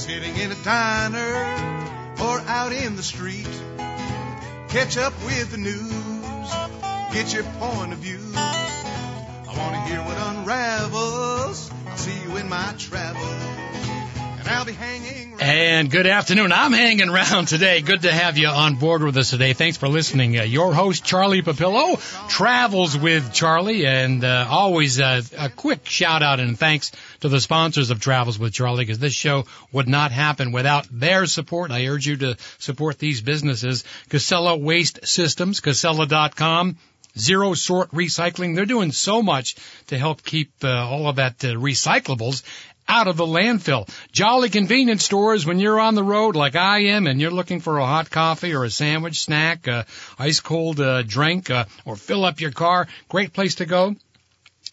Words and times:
sitting 0.00 0.34
in 0.38 0.50
a 0.50 0.54
diner 0.64 1.34
or 2.22 2.40
out 2.48 2.72
in 2.72 2.96
the 2.96 3.02
street. 3.02 3.46
Catch 4.68 4.96
up 4.96 5.12
with 5.26 5.50
the 5.50 5.58
news, 5.58 6.50
get 7.12 7.34
your 7.34 7.42
point 7.60 7.92
of 7.92 7.98
view. 7.98 8.18
I 8.34 9.52
want 9.58 9.74
to 9.74 9.80
hear 9.82 9.98
what 9.98 10.16
unravels. 10.16 11.70
I'll 11.86 11.96
see 11.98 12.18
you 12.22 12.38
in 12.38 12.48
my 12.48 12.72
travels. 12.78 13.39
And 15.40 15.90
good 15.90 16.06
afternoon. 16.06 16.52
I'm 16.52 16.74
hanging 16.74 17.08
around 17.08 17.48
today. 17.48 17.80
Good 17.80 18.02
to 18.02 18.12
have 18.12 18.36
you 18.36 18.48
on 18.48 18.76
board 18.76 19.02
with 19.02 19.16
us 19.16 19.30
today. 19.30 19.54
Thanks 19.54 19.78
for 19.78 19.88
listening. 19.88 20.38
Uh, 20.38 20.42
your 20.42 20.74
host, 20.74 21.02
Charlie 21.02 21.40
Papillo, 21.40 21.98
travels 22.28 22.96
with 22.96 23.32
Charlie, 23.32 23.86
and 23.86 24.22
uh, 24.22 24.46
always 24.50 25.00
uh, 25.00 25.22
a 25.38 25.48
quick 25.48 25.86
shout 25.86 26.22
out 26.22 26.40
and 26.40 26.58
thanks 26.58 26.92
to 27.20 27.30
the 27.30 27.40
sponsors 27.40 27.90
of 27.90 28.00
Travels 28.00 28.38
with 28.38 28.52
Charlie, 28.52 28.84
because 28.84 28.98
this 28.98 29.14
show 29.14 29.46
would 29.72 29.88
not 29.88 30.12
happen 30.12 30.52
without 30.52 30.86
their 30.90 31.24
support. 31.24 31.70
I 31.70 31.86
urge 31.86 32.06
you 32.06 32.18
to 32.18 32.36
support 32.58 32.98
these 32.98 33.22
businesses. 33.22 33.84
Casella 34.10 34.58
Waste 34.58 35.06
Systems, 35.06 35.60
Casella.com. 35.60 36.76
Zero 37.18 37.54
sort 37.54 37.90
recycling. 37.90 38.54
They're 38.54 38.66
doing 38.66 38.92
so 38.92 39.20
much 39.20 39.56
to 39.88 39.98
help 39.98 40.22
keep 40.22 40.52
uh, 40.62 40.68
all 40.68 41.08
of 41.08 41.16
that 41.16 41.44
uh, 41.44 41.48
recyclables 41.54 42.44
out 42.90 43.06
of 43.06 43.16
the 43.16 43.24
landfill. 43.24 43.88
Jolly 44.10 44.50
convenience 44.50 45.04
stores 45.04 45.46
when 45.46 45.60
you're 45.60 45.78
on 45.78 45.94
the 45.94 46.02
road 46.02 46.34
like 46.34 46.56
I 46.56 46.86
am 46.86 47.06
and 47.06 47.20
you're 47.20 47.30
looking 47.30 47.60
for 47.60 47.78
a 47.78 47.86
hot 47.86 48.10
coffee 48.10 48.52
or 48.52 48.64
a 48.64 48.70
sandwich, 48.70 49.20
snack, 49.20 49.68
uh, 49.68 49.84
ice 50.18 50.40
cold 50.40 50.80
uh, 50.80 51.02
drink, 51.02 51.50
uh, 51.50 51.66
or 51.84 51.94
fill 51.94 52.24
up 52.24 52.40
your 52.40 52.50
car. 52.50 52.88
Great 53.08 53.32
place 53.32 53.54
to 53.56 53.64
go. 53.64 53.94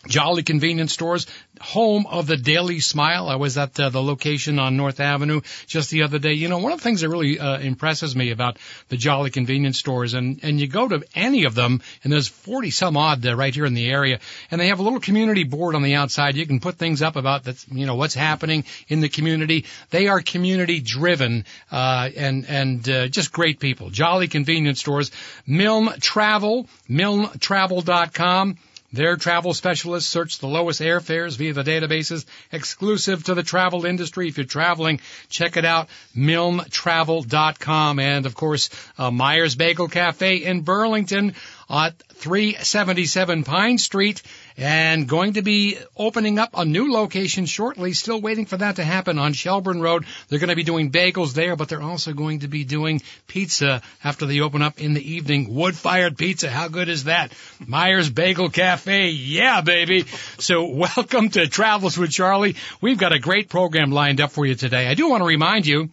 Jolly 0.08 0.42
Convenience 0.42 0.94
Stores, 0.94 1.28
home 1.62 2.06
of 2.08 2.28
the 2.28 2.38
Daily 2.38 2.80
Smile. 2.80 3.28
I 3.30 3.36
was 3.36 3.58
at 3.58 3.80
uh, 3.80 3.90
the 3.90 4.02
location 4.02 4.60
on 4.60 4.78
North 4.78 5.00
Avenue 5.00 5.42
just 5.66 5.90
the 5.90 6.04
other 6.04 6.20
day. 6.20 6.34
You 6.34 6.48
know, 6.48 6.60
one 6.60 6.72
of 6.72 6.80
the 6.80 6.84
things 6.84 7.02
that 7.02 7.10
really 7.10 7.40
uh, 7.40 7.60
impresses 7.60 8.16
me 8.16 8.32
about 8.32 8.58
the 8.90 8.98
Jolly 8.98 9.30
Convenience 9.30 9.78
Stores, 9.78 10.14
and 10.14 10.40
and 10.44 10.60
you 10.60 10.68
go 10.68 10.88
to 10.88 11.04
any 11.16 11.46
of 11.46 11.56
them, 11.56 11.82
and 12.04 12.14
there's 12.14 12.28
40 12.28 12.72
some 12.72 12.98
odd 12.98 13.26
uh, 13.26 13.36
right 13.36 13.54
here 13.54 13.66
in 13.66 13.74
the 13.74 13.90
area, 13.90 14.20
and 14.52 14.60
they 14.60 14.68
have 14.68 14.80
a 14.80 14.84
little 14.84 15.00
community 15.00 15.44
board 15.44 15.76
on 15.76 15.84
the 15.84 15.96
outside. 15.96 16.36
You 16.36 16.46
can 16.46 16.60
put 16.60 16.76
things 16.76 17.02
up 17.02 17.16
about 17.16 17.46
that, 17.46 17.64
you 17.72 17.86
know, 17.86 17.96
what's 17.96 18.16
happening 18.16 18.66
in 18.88 19.02
the 19.02 19.10
community. 19.10 19.66
They 19.90 20.08
are 20.08 20.22
community 20.22 20.80
driven, 20.80 21.46
uh, 21.72 22.10
and 22.16 22.46
and 22.48 22.90
uh, 22.90 23.08
just 23.08 23.32
great 23.32 23.60
people. 23.60 23.90
Jolly 23.90 24.28
Convenience 24.28 24.80
Stores, 24.80 25.12
Milne 25.46 25.94
Travel, 26.00 26.68
MilneTravel.com. 26.90 28.58
Their 28.94 29.18
travel 29.18 29.54
specialists 29.54 30.10
search 30.10 30.40
the 30.40 30.48
lowest 30.48 30.80
airfares 30.80 31.36
via 31.36 31.52
the 31.52 31.64
databases 31.64 32.26
exclusive 32.54 33.26
to 33.26 33.34
the 33.34 33.44
travel 33.44 33.86
industry. 33.86 34.30
If 34.30 34.38
you're 34.38 34.46
traveling, 34.46 35.02
check 35.28 35.58
it 35.58 35.66
out, 35.66 35.90
milnetravel.com. 36.16 38.00
And 38.00 38.26
of 38.26 38.34
course, 38.34 38.70
uh, 38.98 39.12
Myers 39.12 39.56
Bagel 39.56 39.90
Cafe 39.90 40.38
in 40.38 40.62
Burlington 40.62 41.36
at 41.70 42.02
377 42.14 43.44
Pine 43.44 43.78
Street 43.78 44.22
and 44.58 45.08
going 45.08 45.34
to 45.34 45.42
be 45.42 45.78
opening 45.96 46.40
up 46.40 46.52
a 46.54 46.66
new 46.66 46.92
location 46.92 47.46
shortly. 47.46 47.94
Still 47.94 48.22
waiting 48.22 48.46
for 48.46 48.58
that 48.58 48.78
to 48.78 48.84
happen 48.84 49.20
on 49.20 49.34
Shelburne 49.34 49.82
Road. 49.82 50.06
They're 50.28 50.40
going 50.40 50.50
to 50.50 50.56
be 50.56 50.64
doing 50.64 50.92
bagels 50.92 51.34
there, 51.34 51.56
but 51.56 51.70
they're 51.70 51.82
also 51.82 52.14
going 52.14 52.40
to 52.40 52.48
be 52.48 52.64
doing 52.64 53.02
pizza 53.28 53.82
after 54.04 54.26
they 54.26 54.40
open 54.40 54.62
up 54.62 54.80
in 54.80 54.94
the 54.94 55.14
evening. 55.14 55.54
Wood-fired 55.54 56.18
pizza. 56.18 56.50
How 56.50 56.68
good 56.70 56.90
is 56.90 57.04
that? 57.06 57.34
Myers 57.66 58.10
Bagel 58.10 58.50
Cafe. 58.50 59.10
Yeah, 59.10 59.62
baby. 59.62 60.06
So 60.40 60.66
welcome 60.72 61.30
to 61.30 61.48
Travels 61.48 61.98
with 61.98 62.12
Charlie. 62.12 62.56
We've 62.82 62.98
got 62.98 63.14
a 63.14 63.20
great 63.20 63.50
program 63.50 63.92
lined 63.92 64.22
up 64.22 64.32
for 64.32 64.46
you 64.46 64.56
today. 64.56 64.88
I 64.88 64.94
do 64.94 65.10
want 65.10 65.22
to 65.22 65.28
remind 65.28 65.68
you 65.68 65.90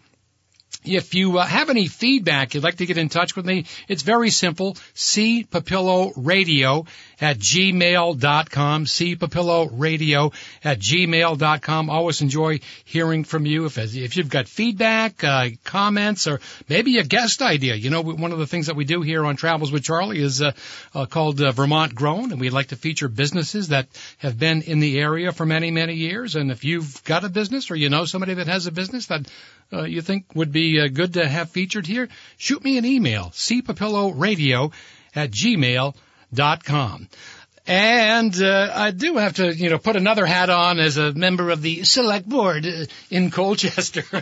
if 0.84 1.14
you 1.14 1.38
uh, 1.38 1.46
have 1.46 1.70
any 1.70 1.88
feedback, 1.88 2.54
you'd 2.54 2.64
like 2.64 2.76
to 2.76 2.86
get 2.86 2.98
in 2.98 3.08
touch 3.08 3.36
with 3.36 3.46
me, 3.46 3.64
it's 3.88 4.02
very 4.02 4.30
simple. 4.30 4.76
C 4.94 5.44
Papillo 5.44 6.12
Radio 6.16 6.86
at 7.20 7.38
gmail.com. 7.38 8.86
C 8.86 9.16
Papillo 9.16 9.68
Radio 9.72 10.32
at 10.62 10.78
gmail.com. 10.78 11.90
Always 11.90 12.22
enjoy 12.22 12.60
hearing 12.84 13.24
from 13.24 13.46
you. 13.46 13.66
If, 13.66 13.78
if 13.78 14.16
you've 14.16 14.28
got 14.28 14.48
feedback, 14.48 15.22
uh, 15.24 15.50
comments, 15.64 16.26
or 16.26 16.40
maybe 16.68 16.98
a 16.98 17.04
guest 17.04 17.42
idea. 17.42 17.74
You 17.74 17.90
know, 17.90 18.02
one 18.02 18.32
of 18.32 18.38
the 18.38 18.46
things 18.46 18.66
that 18.66 18.76
we 18.76 18.84
do 18.84 19.02
here 19.02 19.24
on 19.24 19.36
Travels 19.36 19.72
with 19.72 19.84
Charlie 19.84 20.20
is 20.20 20.42
uh, 20.42 20.52
uh, 20.94 21.06
called 21.06 21.40
uh, 21.40 21.52
Vermont 21.52 21.94
Grown, 21.94 22.32
and 22.32 22.40
we'd 22.40 22.52
like 22.52 22.68
to 22.68 22.76
feature 22.76 23.08
businesses 23.08 23.68
that 23.68 23.88
have 24.18 24.38
been 24.38 24.62
in 24.62 24.80
the 24.80 24.98
area 24.98 25.32
for 25.32 25.46
many, 25.46 25.70
many 25.70 25.94
years. 25.94 26.36
And 26.36 26.50
if 26.50 26.64
you've 26.64 27.02
got 27.04 27.24
a 27.24 27.28
business 27.28 27.70
or 27.70 27.76
you 27.76 27.90
know 27.90 28.04
somebody 28.04 28.34
that 28.34 28.46
has 28.46 28.66
a 28.66 28.72
business 28.72 29.06
that 29.06 29.26
uh, 29.72 29.82
you 29.82 30.00
think 30.00 30.34
would 30.34 30.52
be 30.52 30.80
uh, 30.80 30.88
good 30.88 31.14
to 31.14 31.26
have 31.26 31.50
featured 31.50 31.86
here, 31.86 32.08
shoot 32.36 32.62
me 32.64 32.78
an 32.78 32.84
email, 32.84 33.30
cpapilloradio 33.34 34.72
at 35.14 35.30
gmail.com 35.30 35.94
dot 36.34 36.64
com. 36.64 37.08
And 37.66 38.38
uh, 38.42 38.72
I 38.74 38.90
do 38.90 39.16
have 39.16 39.34
to, 39.34 39.54
you 39.54 39.70
know, 39.70 39.78
put 39.78 39.96
another 39.96 40.26
hat 40.26 40.50
on 40.50 40.78
as 40.78 40.98
a 40.98 41.14
member 41.14 41.48
of 41.48 41.62
the 41.62 41.84
select 41.84 42.28
board 42.28 42.66
uh, 42.66 42.84
in 43.10 43.30
Colchester. 43.30 44.04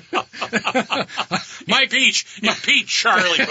My 1.66 1.86
peach, 1.91 2.41
you 2.41 2.52
peach, 2.62 2.86
Charlie. 2.86 3.41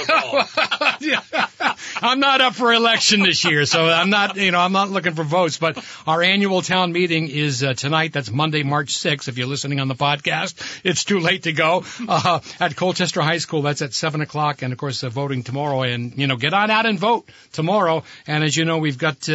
I'm 2.01 2.21
not 2.21 2.39
up 2.39 2.55
for 2.55 2.71
election 2.71 3.23
this 3.23 3.43
year, 3.43 3.65
so 3.65 3.85
I'm 3.85 4.09
not, 4.09 4.37
you 4.37 4.51
know, 4.51 4.61
I'm 4.61 4.71
not 4.71 4.89
looking 4.89 5.13
for 5.13 5.25
votes. 5.25 5.57
But 5.57 5.83
our 6.07 6.21
annual 6.23 6.61
town 6.61 6.93
meeting 6.93 7.27
is 7.27 7.61
uh, 7.61 7.73
tonight. 7.73 8.13
That's 8.13 8.31
Monday, 8.31 8.63
March 8.63 8.93
6th. 8.93 9.27
If 9.27 9.37
you're 9.37 9.47
listening 9.47 9.81
on 9.81 9.89
the 9.89 9.95
podcast, 9.95 10.81
it's 10.85 11.03
too 11.03 11.19
late 11.19 11.43
to 11.43 11.51
go 11.51 11.83
uh, 12.07 12.39
at 12.61 12.77
Colchester 12.77 13.21
High 13.21 13.39
School. 13.39 13.61
That's 13.61 13.81
at 13.81 13.93
seven 13.93 14.21
o'clock, 14.21 14.61
and 14.61 14.71
of 14.71 14.79
course, 14.79 15.03
uh, 15.03 15.09
voting 15.09 15.43
tomorrow. 15.43 15.81
And 15.81 16.17
you 16.17 16.27
know, 16.27 16.37
get 16.37 16.53
on 16.53 16.71
out 16.71 16.85
and 16.85 16.97
vote 16.97 17.27
tomorrow. 17.51 18.03
And 18.25 18.45
as 18.45 18.55
you 18.55 18.63
know, 18.63 18.77
we've 18.77 18.97
got. 18.97 19.27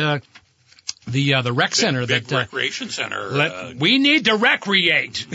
Uh, 1.06 1.11
the 1.11 1.34
uh, 1.34 1.43
the 1.43 1.53
rec 1.53 1.75
center 1.75 2.06
big 2.06 2.25
that 2.25 2.34
uh, 2.34 2.39
recreation 2.41 2.89
center. 2.89 3.31
let, 3.31 3.53
uh, 3.53 3.72
we 3.78 3.99
need 3.99 4.25
to 4.27 4.37
recreate. 4.37 5.27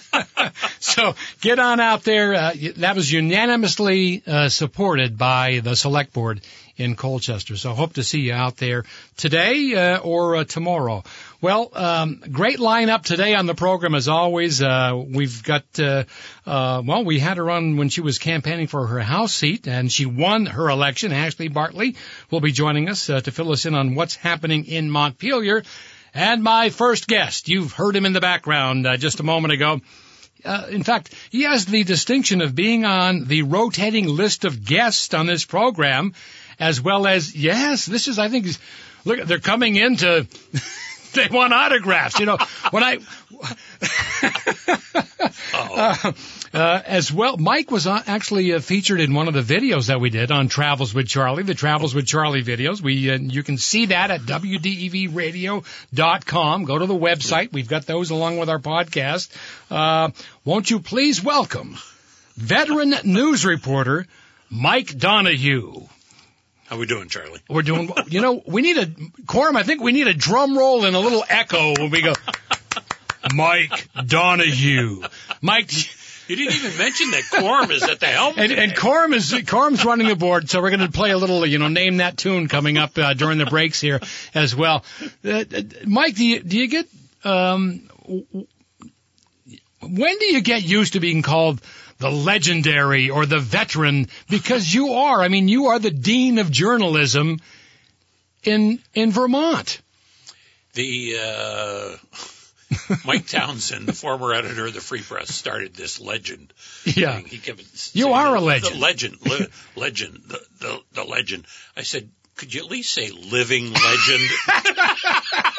so 0.80 1.14
get 1.40 1.58
on 1.58 1.80
out 1.80 2.04
there. 2.04 2.34
Uh, 2.34 2.52
that 2.76 2.96
was 2.96 3.10
unanimously 3.10 4.22
uh, 4.26 4.48
supported 4.48 5.18
by 5.18 5.60
the 5.60 5.74
select 5.74 6.12
board 6.12 6.40
in 6.76 6.96
Colchester. 6.96 7.56
So 7.56 7.74
hope 7.74 7.94
to 7.94 8.02
see 8.02 8.20
you 8.20 8.32
out 8.32 8.56
there 8.56 8.84
today 9.16 9.74
uh, 9.74 9.98
or 9.98 10.36
uh, 10.36 10.44
tomorrow. 10.44 11.04
Well, 11.42 11.70
um, 11.74 12.22
great 12.30 12.60
lineup 12.60 13.02
today 13.02 13.34
on 13.34 13.46
the 13.46 13.54
program 13.56 13.96
as 13.96 14.06
always. 14.06 14.62
Uh, 14.62 14.92
we've 14.94 15.42
got 15.42 15.64
uh, 15.76 16.04
uh, 16.46 16.82
well, 16.86 17.04
we 17.04 17.18
had 17.18 17.36
her 17.36 17.50
on 17.50 17.76
when 17.76 17.88
she 17.88 18.00
was 18.00 18.20
campaigning 18.20 18.68
for 18.68 18.86
her 18.86 19.00
House 19.00 19.34
seat, 19.34 19.66
and 19.66 19.90
she 19.90 20.06
won 20.06 20.46
her 20.46 20.70
election. 20.70 21.10
Ashley 21.10 21.48
Bartley 21.48 21.96
will 22.30 22.40
be 22.40 22.52
joining 22.52 22.88
us 22.88 23.10
uh, 23.10 23.20
to 23.22 23.32
fill 23.32 23.50
us 23.50 23.66
in 23.66 23.74
on 23.74 23.96
what's 23.96 24.14
happening 24.14 24.66
in 24.66 24.88
Montpelier. 24.88 25.64
And 26.14 26.44
my 26.44 26.70
first 26.70 27.08
guest, 27.08 27.48
you've 27.48 27.72
heard 27.72 27.96
him 27.96 28.06
in 28.06 28.12
the 28.12 28.20
background 28.20 28.86
uh, 28.86 28.96
just 28.96 29.18
a 29.18 29.24
moment 29.24 29.52
ago. 29.52 29.80
Uh, 30.44 30.66
in 30.70 30.84
fact, 30.84 31.12
he 31.30 31.42
has 31.42 31.66
the 31.66 31.82
distinction 31.82 32.40
of 32.40 32.54
being 32.54 32.84
on 32.84 33.24
the 33.24 33.42
rotating 33.42 34.06
list 34.06 34.44
of 34.44 34.64
guests 34.64 35.12
on 35.12 35.26
this 35.26 35.44
program, 35.44 36.14
as 36.60 36.80
well 36.80 37.04
as 37.04 37.34
yes, 37.34 37.84
this 37.84 38.06
is 38.06 38.20
I 38.20 38.28
think 38.28 38.46
look 39.04 39.24
they're 39.24 39.40
coming 39.40 39.74
in 39.74 39.96
to 39.96 40.28
they 41.14 41.28
want 41.30 41.52
autographs. 41.52 42.18
You 42.18 42.26
know 42.26 42.38
when 42.70 42.82
I 42.82 42.98
uh, 45.54 46.12
uh, 46.54 46.82
as 46.86 47.12
well. 47.12 47.36
Mike 47.36 47.70
was 47.70 47.86
on, 47.86 48.02
actually 48.06 48.52
uh, 48.52 48.60
featured 48.60 49.00
in 49.00 49.12
one 49.14 49.28
of 49.28 49.34
the 49.34 49.42
videos 49.42 49.88
that 49.88 50.00
we 50.00 50.08
did 50.10 50.30
on 50.30 50.48
Travels 50.48 50.94
with 50.94 51.08
Charlie, 51.08 51.42
the 51.42 51.54
Travels 51.54 51.94
with 51.94 52.06
Charlie 52.06 52.42
videos. 52.42 52.80
We 52.80 53.10
uh, 53.10 53.18
you 53.18 53.42
can 53.42 53.58
see 53.58 53.86
that 53.86 54.10
at 54.10 54.22
wdevradio.com. 54.22 56.64
Go 56.64 56.78
to 56.78 56.86
the 56.86 56.94
website. 56.94 57.52
We've 57.52 57.68
got 57.68 57.84
those 57.86 58.10
along 58.10 58.38
with 58.38 58.48
our 58.48 58.58
podcast. 58.58 59.28
Uh, 59.70 60.10
won't 60.44 60.70
you 60.70 60.80
please 60.80 61.22
welcome 61.22 61.76
veteran 62.36 62.94
news 63.04 63.44
reporter 63.44 64.06
Mike 64.50 64.96
Donoghue. 64.96 65.86
How 66.72 66.78
we 66.78 66.86
doing, 66.86 67.10
Charlie? 67.10 67.38
We're 67.50 67.60
doing, 67.60 67.90
you 68.06 68.22
know, 68.22 68.42
we 68.46 68.62
need 68.62 68.78
a, 68.78 68.86
Quorum, 69.26 69.56
I 69.56 69.62
think 69.62 69.82
we 69.82 69.92
need 69.92 70.06
a 70.06 70.14
drum 70.14 70.56
roll 70.56 70.86
and 70.86 70.96
a 70.96 71.00
little 71.00 71.22
echo 71.28 71.74
when 71.74 71.90
we 71.90 72.00
go, 72.00 72.14
Mike 73.34 73.90
Donoghue. 74.06 75.02
Mike, 75.42 75.70
You 76.28 76.36
didn't 76.36 76.54
even 76.54 76.78
mention 76.78 77.10
that 77.10 77.24
Quorum 77.30 77.70
is 77.72 77.82
at 77.82 78.00
the 78.00 78.06
helm. 78.06 78.36
and, 78.38 78.52
and 78.52 78.72
Corm 78.72 79.12
is 79.12 79.34
Corm's 79.46 79.84
running 79.84 80.08
the 80.08 80.16
board, 80.16 80.48
so 80.48 80.62
we're 80.62 80.70
going 80.70 80.80
to 80.80 80.90
play 80.90 81.10
a 81.10 81.18
little, 81.18 81.44
you 81.44 81.58
know, 81.58 81.68
name 81.68 81.98
that 81.98 82.16
tune 82.16 82.48
coming 82.48 82.78
up 82.78 82.96
uh, 82.96 83.12
during 83.12 83.36
the 83.36 83.44
breaks 83.44 83.78
here 83.78 84.00
as 84.34 84.56
well. 84.56 84.82
Uh, 85.22 85.28
uh, 85.30 85.62
Mike, 85.84 86.14
do 86.14 86.24
you 86.24 86.40
do 86.42 86.56
you 86.58 86.68
get 86.68 86.86
um, 87.22 87.86
when 89.82 90.18
do 90.18 90.24
you 90.24 90.40
get 90.40 90.62
used 90.62 90.94
to 90.94 91.00
being 91.00 91.20
called 91.20 91.60
the 92.02 92.10
legendary 92.10 93.08
or 93.10 93.24
the 93.26 93.38
veteran? 93.40 94.08
Because 94.28 94.72
you 94.72 94.92
are. 94.92 95.22
I 95.22 95.28
mean, 95.28 95.48
you 95.48 95.68
are 95.68 95.78
the 95.78 95.90
dean 95.90 96.38
of 96.38 96.50
journalism 96.50 97.38
in 98.44 98.78
in 98.94 99.10
Vermont. 99.12 99.80
the 100.74 101.16
uh, 101.20 101.96
Mike 103.04 103.26
Townsend, 103.26 103.86
the 103.86 103.92
former 103.92 104.32
editor 104.34 104.66
of 104.66 104.74
the 104.74 104.80
Free 104.80 105.02
Press, 105.02 105.28
started 105.34 105.74
this 105.74 106.00
legend. 106.00 106.52
Yeah. 106.84 107.18
He 107.20 107.38
kept 107.38 107.62
You 107.94 108.12
are 108.12 108.34
a 108.36 108.40
"The 108.40 108.46
legend." 108.46 108.80
legend, 108.80 109.16
le- 109.26 109.48
legend, 109.76 110.22
the, 110.26 110.40
the 110.60 110.80
the 110.92 111.04
legend. 111.04 111.46
I 111.76 111.82
said, 111.82 112.08
could 112.36 112.52
you 112.54 112.64
at 112.64 112.70
least 112.70 112.92
say 112.94 113.10
living 113.10 113.72
legend? 113.72 114.30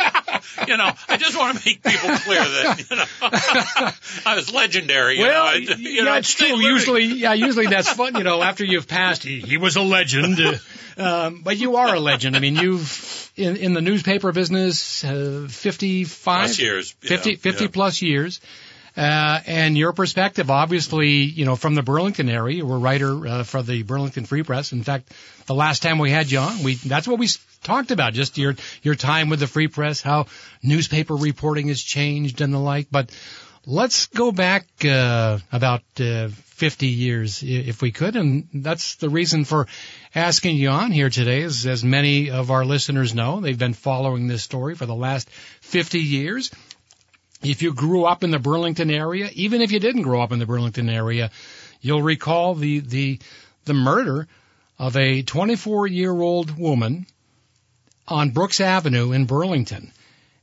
you 0.68 0.78
know, 0.78 0.92
I 1.08 1.18
just 1.18 1.38
want 1.38 1.58
to 1.58 1.66
make 1.66 1.84
people 1.84 2.10
clear 2.18 2.40
that 2.40 2.86
you 2.90 2.96
know 2.96 3.06
I 4.26 4.36
was 4.36 4.54
legendary. 4.54 5.18
You 5.18 5.26
know, 5.26 5.30
Well, 5.30 5.60
you 5.60 5.76
yeah, 5.78 6.04
know, 6.04 6.16
it's 6.16 6.34
true. 6.34 6.60
Usually, 6.60 7.06
yeah, 7.06 7.34
usually 7.34 7.68
that's 7.68 7.92
fun. 7.92 8.16
You 8.16 8.24
know, 8.24 8.42
after 8.42 8.64
you've 8.64 8.88
passed, 8.88 9.24
he, 9.24 9.40
he 9.40 9.58
was 9.58 9.76
a 9.76 9.82
legend. 9.82 10.40
Um, 10.96 11.42
but 11.44 11.58
you 11.58 11.78
are 11.78 11.96
a 11.96 12.00
legend. 12.00 12.36
I 12.36 12.40
mean, 12.40 12.56
you've 12.56 13.32
in, 13.36 13.58
in 13.58 13.74
the 13.74 13.82
newspaper 13.82 14.32
business, 14.32 15.04
uh, 15.04 15.48
55, 15.50 16.40
Plus 16.42 16.60
years, 16.60 16.96
yeah, 17.02 17.10
50, 17.10 17.36
50 17.38 17.64
yeah. 17.64 17.70
plus 17.74 18.02
years. 18.02 18.42
Uh, 18.96 19.40
and 19.48 19.76
your 19.78 19.92
perspective, 19.92 20.52
obviously, 20.52 21.10
you 21.10 21.46
know, 21.46 21.56
from 21.56 21.74
the 21.74 21.82
Burlington 21.82 22.30
area, 22.30 22.58
you 22.58 22.66
were 22.66 22.78
writer 22.78 23.28
uh, 23.28 23.44
for 23.44 23.64
the 23.64 23.82
Burlington 23.82 24.26
Free 24.26 24.44
Press. 24.44 24.72
In 24.72 24.84
fact, 24.84 25.12
the 25.48 25.56
last 25.56 25.82
time 25.82 25.98
we 25.98 26.12
had 26.12 26.30
you 26.30 26.40
on, 26.40 26.64
we 26.64 26.76
that's 26.76 27.08
what 27.08 27.18
we 27.18 27.28
talked 27.64 27.90
about, 27.90 28.14
just 28.14 28.38
your 28.38 28.56
your 28.84 28.96
time 28.96 29.30
with 29.30 29.40
the 29.40 29.48
Free 29.48 29.68
Press, 29.68 30.02
how 30.02 30.28
newspaper 30.62 31.16
reporting 31.16 31.70
has 31.70 31.82
changed 31.82 32.42
and 32.42 32.54
the 32.54 32.60
like. 32.60 32.88
But 32.92 33.10
let's 33.66 34.06
go 34.08 34.32
back 34.32 34.68
uh, 34.86 35.40
about 35.52 35.82
uh, 36.00 36.28
50 36.28 36.88
years, 36.88 37.42
if 37.44 37.82
we 37.82 37.92
could, 37.92 38.16
and 38.16 38.48
that's 38.54 38.96
the 38.96 39.10
reason 39.10 39.44
for 39.44 39.68
asking 40.14 40.58
you 40.58 40.70
on 40.70 40.92
here 40.92 41.10
today. 41.10 41.42
Is 41.42 41.66
as 41.66 41.84
many 41.84 42.30
of 42.30 42.52
our 42.52 42.64
listeners 42.64 43.16
know, 43.16 43.42
they've 43.42 43.58
been 43.58 43.74
following 43.74 44.28
this 44.28 44.44
story 44.44 44.76
for 44.76 44.86
the 44.86 44.96
last 44.96 45.30
50 45.30 46.00
years 46.00 46.52
if 47.44 47.62
you 47.62 47.74
grew 47.74 48.06
up 48.06 48.24
in 48.24 48.32
the 48.32 48.40
Burlington 48.40 48.90
area, 48.90 49.30
even 49.34 49.62
if 49.62 49.72
you 49.72 49.80
didn't 49.80 50.04
grow 50.04 50.22
up 50.22 50.32
in 50.32 50.40
the 50.40 50.46
Burlington 50.46 50.90
area, 50.90 51.32
you'll 51.82 52.02
recall 52.02 52.56
the 52.56 52.80
the 52.80 53.20
the 53.66 53.74
murder 53.74 54.28
of 54.80 54.98
a 54.98 55.22
24 55.22 55.88
year 55.88 56.12
old 56.12 56.58
woman 56.58 57.06
on 58.08 58.32
Brooks 58.32 58.60
Avenue 58.60 59.12
in 59.12 59.26
Burlington. 59.26 59.92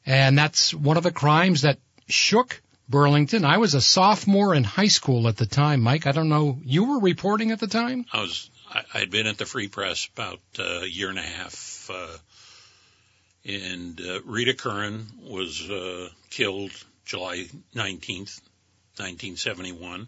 And 0.06 0.38
that's 0.38 0.72
one 0.72 0.96
of 0.96 1.02
the 1.02 1.12
crimes 1.12 1.62
that 1.62 1.78
shook 2.08 2.62
Burlington. 2.88 3.44
I 3.44 3.58
was 3.58 3.74
a 3.74 3.80
sophomore 3.80 4.54
in 4.54 4.64
high 4.64 4.88
school 4.88 5.28
at 5.28 5.36
the 5.36 5.46
time, 5.46 5.82
Mike. 5.82 6.06
I 6.06 6.12
don't 6.12 6.28
know. 6.28 6.58
You 6.64 6.84
were 6.84 7.00
reporting 7.00 7.50
at 7.50 7.60
the 7.60 7.66
time? 7.66 8.06
I 8.12 8.22
was 8.22 8.50
I, 8.68 8.82
I'd 8.94 9.10
been 9.10 9.26
at 9.26 9.38
the 9.38 9.46
Free 9.46 9.68
Press 9.68 10.08
about 10.14 10.40
uh, 10.58 10.80
a 10.82 10.86
year 10.86 11.10
and 11.10 11.18
a 11.18 11.22
half, 11.22 11.90
uh, 11.92 12.16
and 13.44 14.00
uh, 14.00 14.22
Rita 14.22 14.54
Curran 14.54 15.06
was 15.22 15.68
uh, 15.70 16.08
killed 16.30 16.72
July 17.10 17.44
nineteenth, 17.74 18.40
nineteen 18.96 19.36
seventy 19.36 19.72
one. 19.72 20.06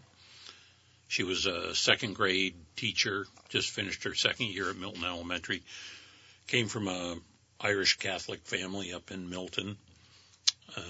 She 1.09 1.23
was 1.23 1.45
a 1.45 1.75
second 1.75 2.15
grade 2.15 2.55
teacher, 2.77 3.27
just 3.49 3.71
finished 3.71 4.05
her 4.05 4.15
second 4.15 4.45
year 4.47 4.69
at 4.69 4.77
Milton 4.77 5.03
Elementary. 5.03 5.63
Came 6.47 6.69
from 6.69 6.87
a 6.87 7.17
Irish 7.59 7.97
Catholic 7.97 8.39
family 8.45 8.93
up 8.93 9.11
in 9.11 9.29
Milton. 9.29 9.75
Uh, 10.77 10.81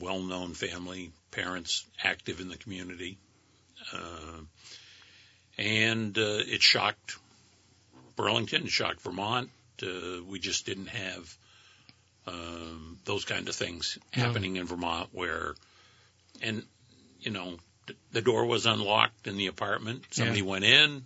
well 0.00 0.18
known 0.18 0.54
family, 0.54 1.12
parents 1.30 1.86
active 2.02 2.40
in 2.40 2.48
the 2.48 2.56
community. 2.56 3.16
Uh, 3.92 4.40
and 5.56 6.18
uh, 6.18 6.40
it 6.48 6.62
shocked 6.62 7.16
Burlington, 8.16 8.64
it 8.64 8.70
shocked 8.70 9.02
Vermont. 9.02 9.50
Uh, 9.80 10.20
we 10.28 10.40
just 10.40 10.66
didn't 10.66 10.88
have 10.88 11.32
um, 12.26 12.98
those 13.04 13.24
kind 13.24 13.48
of 13.48 13.54
things 13.54 13.98
happening 14.12 14.56
in 14.56 14.66
Vermont 14.66 15.08
where, 15.12 15.54
and 16.42 16.62
you 17.20 17.30
know, 17.30 17.56
th- 17.86 17.98
the 18.12 18.22
door 18.22 18.46
was 18.46 18.66
unlocked 18.66 19.26
in 19.26 19.36
the 19.36 19.46
apartment. 19.46 20.04
Somebody 20.10 20.42
went 20.42 20.64
in. 20.64 21.04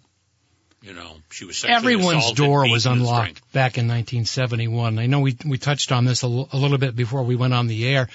You 0.80 0.92
know, 0.94 1.16
she 1.30 1.44
was 1.44 1.58
sexually 1.58 1.94
Everyone's 1.94 2.32
door 2.32 2.70
was 2.70 2.86
unlocked 2.86 3.40
back 3.52 3.78
in 3.78 3.88
1971. 3.88 5.00
I 5.00 5.06
know 5.06 5.18
we 5.18 5.36
we 5.44 5.58
touched 5.58 5.90
on 5.90 6.04
this 6.04 6.22
a, 6.22 6.26
l- 6.26 6.48
a 6.52 6.56
little 6.56 6.78
bit 6.78 6.94
before 6.94 7.24
we 7.24 7.34
went 7.34 7.52
on 7.52 7.66
the 7.66 7.84
air. 7.88 8.08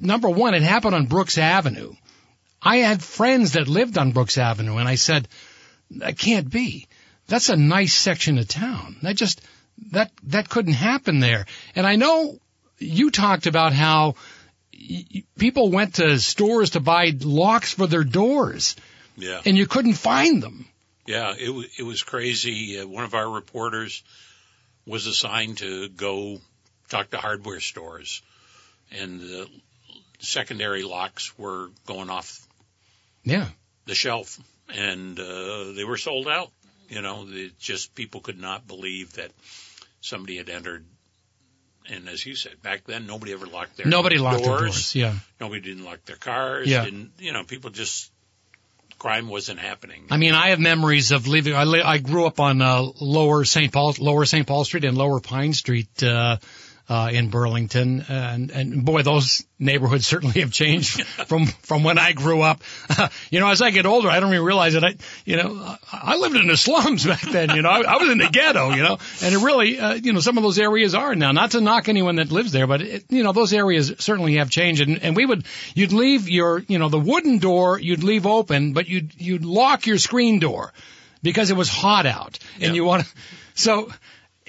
number 0.00 0.28
one, 0.28 0.54
it 0.54 0.62
happened 0.62 0.94
on 0.94 1.06
Brooks 1.06 1.38
Avenue. 1.38 1.92
I 2.62 2.78
had 2.78 3.02
friends 3.02 3.52
that 3.52 3.68
lived 3.68 3.98
on 3.98 4.12
Brooks 4.12 4.38
Avenue 4.38 4.76
and 4.76 4.88
I 4.88 4.96
said, 4.96 5.28
that 5.92 6.18
can't 6.18 6.50
be. 6.50 6.86
That's 7.28 7.48
a 7.50 7.56
nice 7.56 7.94
section 7.94 8.38
of 8.38 8.48
town. 8.48 8.96
That 9.02 9.16
just, 9.16 9.40
that, 9.92 10.10
that 10.24 10.48
couldn't 10.48 10.72
happen 10.74 11.20
there. 11.20 11.46
And 11.74 11.86
I 11.86 11.96
know 11.96 12.38
you 12.78 13.10
talked 13.10 13.46
about 13.46 13.72
how 13.72 14.14
y- 14.72 15.24
people 15.38 15.70
went 15.70 15.94
to 15.96 16.18
stores 16.18 16.70
to 16.70 16.80
buy 16.80 17.12
locks 17.20 17.72
for 17.74 17.86
their 17.86 18.04
doors 18.04 18.76
Yeah. 19.16 19.40
and 19.44 19.56
you 19.56 19.66
couldn't 19.66 19.94
find 19.94 20.42
them. 20.42 20.66
Yeah, 21.06 21.34
it 21.38 21.48
was 21.48 21.66
it 21.78 21.84
was 21.84 22.02
crazy. 22.02 22.78
Uh, 22.78 22.86
one 22.86 23.02
of 23.04 23.14
our 23.14 23.30
reporters 23.30 24.02
was 24.86 25.06
assigned 25.06 25.56
to 25.58 25.88
go 25.88 26.38
talk 26.88 27.10
to 27.10 27.18
hardware 27.18 27.60
stores, 27.60 28.22
and 28.90 29.20
the 29.20 29.48
secondary 30.20 30.82
locks 30.82 31.36
were 31.38 31.68
going 31.86 32.10
off 32.10 32.46
Yeah. 33.24 33.46
the 33.86 33.94
shelf, 33.94 34.38
and 34.74 35.18
uh, 35.18 35.72
they 35.72 35.84
were 35.84 35.96
sold 35.98 36.28
out. 36.28 36.50
You 36.88 37.02
know, 37.02 37.26
it 37.28 37.58
just 37.58 37.94
people 37.94 38.20
could 38.20 38.40
not 38.40 38.66
believe 38.66 39.12
that 39.14 39.30
somebody 40.00 40.38
had 40.38 40.48
entered. 40.48 40.84
And 41.90 42.08
as 42.08 42.24
you 42.24 42.34
said, 42.34 42.60
back 42.62 42.84
then 42.84 43.06
nobody 43.06 43.32
ever 43.32 43.46
locked 43.46 43.76
their 43.76 43.86
Nobody 43.86 44.18
locked 44.18 44.44
doors. 44.44 44.48
their 44.58 44.58
doors. 44.68 44.94
Yeah. 44.94 45.14
Nobody 45.40 45.60
didn't 45.60 45.84
lock 45.84 46.04
their 46.06 46.16
cars. 46.16 46.66
Yeah. 46.68 46.84
Didn't 46.84 47.12
you 47.18 47.32
know? 47.32 47.44
People 47.44 47.70
just 47.70 48.10
crime 48.98 49.28
wasn't 49.28 49.58
happening. 49.60 50.04
I 50.10 50.16
mean, 50.16 50.34
I 50.34 50.48
have 50.50 50.58
memories 50.58 51.12
of 51.12 51.26
leaving. 51.28 51.54
I, 51.54 51.64
li- 51.64 51.82
I 51.82 51.98
grew 51.98 52.26
up 52.26 52.40
on 52.40 52.60
uh, 52.60 52.82
Lower 53.00 53.44
St. 53.44 53.72
Paul, 53.72 53.94
Lower 53.98 54.24
St. 54.24 54.46
Paul 54.46 54.64
Street 54.64 54.84
and 54.84 54.98
Lower 54.98 55.20
Pine 55.20 55.52
Street 55.52 56.02
uh, 56.02 56.38
uh, 56.88 57.10
in 57.12 57.28
Burlington, 57.28 58.04
and 58.08 58.50
and 58.50 58.84
boy, 58.84 59.02
those 59.02 59.44
neighborhoods 59.58 60.06
certainly 60.06 60.40
have 60.40 60.52
changed 60.52 61.04
from 61.26 61.46
from 61.46 61.82
when 61.84 61.98
I 61.98 62.12
grew 62.12 62.40
up. 62.40 62.62
you 63.30 63.40
know, 63.40 63.48
as 63.48 63.60
I 63.60 63.70
get 63.70 63.84
older, 63.84 64.08
I 64.08 64.20
don't 64.20 64.32
even 64.32 64.44
realize 64.44 64.72
that 64.72 64.84
I, 64.84 64.94
you 65.26 65.36
know, 65.36 65.56
I, 65.58 65.78
I 65.92 66.16
lived 66.16 66.36
in 66.36 66.46
the 66.48 66.56
slums 66.56 67.04
back 67.04 67.20
then. 67.20 67.50
You 67.50 67.60
know, 67.62 67.68
I, 67.68 67.82
I 67.82 67.96
was 67.98 68.08
in 68.10 68.18
the 68.18 68.28
ghetto. 68.32 68.70
You 68.70 68.82
know, 68.82 68.98
and 69.22 69.34
it 69.34 69.38
really, 69.38 69.78
uh, 69.78 69.94
you 69.94 70.12
know, 70.14 70.20
some 70.20 70.38
of 70.38 70.42
those 70.42 70.58
areas 70.58 70.94
are 70.94 71.14
now. 71.14 71.32
Not 71.32 71.50
to 71.50 71.60
knock 71.60 71.88
anyone 71.90 72.16
that 72.16 72.30
lives 72.32 72.52
there, 72.52 72.66
but 72.66 72.80
it, 72.80 73.04
you 73.10 73.22
know, 73.22 73.32
those 73.32 73.52
areas 73.52 73.92
certainly 73.98 74.36
have 74.36 74.48
changed. 74.48 74.80
And, 74.80 75.02
and 75.02 75.14
we 75.14 75.26
would, 75.26 75.44
you'd 75.74 75.92
leave 75.92 76.28
your, 76.28 76.60
you 76.68 76.78
know, 76.78 76.88
the 76.88 76.98
wooden 76.98 77.38
door 77.38 77.78
you'd 77.78 78.02
leave 78.02 78.26
open, 78.26 78.72
but 78.72 78.88
you'd 78.88 79.12
you'd 79.20 79.44
lock 79.44 79.86
your 79.86 79.98
screen 79.98 80.38
door 80.38 80.72
because 81.22 81.50
it 81.50 81.56
was 81.56 81.68
hot 81.68 82.06
out, 82.06 82.38
and 82.54 82.62
Yeah. 82.62 82.72
you 82.72 82.84
want 82.84 83.04
to. 83.04 83.10
So 83.54 83.90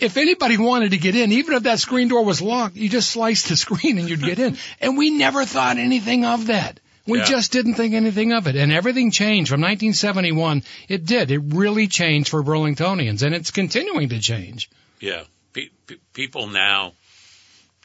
if 0.02 0.18
anybody 0.18 0.58
wanted 0.58 0.92
to 0.92 0.98
get 0.98 1.16
in, 1.16 1.32
even 1.32 1.54
if 1.56 1.64
that 1.64 1.80
screen 1.80 2.08
door 2.08 2.24
was 2.26 2.42
locked, 2.42 2.76
you 2.76 2.90
just 2.90 3.10
sliced 3.10 3.50
the 3.50 3.58
screen 3.66 3.98
and 3.98 4.10
you'd 4.10 4.22
get 4.24 4.40
in. 4.40 4.58
And 4.82 4.98
we 4.98 5.10
never 5.10 5.46
thought 5.46 5.78
anything 5.78 6.26
of 6.26 6.48
that. 6.48 6.80
We 7.08 7.20
Yeah. 7.20 7.26
just 7.26 7.52
didn't 7.52 7.74
think 7.76 7.94
anything 7.96 8.34
of 8.34 8.48
it. 8.48 8.56
And 8.56 8.72
everything 8.72 9.10
changed 9.12 9.50
from 9.50 9.62
1971. 9.62 10.64
It 10.88 11.06
did. 11.06 11.32
It 11.32 11.40
really 11.40 11.88
changed 11.88 12.30
for 12.30 12.44
Burlingtonians 12.44 13.24
and 13.24 13.34
it's 13.34 13.52
continuing 13.52 14.10
to 14.10 14.20
change. 14.20 14.70
Yeah, 15.00 15.24
pe- 15.54 15.70
pe- 15.88 15.96
people 16.14 16.48
now, 16.48 16.94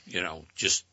you 0.07 0.21
know, 0.21 0.45
just 0.57 0.85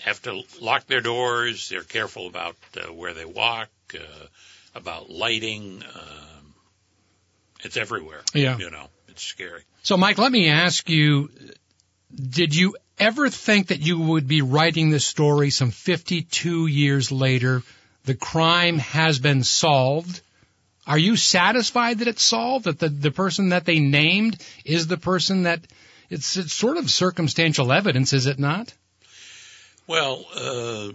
have 0.00 0.22
to 0.22 0.42
lock 0.60 0.86
their 0.86 1.00
doors. 1.02 1.68
They're 1.68 1.82
careful 1.82 2.26
about 2.28 2.56
uh, 2.76 2.92
where 2.92 3.12
they 3.14 3.24
walk, 3.24 3.68
uh, 3.94 4.26
about 4.74 5.10
lighting. 5.10 5.82
Um, 5.94 6.54
it's 7.62 7.76
everywhere. 7.76 8.20
Yeah. 8.32 8.56
You 8.58 8.70
know, 8.70 8.88
it's 9.16 9.24
scary. 9.24 9.62
So, 9.82 9.96
Mike, 9.96 10.18
let 10.18 10.30
me 10.30 10.50
ask 10.50 10.90
you: 10.90 11.30
Did 12.14 12.54
you 12.54 12.76
ever 12.98 13.30
think 13.30 13.68
that 13.68 13.80
you 13.80 13.98
would 13.98 14.28
be 14.28 14.42
writing 14.42 14.90
this 14.90 15.06
story 15.06 15.48
some 15.48 15.70
52 15.70 16.66
years 16.66 17.10
later? 17.10 17.62
The 18.04 18.14
crime 18.14 18.78
has 18.78 19.18
been 19.18 19.42
solved. 19.42 20.20
Are 20.86 20.98
you 20.98 21.16
satisfied 21.16 22.00
that 22.00 22.08
it's 22.08 22.22
solved? 22.22 22.66
That 22.66 22.78
the, 22.78 22.90
the 22.90 23.10
person 23.10 23.48
that 23.48 23.64
they 23.64 23.80
named 23.80 24.36
is 24.64 24.86
the 24.86 24.98
person 24.98 25.44
that 25.44 25.66
it's, 26.10 26.36
it's 26.36 26.52
sort 26.52 26.76
of 26.76 26.90
circumstantial 26.90 27.72
evidence, 27.72 28.12
is 28.12 28.26
it 28.26 28.38
not? 28.38 28.72
Well, 29.86 30.26
uh, 30.36 30.92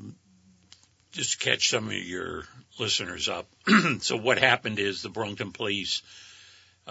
just 1.11 1.39
to 1.39 1.49
catch 1.49 1.69
some 1.69 1.87
of 1.87 1.93
your 1.93 2.43
listeners 2.79 3.27
up. 3.27 3.47
so 3.99 4.15
what 4.15 4.37
happened 4.37 4.77
is 4.79 5.01
the 5.01 5.09
Burlington 5.09 5.51
police, 5.51 6.03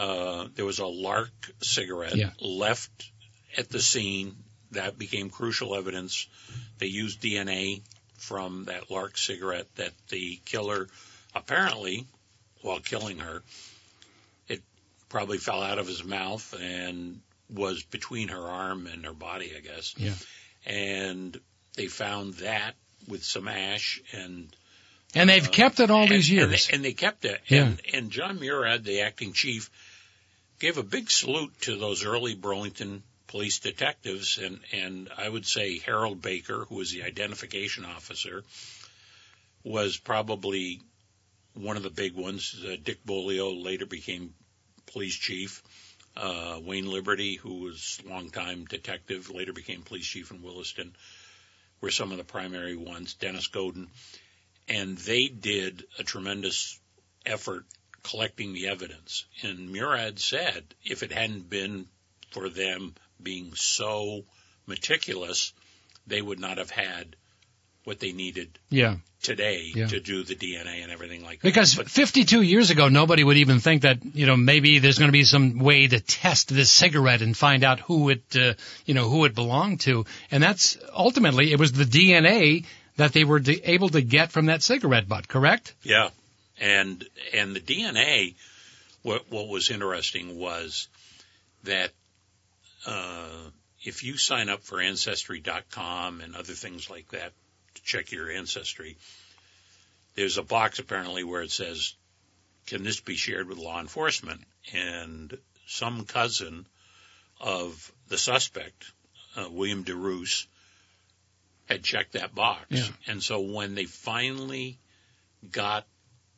uh, 0.00 0.48
there 0.54 0.64
was 0.64 0.78
a 0.78 0.86
Lark 0.86 1.30
cigarette 1.62 2.16
Yeah. 2.16 2.30
left 2.40 3.10
at 3.58 3.68
the 3.68 3.80
scene. 3.80 4.34
That 4.72 4.96
became 4.98 5.30
crucial 5.30 5.74
evidence. 5.74 6.26
They 6.78 6.86
used 6.86 7.20
DNA 7.20 7.82
from 8.16 8.64
that 8.66 8.90
Lark 8.90 9.18
cigarette 9.18 9.66
that 9.76 9.92
the 10.08 10.40
killer 10.44 10.86
apparently, 11.34 12.06
while 12.62 12.80
killing 12.80 13.18
her, 13.18 13.42
it 14.48 14.62
probably 15.08 15.38
fell 15.38 15.62
out 15.62 15.78
of 15.78 15.86
his 15.86 16.04
mouth 16.04 16.54
and 16.60 17.20
was 17.52 17.82
between 17.82 18.28
her 18.28 18.42
arm 18.48 18.86
and 18.86 19.04
her 19.04 19.12
body, 19.12 19.52
I 19.56 19.60
guess. 19.60 19.94
Yeah. 19.98 20.14
And 20.66 21.38
they 21.76 21.88
found 21.88 22.34
that 22.34 22.74
with 23.08 23.24
some 23.24 23.48
ash 23.48 24.00
and 24.12 24.54
And 25.14 25.28
they've 25.28 25.50
kept 25.50 25.80
it 25.80 25.90
all 25.90 26.02
and, 26.02 26.10
these 26.12 26.28
and 26.30 26.38
years. 26.38 26.68
they, 26.68 26.74
and 26.76 26.84
they 26.84 26.92
kept 26.92 27.24
it. 27.24 27.40
Yeah. 27.48 27.64
And, 27.64 27.80
and 27.92 28.10
Jon 28.12 28.38
Murad, 28.38 28.84
the 28.84 29.00
acting 29.00 29.32
chief, 29.32 29.68
gave 30.60 30.78
a 30.78 30.82
big 30.82 31.10
salute 31.10 31.52
to 31.62 31.76
those 31.76 32.04
early 32.04 32.34
Burlington 32.34 33.02
police 33.26 33.58
detectives, 33.58 34.38
and 34.38 34.60
and 34.72 35.08
I 35.16 35.28
would 35.28 35.46
say 35.46 35.78
Harold 35.78 36.22
Baker, 36.22 36.64
who 36.66 36.76
was 36.76 36.92
the 36.92 37.02
identification 37.02 37.84
officer, 37.84 38.44
was 39.64 39.96
probably 39.96 40.80
one 41.54 41.76
of 41.76 41.82
the 41.82 41.90
big 41.90 42.14
ones. 42.14 42.54
Uh, 42.64 42.76
Dick 42.82 43.04
Bolio 43.04 43.62
later 43.62 43.86
became 43.86 44.34
police 44.86 45.16
chief. 45.16 45.62
Uh, 46.16 46.60
Wayne 46.62 46.90
Liberty, 46.90 47.36
who 47.36 47.60
was 47.60 48.00
longtime 48.04 48.66
detective, 48.66 49.30
later 49.30 49.52
became 49.52 49.82
police 49.82 50.06
chief 50.06 50.30
in 50.30 50.42
Williston, 50.42 50.94
were 51.80 51.90
some 51.90 52.12
of 52.12 52.18
the 52.18 52.24
primary 52.24 52.76
ones. 52.76 53.14
Dennis 53.14 53.46
Godin 53.46 53.88
and 54.70 54.96
they 54.98 55.26
did 55.26 55.84
a 55.98 56.04
tremendous 56.04 56.78
effort 57.26 57.64
collecting 58.02 58.52
the 58.52 58.68
evidence. 58.68 59.24
And 59.42 59.70
Murad 59.70 60.18
said 60.18 60.74
if 60.84 61.02
it 61.02 61.12
hadn't 61.12 61.48
been 61.50 61.86
for 62.30 62.48
them 62.48 62.94
being 63.22 63.54
so 63.54 64.24
meticulous, 64.66 65.52
they 66.06 66.22
would 66.22 66.40
not 66.40 66.58
have 66.58 66.70
had 66.70 67.16
what 67.84 67.98
they 67.98 68.12
needed 68.12 68.58
yeah. 68.68 68.96
today 69.22 69.72
Yeah. 69.74 69.86
to 69.86 70.00
do 70.00 70.22
the 70.22 70.34
DNA 70.34 70.82
and 70.82 70.92
everything 70.92 71.24
like 71.24 71.40
Because 71.40 71.74
that. 71.74 71.84
But 71.84 71.90
52 71.90 72.42
years 72.42 72.70
ago, 72.70 72.88
nobody 72.88 73.24
would 73.24 73.38
even 73.38 73.58
think 73.58 73.82
that, 73.82 73.98
you 74.14 74.26
know, 74.26 74.36
maybe 74.36 74.78
there's 74.78 74.98
going 74.98 75.08
to 75.08 75.12
be 75.12 75.24
some 75.24 75.58
way 75.58 75.86
to 75.86 75.98
test 75.98 76.48
this 76.48 76.70
cigarette 76.70 77.22
and 77.22 77.36
find 77.36 77.64
out 77.64 77.80
who 77.80 78.10
it, 78.10 78.22
uh, 78.36 78.54
you 78.84 78.94
know, 78.94 79.08
who 79.08 79.24
it 79.24 79.34
belonged 79.34 79.80
to. 79.80 80.04
And 80.30 80.42
that's 80.42 80.76
ultimately, 80.94 81.52
it 81.52 81.58
was 81.58 81.72
the 81.72 81.84
DNA 81.84 82.64
that 82.96 83.12
they 83.12 83.24
were 83.24 83.40
able 83.64 83.88
to 83.88 84.02
get 84.02 84.30
from 84.30 84.46
that 84.46 84.62
cigarette 84.62 85.08
butt, 85.08 85.26
correct? 85.26 85.74
Yeah, 85.82 86.10
and 86.60 87.04
and 87.32 87.56
the 87.56 87.60
DNA. 87.60 88.34
What 89.02 89.30
what 89.30 89.48
was 89.48 89.70
interesting 89.70 90.38
was 90.38 90.88
that 91.64 91.90
uh, 92.86 93.50
if 93.82 94.04
you 94.04 94.16
sign 94.18 94.48
up 94.48 94.62
for 94.62 94.80
Ancestry.com 94.80 96.20
and 96.20 96.36
other 96.36 96.52
things 96.52 96.90
like 96.90 97.08
that 97.10 97.32
to 97.74 97.82
check 97.82 98.12
your 98.12 98.30
ancestry, 98.30 98.98
there's 100.14 100.38
a 100.38 100.42
box 100.42 100.78
apparently 100.78 101.24
where 101.24 101.42
it 101.42 101.50
says, 101.50 101.94
"Can 102.66 102.82
this 102.82 103.00
be 103.00 103.16
shared 103.16 103.48
with 103.48 103.58
law 103.58 103.80
enforcement?" 103.80 104.44
And 104.74 105.36
some 105.66 106.04
cousin 106.04 106.66
of 107.40 107.90
the 108.08 108.18
suspect, 108.18 108.84
uh, 109.36 109.48
William 109.50 109.84
DeRoos, 109.84 110.46
had 111.68 111.82
checked 111.82 112.12
that 112.12 112.34
box. 112.34 112.66
Yeah. 112.68 112.88
And 113.06 113.22
so 113.22 113.40
when 113.40 113.74
they 113.74 113.84
finally 113.84 114.78
got 115.50 115.86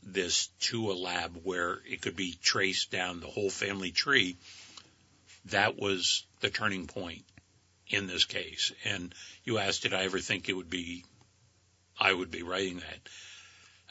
this 0.02 0.48
to 0.60 0.90
a 0.90 0.94
lab 0.94 1.38
where 1.44 1.78
it 1.88 2.00
could 2.00 2.16
be 2.16 2.36
traced 2.42 2.90
down 2.90 3.20
the 3.20 3.26
whole 3.26 3.50
family 3.50 3.90
tree, 3.90 4.36
that 5.46 5.78
was 5.78 6.24
the 6.40 6.50
turning 6.50 6.86
point 6.86 7.24
in 7.88 8.06
this 8.06 8.24
case. 8.24 8.72
And 8.84 9.14
you 9.44 9.58
asked, 9.58 9.82
did 9.82 9.94
I 9.94 10.04
ever 10.04 10.18
think 10.18 10.48
it 10.48 10.56
would 10.56 10.70
be, 10.70 11.04
I 11.98 12.12
would 12.12 12.30
be 12.30 12.42
writing 12.42 12.78
that? 12.78 13.08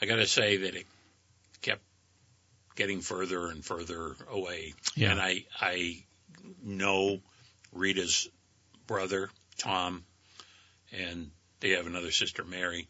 I 0.00 0.06
got 0.06 0.16
to 0.16 0.26
say 0.26 0.58
that 0.58 0.74
it 0.74 0.86
kept 1.62 1.82
getting 2.74 3.00
further 3.00 3.46
and 3.48 3.64
further 3.64 4.16
away. 4.30 4.74
Yeah. 4.96 5.12
And 5.12 5.20
I, 5.20 5.44
I 5.60 6.04
know 6.62 7.20
Rita's 7.72 8.28
brother, 8.86 9.30
Tom, 9.58 10.04
and 10.92 11.30
they 11.60 11.70
have 11.70 11.86
another 11.86 12.10
sister, 12.10 12.44
Mary. 12.44 12.88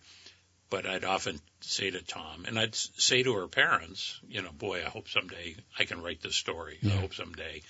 But 0.73 0.87
I'd 0.87 1.05
often 1.05 1.39
say 1.61 1.91
to 1.91 2.01
Tom, 2.01 2.47
and 2.47 2.59
I'd 2.59 2.75
say 2.75 3.23
to 3.23 3.35
her 3.35 3.47
parents, 3.47 4.19
you 4.27 4.41
know, 4.41 4.53
boy, 4.53 4.81
I 4.81 4.89
hope 4.89 5.07
someday 5.07 5.55
I 5.79 5.85
can 5.85 6.01
write 6.03 6.23
this 6.23 6.35
story. 6.35 6.79
I 6.83 6.89
hope 6.89 7.13
someday. 7.13 7.61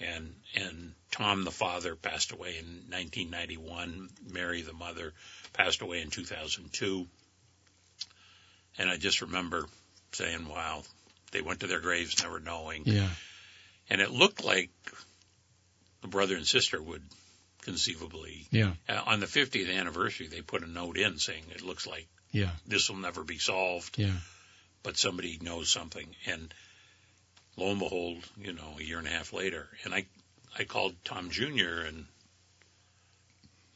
And 0.00 0.34
and 0.54 0.94
Tom, 1.10 1.44
the 1.44 1.50
father, 1.50 1.96
passed 1.96 2.32
away 2.32 2.56
in 2.56 2.64
1991. 2.88 4.08
Mary, 4.32 4.62
the 4.62 4.72
mother, 4.72 5.12
passed 5.52 5.82
away 5.82 6.00
in 6.00 6.08
2002. 6.08 7.06
And 8.78 8.88
I 8.88 8.96
just 8.96 9.20
remember 9.20 9.66
saying, 10.12 10.48
"Wow, 10.48 10.84
they 11.32 11.42
went 11.42 11.60
to 11.60 11.66
their 11.66 11.80
graves 11.80 12.22
never 12.22 12.40
knowing." 12.40 12.84
Yeah. 12.86 13.10
And 13.90 14.00
it 14.00 14.10
looked 14.10 14.42
like 14.42 14.70
the 16.00 16.08
brother 16.08 16.36
and 16.36 16.46
sister 16.46 16.80
would 16.82 17.02
conceivably 17.60 18.46
Yeah. 18.50 18.72
uh, 18.88 19.02
on 19.04 19.20
the 19.20 19.26
50th 19.26 19.70
anniversary, 19.70 20.28
they 20.28 20.40
put 20.40 20.62
a 20.62 20.66
note 20.66 20.96
in 20.96 21.18
saying 21.18 21.44
it 21.50 21.60
looks 21.60 21.86
like 21.86 22.08
Yeah. 22.32 22.50
this 22.66 22.88
will 22.88 22.96
never 22.98 23.24
be 23.24 23.38
solved, 23.38 23.98
Yeah. 23.98 24.16
but 24.82 24.96
somebody 24.96 25.38
knows 25.42 25.68
something. 25.68 26.06
And 26.26 26.52
lo 27.56 27.70
and 27.70 27.78
behold, 27.78 28.24
you 28.36 28.52
know, 28.52 28.76
a 28.78 28.82
year 28.82 28.98
and 28.98 29.06
a 29.06 29.10
half 29.10 29.32
later, 29.32 29.68
and 29.84 29.92
I, 29.94 30.06
I 30.58 30.64
called 30.64 30.94
Tom 31.04 31.30
Jr. 31.30 31.86
and, 31.88 32.06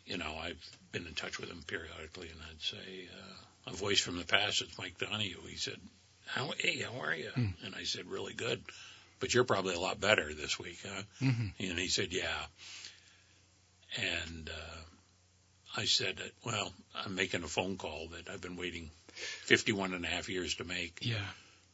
you 0.06 0.16
know, 0.18 0.34
I've 0.40 0.62
been 0.92 1.06
in 1.06 1.14
touch 1.14 1.38
with 1.38 1.48
him 1.50 1.62
periodically, 1.66 2.28
and 2.28 2.40
I'd 2.50 2.62
say, 2.62 3.08
uh, 3.12 3.72
a 3.72 3.74
voice 3.74 4.00
from 4.00 4.18
the 4.18 4.24
past, 4.24 4.60
it's 4.62 4.76
Mike 4.78 4.98
Donoghue. 4.98 5.40
He 5.48 5.56
said, 5.56 5.80
"How, 6.26 6.52
hey, 6.58 6.80
how 6.82 7.00
are 7.00 7.14
you?" 7.14 7.30
And 7.64 7.74
I 7.74 7.84
said, 7.84 8.06
"Really 8.06 8.34
good." 8.34 8.62
But 9.20 9.32
you're 9.32 9.44
probably 9.44 9.74
a 9.74 9.80
lot 9.80 9.98
better 10.00 10.34
this 10.34 10.58
week, 10.58 10.80
huh? 10.86 11.02
Mhm. 11.22 11.52
And 11.58 11.78
he 11.78 11.88
said, 11.88 12.12
"Yeah." 12.12 12.44
And 13.96 14.50
uh, 14.50 14.80
I 15.76 15.84
said, 15.86 16.20
"Well, 16.44 16.72
I'm 16.94 17.14
making 17.14 17.42
a 17.42 17.48
phone 17.48 17.76
call 17.76 18.08
that 18.08 18.28
I've 18.28 18.40
been 18.40 18.56
waiting 18.56 18.90
51 19.44 19.92
and 19.94 20.04
a 20.04 20.08
half 20.08 20.28
years 20.28 20.54
to 20.56 20.64
make." 20.64 20.98
Yeah. 21.02 21.26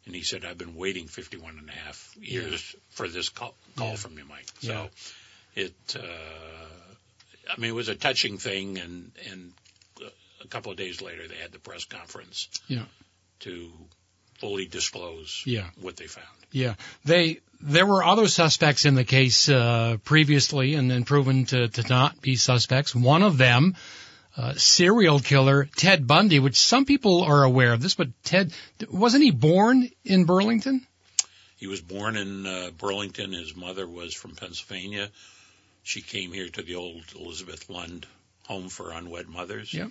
And 0.06 0.14
he 0.14 0.22
said, 0.22 0.44
"I've 0.44 0.58
been 0.58 0.74
waiting 0.74 1.08
51 1.08 1.58
and 1.58 1.68
a 1.68 1.72
half 1.72 2.16
years 2.20 2.74
for 2.90 3.06
this 3.08 3.28
call, 3.28 3.54
call 3.76 3.90
Yeah. 3.90 3.96
from 3.96 4.18
you, 4.18 4.24
Mike." 4.24 4.46
Yeah. 4.60 4.70
So 4.70 4.90
it, 5.56 5.96
uh, 5.96 7.52
I 7.52 7.56
mean, 7.60 7.70
it 7.70 7.74
was 7.74 7.88
a 7.88 7.94
touching 7.94 8.38
thing, 8.38 8.78
and 8.78 9.12
and 9.30 9.52
a 10.42 10.48
couple 10.48 10.72
of 10.72 10.78
days 10.78 11.02
later, 11.02 11.28
they 11.28 11.36
had 11.36 11.52
the 11.52 11.58
press 11.58 11.84
conference 11.84 12.48
Yeah. 12.68 12.86
to 13.40 13.70
fully 14.38 14.66
disclose 14.66 15.42
Yeah. 15.44 15.68
what 15.76 15.96
they 15.96 16.06
found. 16.06 16.39
Yeah, 16.52 16.74
they 17.04 17.40
there 17.60 17.86
were 17.86 18.02
other 18.02 18.26
suspects 18.26 18.84
in 18.84 18.94
the 18.94 19.04
case 19.04 19.48
uh, 19.48 19.98
previously, 20.04 20.74
and 20.74 20.90
then 20.90 21.04
proven 21.04 21.44
to, 21.46 21.68
to 21.68 21.88
not 21.88 22.20
be 22.20 22.36
suspects. 22.36 22.94
One 22.94 23.22
of 23.22 23.36
them, 23.36 23.76
uh, 24.36 24.54
serial 24.54 25.20
killer 25.20 25.68
Ted 25.76 26.06
Bundy, 26.06 26.38
which 26.38 26.58
some 26.58 26.84
people 26.84 27.22
are 27.22 27.44
aware 27.44 27.72
of 27.72 27.82
this, 27.82 27.94
but 27.94 28.08
Ted 28.24 28.52
wasn't 28.90 29.24
he 29.24 29.30
born 29.30 29.90
in 30.04 30.24
Burlington? 30.24 30.86
He 31.56 31.66
was 31.66 31.82
born 31.82 32.16
in 32.16 32.46
uh, 32.46 32.70
Burlington. 32.78 33.32
His 33.32 33.54
mother 33.54 33.86
was 33.86 34.14
from 34.14 34.34
Pennsylvania. 34.34 35.10
She 35.82 36.00
came 36.00 36.32
here 36.32 36.48
to 36.48 36.62
the 36.62 36.76
old 36.76 37.04
Elizabeth 37.18 37.68
Lund 37.68 38.06
home 38.44 38.70
for 38.70 38.92
unwed 38.92 39.28
mothers. 39.28 39.72
Yep. 39.72 39.90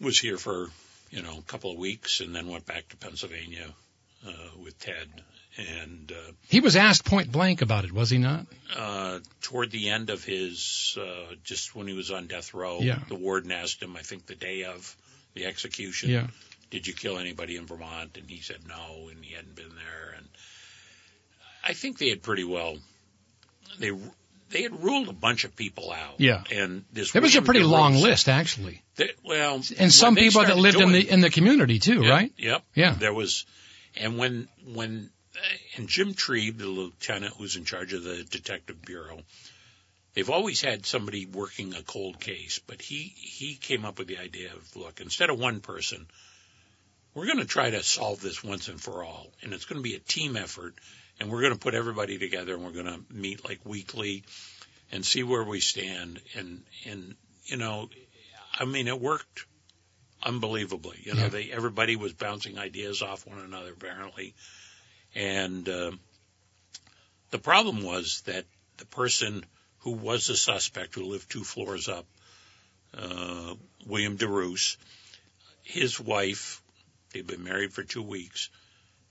Was 0.00 0.18
here 0.18 0.38
for, 0.38 0.68
you 1.10 1.22
know, 1.22 1.38
a 1.38 1.42
couple 1.42 1.70
of 1.70 1.78
weeks 1.78 2.20
and 2.20 2.34
then 2.34 2.48
went 2.48 2.66
back 2.66 2.88
to 2.88 2.96
Pennsylvania 2.96 3.68
with 4.62 4.78
Ted. 4.78 5.08
And 5.58 6.10
uh, 6.10 6.32
He 6.48 6.60
was 6.60 6.76
asked 6.76 7.04
point 7.04 7.30
blank 7.30 7.60
about 7.60 7.84
it, 7.84 7.92
was 7.92 8.08
he 8.10 8.18
not? 8.18 8.46
uh, 8.76 9.18
toward 9.42 9.70
the 9.70 9.90
end 9.90 10.08
of 10.08 10.24
his, 10.24 10.96
uh, 10.98 11.34
just 11.44 11.74
when 11.74 11.86
he 11.86 11.92
was 11.92 12.10
on 12.10 12.26
death 12.26 12.54
row, 12.54 12.80
Yeah. 12.80 13.00
the 13.08 13.14
warden 13.16 13.52
asked 13.52 13.82
him, 13.82 13.94
I 13.96 14.00
think 14.02 14.24
the 14.26 14.34
day 14.34 14.64
of 14.64 14.96
the 15.34 15.44
execution, 15.44 16.08
Yeah. 16.10 16.28
did 16.70 16.86
you 16.86 16.94
kill 16.94 17.18
anybody 17.18 17.56
in 17.56 17.66
Vermont? 17.66 18.16
And 18.16 18.30
he 18.30 18.40
said 18.40 18.66
no, 18.66 19.08
and 19.10 19.22
he 19.22 19.34
hadn't 19.34 19.54
been 19.54 19.74
there. 19.74 20.14
And 20.16 20.26
I 21.64 21.74
think 21.74 21.98
they 21.98 22.08
had 22.08 22.22
pretty 22.22 22.44
well, 22.44 22.78
they 23.78 23.90
they 24.50 24.62
had 24.62 24.82
ruled 24.82 25.08
a 25.08 25.14
bunch 25.14 25.44
of 25.44 25.56
people 25.56 25.90
out. 25.90 26.14
Yeah. 26.18 26.44
And 26.50 26.84
this 26.92 27.12
There 27.12 27.22
was 27.22 27.36
a 27.36 27.42
pretty 27.42 27.62
long 27.62 27.94
list, 27.94 28.28
actually, 28.28 28.82
They, 28.96 29.10
well, 29.24 29.62
and 29.78 29.90
some 29.92 30.14
people 30.14 30.42
that 30.44 30.56
lived 30.58 30.78
in 30.80 30.92
the 30.92 31.08
in 31.10 31.20
the 31.20 31.30
community 31.30 31.78
too, 31.78 32.02
Yep, 32.02 32.10
right? 32.10 32.32
Yep. 32.36 32.62
Yeah. 32.74 32.92
There 32.94 33.14
was, 33.14 33.44
and 33.96 34.18
when 34.18 34.48
when 34.74 35.10
uh, 35.36 35.56
and 35.76 35.88
Jim 35.88 36.14
Trebe, 36.14 36.58
the 36.58 36.66
lieutenant 36.66 37.34
who's 37.36 37.56
in 37.56 37.64
charge 37.64 37.92
of 37.92 38.02
the 38.02 38.24
detective 38.24 38.82
bureau, 38.82 39.20
they've 40.14 40.30
always 40.30 40.60
had 40.60 40.84
somebody 40.84 41.26
working 41.26 41.74
a 41.74 41.82
cold 41.82 42.20
case, 42.20 42.60
but 42.66 42.82
he 42.82 43.12
he 43.16 43.54
came 43.54 43.84
up 43.84 43.98
with 43.98 44.08
the 44.08 44.18
idea 44.18 44.52
of 44.52 44.76
look, 44.76 45.00
instead 45.00 45.30
of 45.30 45.38
one 45.38 45.60
person, 45.60 46.06
we're 47.14 47.26
going 47.26 47.38
to 47.38 47.44
try 47.44 47.70
to 47.70 47.82
solve 47.82 48.20
this 48.20 48.42
once 48.42 48.68
and 48.68 48.80
for 48.80 49.04
all, 49.04 49.28
and 49.42 49.52
it's 49.52 49.64
going 49.64 49.78
to 49.78 49.88
be 49.88 49.96
a 49.96 50.00
team 50.00 50.36
effort, 50.36 50.74
and 51.20 51.30
we're 51.30 51.42
going 51.42 51.54
to 51.54 51.58
put 51.58 51.74
everybody 51.74 52.18
together, 52.18 52.54
and 52.54 52.64
we're 52.64 52.72
going 52.72 52.86
to 52.86 53.00
meet 53.10 53.44
like 53.44 53.60
weekly, 53.64 54.24
and 54.90 55.04
see 55.04 55.22
where 55.22 55.44
we 55.44 55.60
stand, 55.60 56.20
and 56.36 56.62
and 56.86 57.14
you 57.44 57.56
know, 57.56 57.88
I 58.58 58.64
mean, 58.64 58.88
it 58.88 59.00
worked 59.00 59.46
unbelievably. 60.22 61.00
You 61.04 61.14
know, 61.14 61.22
Yeah. 61.22 61.28
they 61.28 61.50
everybody 61.50 61.96
was 61.96 62.12
bouncing 62.12 62.58
ideas 62.58 63.02
off 63.02 63.26
one 63.26 63.38
another 63.40 63.72
apparently, 63.72 64.34
and 65.14 65.68
uh, 65.68 65.92
the 67.30 67.38
problem 67.38 67.82
was 67.82 68.22
that 68.26 68.44
the 68.78 68.86
person 68.86 69.44
who 69.80 69.92
was 69.92 70.26
the 70.26 70.36
suspect, 70.36 70.94
who 70.94 71.04
lived 71.04 71.30
two 71.30 71.44
floors 71.44 71.88
up, 71.88 72.06
uh, 72.96 73.54
William 73.86 74.16
DeRoos, 74.18 74.76
his 75.62 75.98
wife, 75.98 76.62
they'd 77.12 77.26
been 77.26 77.42
married 77.44 77.72
for 77.72 77.82
two 77.82 78.02
weeks, 78.02 78.48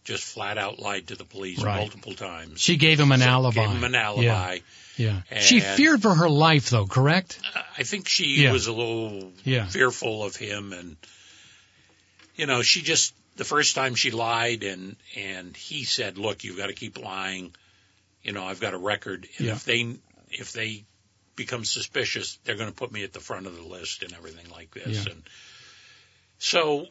just 0.03 0.23
flat 0.23 0.57
out 0.57 0.79
lied 0.79 1.07
to 1.07 1.15
the 1.15 1.25
police 1.25 1.61
Right. 1.61 1.77
multiple 1.77 2.13
times. 2.13 2.61
She 2.61 2.77
gave 2.77 2.99
him 2.99 3.11
an 3.11 3.19
So 3.19 3.25
alibi. 3.27 3.61
Gave 3.65 3.75
him 3.75 3.83
an 3.83 3.95
alibi. 3.95 4.53
Yeah. 4.53 4.59
She 5.41 5.61
And- 5.61 5.77
feared 5.77 6.01
for 6.01 6.13
her 6.15 6.29
life, 6.29 6.69
though, 6.69 6.87
correct? 6.87 7.39
I 7.77 7.83
think 7.83 8.07
she 8.07 8.43
Yeah. 8.43 8.51
was 8.51 8.67
a 8.67 8.73
little 8.73 9.33
Yeah. 9.43 9.67
fearful 9.67 10.23
of 10.23 10.35
him, 10.35 10.73
and 10.73 10.97
you 12.35 12.45
know, 12.45 12.61
she 12.63 12.81
just 12.81 13.13
the 13.35 13.45
first 13.45 13.75
time 13.75 13.95
she 13.95 14.11
lied, 14.11 14.63
and 14.63 14.95
and 15.15 15.55
he 15.55 15.83
said, 15.85 16.17
"Look, 16.17 16.43
you've 16.43 16.57
got 16.57 16.67
to 16.67 16.73
keep 16.73 16.97
lying. 16.97 17.55
You 18.23 18.33
know, 18.33 18.45
I've 18.45 18.59
got 18.59 18.73
a 18.73 18.77
record, 18.77 19.27
and 19.37 19.47
Yeah. 19.47 19.53
if 19.53 19.63
they 19.65 19.95
if 20.29 20.53
they 20.53 20.85
become 21.35 21.65
suspicious, 21.65 22.37
they're 22.43 22.55
going 22.55 22.69
to 22.69 22.75
put 22.75 22.91
me 22.91 23.03
at 23.03 23.13
the 23.13 23.19
front 23.19 23.47
of 23.47 23.55
the 23.55 23.63
list 23.63 24.03
and 24.03 24.13
everything 24.13 24.49
like 24.49 24.71
this." 24.73 25.05
Yeah. 25.05 25.11
And 25.13 25.23
so, 26.39 26.87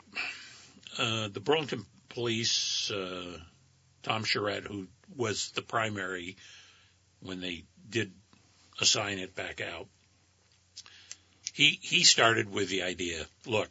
uh, 0.98 1.28
the 1.28 1.40
Burlington 1.40 1.84
Police, 2.08 2.90
uh, 2.90 3.38
Tom 4.02 4.24
Charette, 4.24 4.64
who 4.64 4.88
was 5.16 5.50
the 5.52 5.62
primary 5.62 6.36
when 7.22 7.40
they 7.40 7.64
did 7.88 8.12
assign 8.80 9.18
it 9.18 9.34
back 9.34 9.60
out, 9.60 9.86
he 11.52 11.78
he 11.82 12.04
started 12.04 12.50
with 12.50 12.68
the 12.68 12.82
idea, 12.82 13.26
look, 13.46 13.68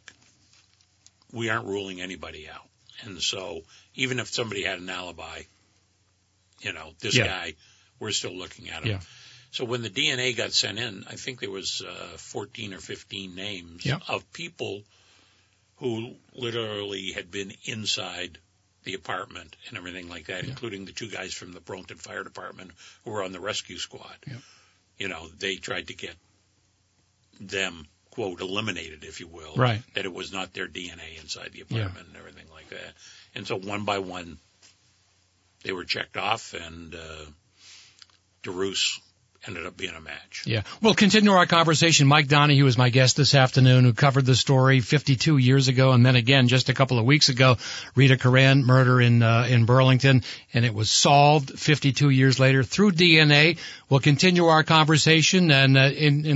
we 1.32 1.50
aren't 1.50 1.66
ruling 1.66 2.00
anybody 2.00 2.48
out. 2.48 2.68
And 3.02 3.20
so 3.20 3.62
even 3.94 4.18
if 4.18 4.28
somebody 4.28 4.64
had 4.64 4.78
an 4.78 4.88
alibi, 4.90 5.42
you 6.60 6.72
know, 6.72 6.92
this 7.00 7.16
Yeah. 7.16 7.26
guy, 7.26 7.54
we're 7.98 8.12
still 8.12 8.36
looking 8.36 8.68
at 8.70 8.82
him. 8.82 8.88
Yeah. 8.90 9.00
So 9.52 9.64
when 9.64 9.82
the 9.82 9.90
DNA 9.90 10.36
got 10.36 10.52
sent 10.52 10.78
in, 10.78 11.04
I 11.08 11.16
think 11.16 11.40
there 11.40 11.50
was 11.50 11.82
uh, 11.82 12.16
14 12.18 12.74
or 12.74 12.78
15 12.78 13.34
names 13.34 13.84
of 14.08 14.32
people 14.32 14.84
who 15.76 16.14
literally 16.34 17.12
had 17.12 17.30
been 17.30 17.52
inside 17.64 18.38
the 18.84 18.94
apartment 18.94 19.56
and 19.68 19.76
everything 19.76 20.08
like 20.08 20.26
that, 20.26 20.44
Yeah. 20.44 20.50
including 20.50 20.84
the 20.86 20.92
two 20.92 21.08
guys 21.08 21.34
from 21.34 21.52
the 21.52 21.60
Burlington 21.60 21.98
Fire 21.98 22.24
Department 22.24 22.70
who 23.04 23.10
were 23.10 23.22
on 23.22 23.32
the 23.32 23.40
rescue 23.40 23.78
squad. 23.78 24.16
Yeah. 24.26 24.38
You 24.98 25.08
know, 25.08 25.28
they 25.38 25.56
tried 25.56 25.88
to 25.88 25.94
get 25.94 26.14
them, 27.40 27.86
quote, 28.10 28.40
eliminated, 28.40 29.04
if 29.04 29.20
you 29.20 29.28
will. 29.28 29.54
Right. 29.56 29.82
That 29.94 30.04
it 30.04 30.12
was 30.12 30.32
not 30.32 30.52
their 30.52 30.68
DNA 30.68 31.20
inside 31.20 31.52
the 31.52 31.60
apartment 31.62 32.08
and 32.08 32.16
everything 32.16 32.46
like 32.52 32.68
that. 32.70 32.94
And 33.34 33.46
so 33.46 33.56
one 33.56 33.84
by 33.84 33.98
one, 33.98 34.38
they 35.62 35.72
were 35.72 35.84
checked 35.84 36.16
off, 36.16 36.54
and 36.54 36.94
uh, 36.94 37.24
DeRoos 38.42 38.98
ended 39.46 39.64
up 39.64 39.76
being 39.76 39.94
a 39.94 40.00
match. 40.00 40.44
Yeah. 40.46 40.62
We'll 40.82 40.94
continue 40.94 41.32
our 41.32 41.46
conversation. 41.46 42.06
Mike 42.06 42.28
Donoghue 42.28 42.66
is 42.66 42.76
my 42.76 42.90
guest 42.90 43.16
this 43.16 43.34
afternoon 43.34 43.84
who 43.84 43.92
covered 43.92 44.26
the 44.26 44.34
story 44.34 44.80
52 44.80 45.38
years 45.38 45.68
ago 45.68 45.92
and 45.92 46.04
then 46.04 46.14
again 46.16 46.48
just 46.48 46.68
a 46.68 46.74
couple 46.74 46.98
of 46.98 47.06
weeks 47.06 47.30
ago, 47.30 47.56
Rita 47.94 48.18
Curran 48.18 48.64
murder 48.64 49.00
in, 49.00 49.22
uh, 49.22 49.46
in 49.48 49.64
Burlington 49.64 50.22
and 50.52 50.64
it 50.64 50.74
was 50.74 50.90
solved 50.90 51.58
52 51.58 52.10
years 52.10 52.38
later 52.38 52.62
through 52.62 52.92
DNA. 52.92 53.58
We'll 53.90 53.98
continue 54.00 54.46
our 54.46 54.62
conversation 54.62 55.50
and, 55.50 55.76
uh, 55.76 55.90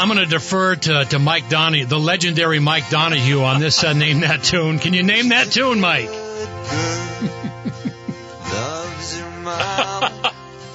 I'm 0.00 0.08
going 0.08 0.18
to 0.18 0.24
defer 0.24 0.76
to, 0.76 1.04
to 1.04 1.18
Mike 1.18 1.50
Donoghue, 1.50 1.84
the 1.84 1.98
legendary 1.98 2.58
Mike 2.58 2.88
Donoghue 2.88 3.42
on 3.42 3.60
this 3.60 3.84
uh, 3.84 3.92
Name 3.92 4.20
That 4.20 4.42
Tune. 4.42 4.78
Can 4.78 4.94
you 4.94 5.02
name 5.02 5.28
that 5.28 5.52
tune, 5.52 5.78
Mike? 5.78 6.08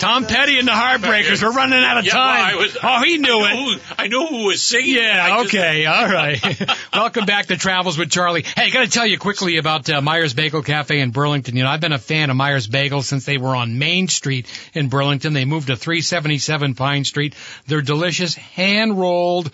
Tom 0.06 0.28
Petty 0.28 0.60
and 0.60 0.68
the 0.68 0.72
Heartbreakers. 0.72 1.42
We're 1.42 1.52
running 1.52 1.84
out 1.84 1.98
of 1.98 2.06
Yeah, 2.06 2.12
time. 2.12 2.38
well, 2.38 2.60
I 2.60 2.62
was- 2.62 2.78
oh, 2.84 3.04
he 3.04 3.18
knew 3.18 3.40
I 3.40 3.52
it. 3.52 3.56
who, 3.58 3.76
I 3.98 4.08
knew 4.08 4.28
who 4.28 4.44
was 4.46 4.62
singing. 4.62 4.94
Yeah, 4.98 5.20
I 5.20 5.42
just- 5.44 5.56
okay, 5.56 5.86
all 5.88 6.08
right. 6.08 6.40
Welcome 6.94 7.26
back 7.26 7.48
to 7.48 7.58
Travels 7.58 7.98
with 7.98 8.12
Charlie. 8.12 8.44
Hey, 8.56 8.70
got 8.70 8.82
to 8.84 8.88
tell 8.88 9.08
you 9.08 9.18
quickly 9.18 9.58
about 9.58 9.90
uh, 9.90 10.02
Myers 10.02 10.36
Bagel 10.36 10.62
Cafe 10.62 11.00
in 11.00 11.10
Burlington. 11.10 11.56
You 11.58 11.64
know, 11.64 11.70
I've 11.72 11.82
been 11.82 11.92
a 11.92 11.98
fan 11.98 12.30
of 12.30 12.36
Myers 12.36 12.68
Bagel 12.68 13.02
since 13.02 13.26
they 13.26 13.38
were 13.40 13.56
on 13.56 13.80
Main 13.80 14.08
Street 14.08 14.46
in 14.76 14.90
Burlington. 14.90 15.34
They 15.34 15.44
moved 15.46 15.68
to 15.68 15.76
377 15.76 16.76
Pine 16.76 17.04
Street. 17.04 17.34
They're 17.66 17.82
delicious, 17.82 18.36
hand-rolled, 18.36 19.50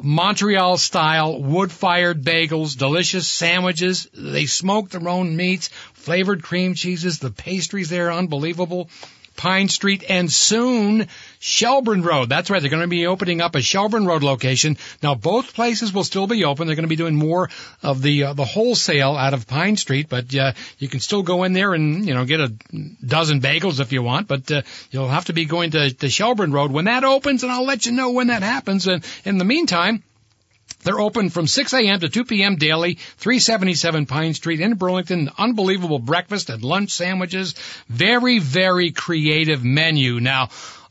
Montreal 0.00 0.76
style 0.76 1.42
wood-fired 1.42 2.22
bagels, 2.22 2.78
delicious 2.78 3.26
sandwiches. 3.26 4.06
They 4.14 4.46
smoke 4.46 4.90
their 4.90 5.08
own 5.08 5.34
meats, 5.36 5.68
flavored 5.94 6.44
cream 6.44 6.74
cheeses. 6.74 7.18
The 7.18 7.30
pastries 7.32 7.88
there 7.88 8.08
are 8.10 8.12
unbelievable. 8.12 8.88
Pine 9.36 9.68
Street, 9.68 10.04
and 10.08 10.30
soon 10.30 11.08
Shelburne 11.38 12.02
Road. 12.02 12.28
That's 12.28 12.50
right. 12.50 12.60
They're 12.60 12.70
going 12.70 12.82
to 12.82 12.88
be 12.88 13.06
opening 13.06 13.40
up 13.40 13.54
a 13.54 13.62
Shelburne 13.62 14.06
Road 14.06 14.22
location. 14.22 14.76
Now 15.02 15.14
both 15.14 15.54
places 15.54 15.92
will 15.92 16.04
still 16.04 16.26
be 16.26 16.44
open. 16.44 16.66
They're 16.66 16.76
going 16.76 16.84
to 16.84 16.88
be 16.88 16.96
doing 16.96 17.14
more 17.14 17.50
of 17.82 18.02
the 18.02 18.24
uh, 18.24 18.32
the 18.32 18.44
wholesale 18.44 19.12
out 19.12 19.34
of 19.34 19.46
Pine 19.46 19.76
Street, 19.76 20.08
but 20.08 20.34
uh, 20.34 20.52
you 20.78 20.88
can 20.88 21.00
still 21.00 21.22
go 21.22 21.44
in 21.44 21.52
there 21.52 21.74
and 21.74 22.06
you 22.06 22.14
know 22.14 22.24
get 22.24 22.40
a 22.40 22.52
dozen 23.04 23.40
bagels 23.40 23.80
if 23.80 23.92
you 23.92 24.02
want. 24.02 24.28
But 24.28 24.50
uh, 24.50 24.62
you'll 24.90 25.08
have 25.08 25.26
to 25.26 25.32
be 25.32 25.44
going 25.44 25.72
to, 25.72 25.92
to 25.92 26.08
Shelburne 26.08 26.52
Road 26.52 26.72
when 26.72 26.86
that 26.86 27.04
opens, 27.04 27.42
and 27.42 27.52
I'll 27.52 27.66
let 27.66 27.86
you 27.86 27.92
know 27.92 28.10
when 28.10 28.28
that 28.28 28.42
happens. 28.42 28.86
And 28.86 29.04
in 29.24 29.38
the 29.38 29.44
meantime. 29.44 30.02
They're 30.86 31.00
open 31.00 31.30
from 31.30 31.48
6 31.48 31.74
a.m. 31.74 31.98
to 31.98 32.08
2 32.08 32.24
p.m. 32.26 32.54
daily, 32.54 32.94
377 32.94 34.06
Pine 34.06 34.34
Street 34.34 34.60
in 34.60 34.74
Burlington. 34.74 35.30
Unbelievable 35.36 35.98
breakfast 35.98 36.48
and 36.48 36.62
lunch 36.62 36.90
sandwiches. 36.90 37.56
Very, 37.88 38.38
very 38.38 38.92
creative 38.92 39.64
menu. 39.64 40.20
Now, 40.20 40.46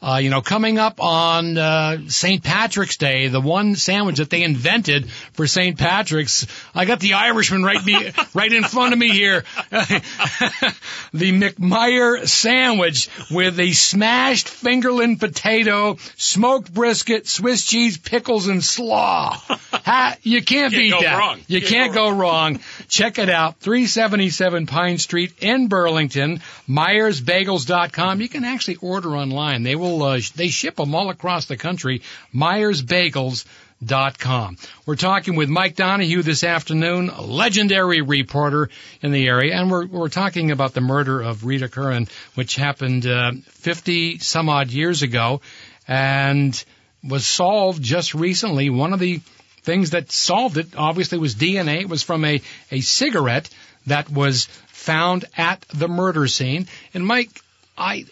Uh, 0.06 0.18
you 0.18 0.30
know, 0.30 0.42
coming 0.42 0.78
up 0.78 1.02
on 1.02 1.58
uh, 1.58 1.98
St. 2.10 2.44
Patrick's 2.44 2.98
Day, 2.98 3.28
the 3.28 3.42
one 3.42 3.76
sandwich 3.76 4.18
that 4.18 4.30
they 4.30 4.44
invented 4.44 5.10
for 5.34 5.48
St. 5.48 5.80
Patrick's, 5.80 6.46
I 6.76 6.86
got 6.86 7.00
the 7.00 7.16
Irishman 7.16 7.64
right 7.64 7.84
be, 7.84 8.12
right 8.36 8.54
in 8.54 8.64
front 8.64 8.94
of 8.94 9.00
me 9.00 9.10
here. 9.10 9.44
the 9.72 11.32
McMeyer 11.32 12.28
sandwich 12.28 13.10
with 13.32 13.60
a 13.60 13.72
smashed 13.72 14.46
fingerling 14.46 15.20
potato, 15.20 15.98
smoked 16.18 16.72
brisket, 16.72 17.28
Swiss 17.28 17.66
cheese, 17.66 17.98
pickles, 17.98 18.48
and 18.48 18.64
slaw. 18.64 19.32
Ha, 19.40 20.18
you 20.22 20.44
can't, 20.44 20.72
Can't 20.72 20.84
beat 20.84 20.92
go 20.92 21.02
that. 21.02 21.18
wrong. 21.18 21.40
You 21.48 21.62
Can't 21.62 21.72
can't 21.72 21.94
go 21.94 22.12
go 22.12 22.18
wrong. 22.18 22.60
Check 22.88 23.18
it 23.18 23.30
out. 23.30 23.60
377 23.60 24.68
Pine 24.68 25.00
Street 25.00 25.34
in 25.42 25.68
Burlington. 25.68 26.42
MyersBagels.com. 26.70 28.22
You 28.22 28.30
can 28.30 28.46
actually 28.46 28.76
order 28.78 29.16
online. 29.16 29.64
They 29.64 29.76
will, 29.76 29.95
uh, 30.04 30.20
they 30.36 30.50
ship 30.50 30.76
them 30.76 30.94
all 30.96 31.10
across 31.10 31.46
the 31.46 31.56
country. 31.58 32.02
MyersBagels.com. 32.34 34.58
We're 34.86 34.96
talking 34.96 35.36
with 35.36 35.50
Mike 35.50 35.76
Donoghue 35.76 36.24
this 36.24 36.44
afternoon, 36.44 37.10
a 37.10 37.22
legendary 37.22 38.02
reporter 38.02 38.70
in 39.02 39.12
the 39.12 39.28
area, 39.28 39.56
and 39.56 39.72
we're, 39.72 39.86
we're 39.86 40.10
talking 40.10 40.52
about 40.52 40.74
the 40.74 40.82
murder 40.82 41.22
of 41.22 41.46
Rita 41.46 41.70
Curran, 41.70 42.08
which 42.36 42.56
happened, 42.56 43.06
uh, 43.06 43.32
50 43.46 44.20
some 44.20 44.50
odd 44.50 44.72
years 44.72 45.02
ago 45.02 45.42
and 45.88 46.64
was 47.04 47.28
solved 47.28 47.82
just 47.82 48.16
recently. 48.16 48.70
One 48.70 48.94
of 48.94 49.00
the 49.00 49.22
things 49.62 49.92
that 49.92 50.12
solved 50.12 50.58
it 50.58 50.76
obviously 50.78 51.18
was 51.18 51.36
DNA. 51.36 51.82
It 51.82 51.90
was 51.90 52.04
from 52.04 52.26
a, 52.26 52.42
a 52.72 52.82
cigarette 52.82 53.50
that 53.88 54.10
was 54.10 54.46
found 54.68 55.26
at 55.38 55.62
the 55.74 55.88
murder 55.88 56.28
scene. 56.28 56.68
And 56.94 57.06
Mike, 57.06 57.42
I, 57.78 58.06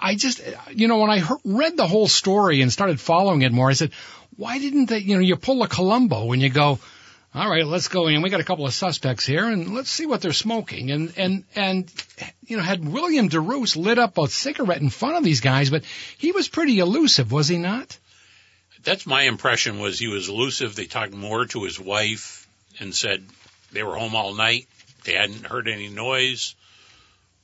I 0.00 0.14
just, 0.14 0.40
you 0.72 0.88
know, 0.88 0.98
when 0.98 1.10
I 1.10 1.18
heard, 1.18 1.38
read 1.44 1.76
the 1.76 1.86
whole 1.86 2.08
story 2.08 2.62
and 2.62 2.72
started 2.72 3.00
following 3.00 3.42
it 3.42 3.52
more, 3.52 3.70
I 3.70 3.74
said, 3.74 3.92
why 4.36 4.58
didn't 4.58 4.86
they, 4.86 4.98
you 4.98 5.16
know, 5.16 5.20
you 5.20 5.36
pull 5.36 5.62
a 5.62 5.68
Columbo 5.68 6.32
and 6.32 6.40
you 6.40 6.48
go, 6.48 6.78
all 7.34 7.48
right, 7.48 7.64
let's 7.64 7.88
go 7.88 8.08
in. 8.08 8.22
We 8.22 8.30
got 8.30 8.40
a 8.40 8.44
couple 8.44 8.66
of 8.66 8.72
suspects 8.72 9.24
here 9.24 9.44
and 9.44 9.74
let's 9.74 9.90
see 9.90 10.06
what 10.06 10.20
they're 10.20 10.32
smoking. 10.32 10.90
And, 10.90 11.12
and, 11.16 11.44
and, 11.54 11.92
you 12.46 12.56
know, 12.56 12.62
had 12.62 12.86
William 12.86 13.28
DeRoos 13.28 13.76
lit 13.76 13.98
up 13.98 14.18
a 14.18 14.26
cigarette 14.26 14.80
in 14.80 14.90
front 14.90 15.16
of 15.16 15.24
these 15.24 15.40
guys, 15.40 15.70
but 15.70 15.84
he 16.18 16.32
was 16.32 16.48
pretty 16.48 16.78
elusive, 16.78 17.30
was 17.30 17.46
he 17.46 17.58
not? 17.58 17.96
That's 18.82 19.06
my 19.06 19.22
impression 19.22 19.78
was 19.78 19.98
he 19.98 20.08
was 20.08 20.28
elusive. 20.28 20.74
They 20.74 20.86
talked 20.86 21.12
more 21.12 21.44
to 21.46 21.64
his 21.64 21.78
wife 21.78 22.48
and 22.80 22.94
said 22.94 23.22
they 23.72 23.82
were 23.82 23.96
home 23.96 24.16
all 24.16 24.34
night. 24.34 24.66
They 25.04 25.12
hadn't 25.12 25.46
heard 25.46 25.68
any 25.68 25.88
noise. 25.88 26.54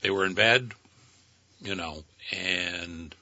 They 0.00 0.10
were 0.10 0.24
in 0.24 0.34
bed, 0.34 0.72
you 1.60 1.74
know, 1.74 2.02
and 2.32 3.14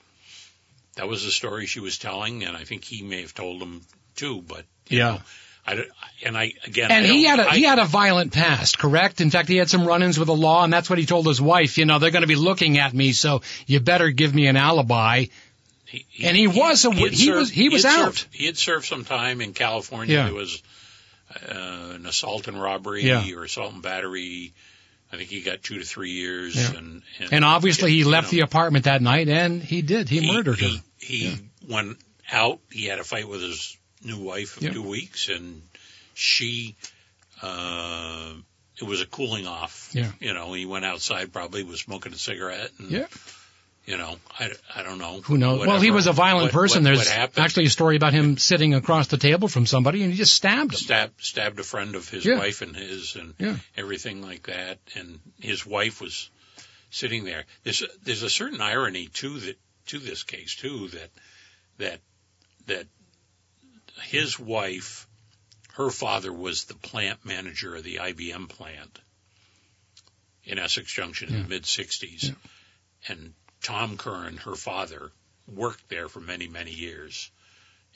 that 0.96 1.08
was 1.08 1.24
the 1.24 1.30
story 1.30 1.66
she 1.66 1.80
was 1.80 1.98
telling. 1.98 2.44
And 2.44 2.56
I 2.56 2.64
think 2.64 2.84
he 2.84 3.02
may 3.02 3.20
have 3.22 3.34
told 3.34 3.60
them 3.60 3.82
too, 4.16 4.42
but 4.46 4.64
you 4.88 4.98
Yeah. 4.98 5.04
know, 5.10 5.20
I, 5.66 5.84
and 6.24 6.36
I, 6.36 6.52
again, 6.66 6.90
And 6.90 7.06
I 7.06 7.08
he 7.08 7.24
had 7.24 7.40
a 7.40 7.48
I- 7.50 7.56
he 7.56 7.62
had 7.62 7.78
a 7.78 7.86
violent 7.86 8.32
past, 8.32 8.78
correct? 8.78 9.20
In 9.22 9.30
fact, 9.30 9.48
he 9.48 9.56
had 9.56 9.70
some 9.70 9.86
run-ins 9.86 10.18
with 10.18 10.26
the 10.26 10.34
law, 10.36 10.62
and 10.62 10.70
that's 10.72 10.90
what 10.90 10.98
he 10.98 11.06
told 11.06 11.26
his 11.26 11.40
wife. 11.40 11.78
You 11.78 11.86
know, 11.86 11.98
they're 11.98 12.10
going 12.10 12.20
to 12.22 12.28
be 12.28 12.34
looking 12.36 12.78
at 12.78 12.92
me, 12.92 13.12
so 13.12 13.40
you 13.66 13.80
better 13.80 14.10
give 14.10 14.34
me 14.34 14.46
an 14.46 14.56
alibi. 14.58 15.26
He, 15.86 16.04
And 16.22 16.36
he 16.36 16.48
was 16.48 16.84
a- 16.84 16.92
he 16.92 17.30
was- 17.30 17.50
he 17.50 17.68
was 17.70 17.84
out. 17.86 18.14
Served, 18.16 18.26
he 18.32 18.46
had 18.46 18.58
served 18.58 18.84
some 18.84 19.04
time 19.06 19.40
in 19.40 19.54
California. 19.54 20.14
Yeah. 20.16 20.24
There 20.24 20.34
was 20.34 20.62
uh, 21.34 21.94
an 21.94 22.06
assault 22.06 22.46
and 22.46 22.60
robbery 22.60 23.04
Yeah. 23.06 23.26
or 23.34 23.44
assault 23.44 23.72
and 23.72 23.82
battery. 23.82 24.52
I 25.14 25.18
think 25.18 25.30
he 25.30 25.40
got 25.40 25.62
two 25.62 25.78
to 25.78 25.84
three 25.84 26.10
years. 26.10 26.56
Yeah. 26.56 26.76
And, 26.78 27.02
and 27.20 27.32
And 27.32 27.44
obviously, 27.44 27.92
he 27.92 27.98
you 27.98 28.08
left 28.08 28.26
know, 28.32 28.38
the 28.38 28.40
apartment 28.40 28.84
that 28.86 29.00
night, 29.00 29.28
and 29.28 29.62
he 29.62 29.82
did. 29.82 30.08
He, 30.08 30.26
murdered 30.32 30.58
he, 30.58 30.76
her. 30.76 30.82
He 30.98 31.38
went 31.68 31.98
out. 32.30 32.58
He 32.70 32.86
had 32.86 32.98
a 32.98 33.04
fight 33.04 33.28
with 33.28 33.40
his 33.42 33.76
new 34.02 34.18
wife 34.18 34.56
of 34.56 34.64
Yeah. 34.64 34.72
two 34.72 34.82
weeks, 34.82 35.28
and 35.28 35.62
she. 36.14 36.76
Uh, 37.42 38.32
it 38.80 38.84
was 38.84 39.00
a 39.00 39.06
cooling 39.06 39.46
off. 39.46 39.90
Yeah. 39.92 40.10
You 40.20 40.34
know, 40.34 40.52
he 40.52 40.66
went 40.66 40.84
outside, 40.84 41.32
probably 41.32 41.62
was 41.62 41.80
smoking 41.80 42.12
a 42.12 42.18
cigarette. 42.18 42.70
And, 42.78 42.90
Yeah. 42.90 43.06
You 43.86 43.98
know, 43.98 44.16
I, 44.40 44.50
I 44.74 44.82
don't 44.82 44.96
know. 44.98 45.20
Who 45.20 45.36
knows? 45.36 45.66
well, 45.66 45.78
he 45.78 45.90
was 45.90 46.06
a 46.06 46.12
violent 46.12 46.44
what- 46.44 46.52
person. 46.52 46.84
what- 46.84 46.94
There's 46.94 47.08
what 47.10 47.38
actually 47.38 47.66
a 47.66 47.70
story 47.70 47.96
about 47.96 48.14
him 48.14 48.38
sitting 48.38 48.72
across 48.72 49.08
the 49.08 49.18
table 49.18 49.46
from 49.46 49.66
somebody, 49.66 50.02
and 50.02 50.10
he 50.10 50.16
just 50.16 50.32
stabbed 50.32 50.72
him. 50.72 50.78
stabbed 50.78 51.22
stabbed 51.22 51.60
a 51.60 51.64
friend 51.64 51.94
of 51.94 52.08
his 52.08 52.24
Yeah. 52.24 52.38
wife 52.38 52.62
and 52.62 52.74
his 52.74 53.14
and 53.16 53.34
Yeah. 53.38 53.58
everything 53.76 54.22
like 54.22 54.46
that 54.46 54.78
and 54.94 55.20
his 55.38 55.66
wife 55.66 56.00
was 56.00 56.30
sitting 56.90 57.24
there 57.24 57.44
there's 57.64 57.82
a, 57.82 57.86
there's 58.04 58.22
a 58.22 58.30
certain 58.30 58.60
irony 58.60 59.08
to 59.08 59.38
that 59.40 59.58
to 59.86 59.98
this 59.98 60.22
case 60.22 60.54
too 60.54 60.88
that 60.88 61.10
that 61.78 62.00
that 62.66 62.86
his 64.04 64.38
wife 64.38 65.06
her 65.74 65.90
father 65.90 66.32
was 66.32 66.64
the 66.64 66.74
plant 66.74 67.24
manager 67.24 67.74
of 67.74 67.82
the 67.84 67.96
IBM 67.96 68.48
plant 68.48 68.98
in 70.44 70.58
Essex 70.58 70.90
Junction 70.92 71.34
in 71.34 71.42
the 71.42 71.48
mid 71.48 71.64
60s 71.64 72.22
Yeah. 72.28 72.34
and 73.08 73.34
Tom 73.64 73.96
Curran 73.96 74.36
her 74.38 74.54
father 74.54 75.10
worked 75.48 75.88
there 75.88 76.08
for 76.08 76.20
many 76.20 76.46
many 76.48 76.70
years 76.72 77.30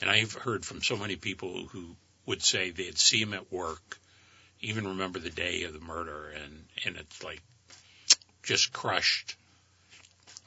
and 0.00 0.10
I've 0.10 0.32
heard 0.32 0.64
from 0.64 0.82
so 0.82 0.96
many 0.96 1.16
people 1.16 1.66
who 1.68 1.94
would 2.26 2.42
say 2.42 2.70
they'd 2.70 2.98
see 2.98 3.20
him 3.20 3.32
at 3.34 3.52
work, 3.52 3.98
even 4.60 4.86
remember 4.88 5.18
the 5.18 5.30
day 5.30 5.64
of 5.64 5.72
the 5.72 5.80
murder, 5.80 6.30
and 6.30 6.66
and 6.84 6.96
it's 6.96 7.22
like 7.22 7.42
just 8.42 8.72
crushed, 8.72 9.34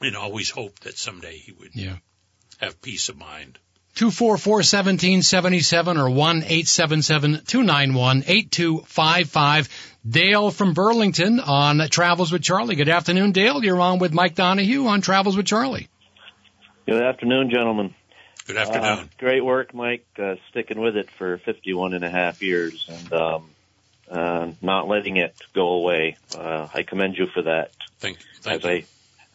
and 0.00 0.16
always 0.16 0.50
hoped 0.50 0.82
that 0.84 0.96
someday 0.98 1.38
he 1.38 1.52
would 1.52 1.74
Yeah. 1.74 1.98
have 2.58 2.80
peace 2.82 3.08
of 3.08 3.16
mind. 3.16 3.58
Two 3.94 4.10
four 4.10 4.38
four 4.38 4.62
seventeen 4.62 5.20
seventy 5.22 5.60
seven 5.60 5.98
or 5.98 6.08
one 6.08 6.44
eight 6.46 6.66
seven 6.66 7.02
seven 7.02 7.42
two 7.46 7.62
nine 7.62 7.92
one 7.92 8.24
eight 8.26 8.50
two 8.50 8.78
five 8.86 9.28
five. 9.28 9.68
Dale 10.08 10.50
from 10.50 10.72
Burlington 10.72 11.38
on 11.40 11.88
Travels 11.90 12.32
with 12.32 12.42
Charlie. 12.42 12.74
Good 12.74 12.88
afternoon, 12.88 13.32
Dale. 13.32 13.62
You're 13.62 13.80
on 13.80 13.98
with 13.98 14.12
Mike 14.12 14.34
Donoghue 14.34 14.86
on 14.86 15.00
Travels 15.02 15.36
with 15.36 15.46
Charlie. 15.46 15.88
Good 16.86 17.02
afternoon, 17.02 17.50
gentlemen. 17.50 17.94
Good 18.46 18.56
Uh, 18.56 18.60
afternoon. 18.60 19.10
great 19.18 19.44
work, 19.44 19.72
Mike, 19.74 20.04
uh, 20.18 20.34
sticking 20.50 20.80
with 20.80 20.96
it 20.96 21.08
for 21.12 21.38
51 21.38 21.94
and 21.94 22.02
a 22.04 22.10
half 22.10 22.42
years 22.42 22.84
and 22.88 23.12
um, 23.12 23.50
uh, 24.10 24.50
not 24.60 24.88
letting 24.88 25.18
it 25.18 25.36
go 25.54 25.68
away. 25.74 26.16
Uh, 26.36 26.66
I 26.74 26.82
commend 26.82 27.16
you 27.16 27.26
for 27.28 27.42
that, 27.42 27.70
thank, 28.00 28.18
thank 28.40 28.56
as 28.56 28.64
you. 28.64 28.70
I 28.70 28.84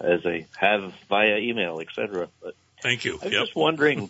as 0.05 0.25
I 0.25 0.45
have 0.57 0.93
via 1.07 1.37
email, 1.37 1.79
etc. 1.79 2.27
But 2.43 2.55
Thank 2.83 3.05
you. 3.05 3.13
I 3.21 3.25
was 3.25 3.33
Yep. 3.33 3.41
just 3.45 3.55
wondering, 3.55 4.09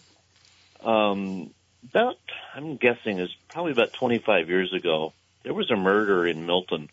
um, 0.83 1.51
about 1.89 2.17
I'm 2.55 2.77
guessing 2.77 3.19
is 3.19 3.29
probably 3.49 3.71
about 3.71 3.93
25 3.93 4.49
years 4.49 4.73
ago, 4.73 5.13
there 5.43 5.53
was 5.53 5.71
a 5.71 5.75
murder 5.75 6.25
in 6.27 6.45
Milton 6.45 6.89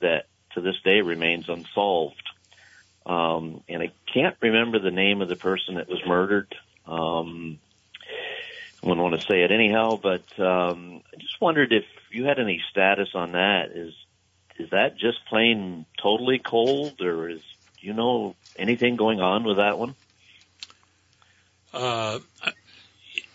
that 0.00 0.26
to 0.54 0.60
this 0.60 0.76
day 0.84 1.00
remains 1.00 1.48
unsolved. 1.48 2.22
Um, 3.06 3.62
and 3.68 3.82
I 3.82 3.90
can't 4.12 4.36
remember 4.40 4.78
the 4.78 4.90
name 4.90 5.22
of 5.22 5.28
the 5.28 5.36
person 5.36 5.76
that 5.76 5.88
was 5.88 6.00
murdered. 6.06 6.54
Um, 6.86 7.58
I 8.82 8.86
wouldn't 8.86 9.02
want 9.02 9.20
to 9.20 9.26
say 9.26 9.42
it 9.42 9.50
anyhow, 9.50 9.98
but 10.00 10.24
um, 10.38 11.02
I 11.12 11.16
just 11.16 11.40
wondered 11.40 11.72
if 11.72 11.84
you 12.10 12.24
had 12.24 12.38
any 12.38 12.62
status 12.70 13.08
on 13.14 13.32
that. 13.32 13.72
Is 13.74 13.94
is 14.58 14.70
that 14.70 14.96
just 14.96 15.24
plain 15.26 15.86
totally 16.00 16.38
cold, 16.38 17.00
or 17.00 17.28
is 17.28 17.40
do 17.80 17.86
you 17.86 17.92
know 17.92 18.34
anything 18.56 18.96
going 18.96 19.20
on 19.20 19.44
with 19.44 19.56
that 19.56 19.78
one? 19.78 19.94
Uh, 21.72 22.18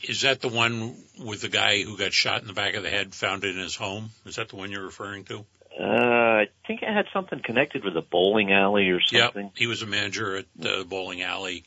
is 0.03 0.21
that 0.21 0.41
the 0.41 0.49
one 0.49 0.95
with 1.19 1.41
the 1.41 1.49
guy 1.49 1.81
who 1.81 1.97
got 1.97 2.13
shot 2.13 2.41
in 2.41 2.47
the 2.47 2.53
back 2.53 2.75
of 2.75 2.83
the 2.83 2.89
head, 2.89 3.13
found 3.13 3.43
in 3.43 3.57
his 3.57 3.75
home? 3.75 4.11
Is 4.25 4.35
that 4.35 4.49
the 4.49 4.55
one 4.55 4.71
you're 4.71 4.83
referring 4.85 5.23
to? 5.25 5.45
Uh, 5.79 5.83
I 5.83 6.47
think 6.67 6.83
it 6.83 6.89
had 6.89 7.05
something 7.13 7.39
connected 7.43 7.83
with 7.83 7.97
a 7.97 8.01
bowling 8.01 8.51
alley 8.51 8.89
or 8.89 8.99
something. 9.01 9.45
Yep, 9.45 9.53
he 9.55 9.67
was 9.67 9.81
a 9.81 9.87
manager 9.87 10.35
at 10.37 10.45
the 10.55 10.85
bowling 10.87 11.21
alley, 11.21 11.63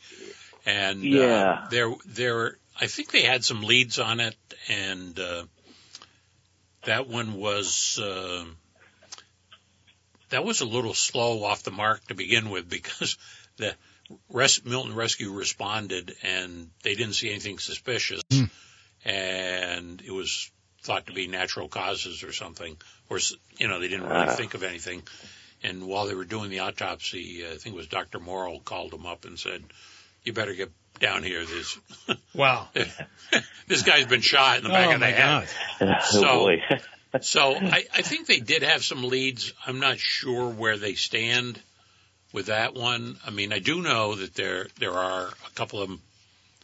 and 0.65 1.03
Yeah. 1.03 1.63
uh, 1.65 1.69
there, 1.69 1.93
there. 2.05 2.57
I 2.79 2.87
think 2.87 3.11
they 3.11 3.23
had 3.23 3.43
some 3.43 3.63
leads 3.63 3.99
on 3.99 4.19
it, 4.19 4.35
and 4.69 5.19
uh, 5.19 5.43
that 6.83 7.07
one 7.07 7.33
was 7.33 7.99
uh, 7.99 8.45
that 10.29 10.45
was 10.45 10.61
a 10.61 10.65
little 10.65 10.93
slow 10.93 11.43
off 11.43 11.63
the 11.63 11.71
mark 11.71 12.05
to 12.07 12.15
begin 12.15 12.49
with 12.49 12.69
because 12.77 13.17
the 13.57 13.75
res- 14.29 14.63
Milton 14.65 14.95
Rescue 14.95 15.31
responded 15.31 16.15
and 16.23 16.69
they 16.83 16.95
didn't 16.95 17.13
see 17.13 17.29
anything 17.29 17.59
suspicious, 17.59 18.21
Hmm. 18.31 18.45
and 19.05 20.01
it 20.01 20.11
was 20.11 20.51
thought 20.83 21.07
to 21.07 21.13
be 21.13 21.27
natural 21.27 21.67
causes 21.67 22.23
or 22.23 22.31
something, 22.33 22.77
or 23.09 23.17
s- 23.17 23.33
you 23.57 23.67
know 23.67 23.79
they 23.79 23.87
didn't 23.87 24.07
really 24.07 24.27
Ah. 24.27 24.35
think 24.35 24.53
of 24.53 24.63
anything. 24.63 25.03
And 25.63 25.87
while 25.87 26.05
they 26.05 26.13
were 26.13 26.23
doing 26.25 26.49
the 26.49 26.59
autopsy, 26.59 27.43
uh, 27.45 27.53
I 27.53 27.57
think 27.57 27.73
it 27.75 27.77
was 27.77 27.87
Dr. 27.87 28.19
Morrill 28.19 28.59
called 28.59 28.93
him 28.93 29.05
up 29.05 29.25
and 29.25 29.39
said, 29.39 29.63
"You 30.23 30.33
better 30.33 30.53
get 30.53 30.71
down 30.99 31.23
here. 31.23 31.45
This 31.45 31.77
Wow. 32.33 32.69
this 33.67 33.81
guy's 33.83 34.05
been 34.05 34.21
shot 34.21 34.57
in 34.57 34.63
the 34.63 34.69
back 34.69 34.87
oh 34.89 34.93
of 34.93 34.99
the 34.99 35.05
my 35.05 35.11
head." 35.11 35.49
God. 35.79 35.97
oh 36.11 36.11
So- 36.11 36.21
boy. 36.23 36.61
So 37.21 37.55
I, 37.55 37.85
I 37.93 38.01
think 38.03 38.27
they 38.27 38.39
did 38.41 38.61
have 38.61 38.83
some 38.83 39.03
leads. 39.03 39.51
I'm 39.65 39.79
not 39.79 39.97
sure 39.97 40.49
where 40.49 40.77
they 40.77 40.93
stand 40.93 41.59
with 42.37 42.45
that 42.45 42.75
one. 42.75 43.17
I 43.25 43.31
mean, 43.31 43.51
I 43.51 43.57
do 43.57 43.81
know 43.81 44.13
that 44.15 44.35
there 44.35 44.67
there 44.79 44.93
are 44.93 45.25
a 45.27 45.51
couple 45.55 45.81
of 45.81 45.89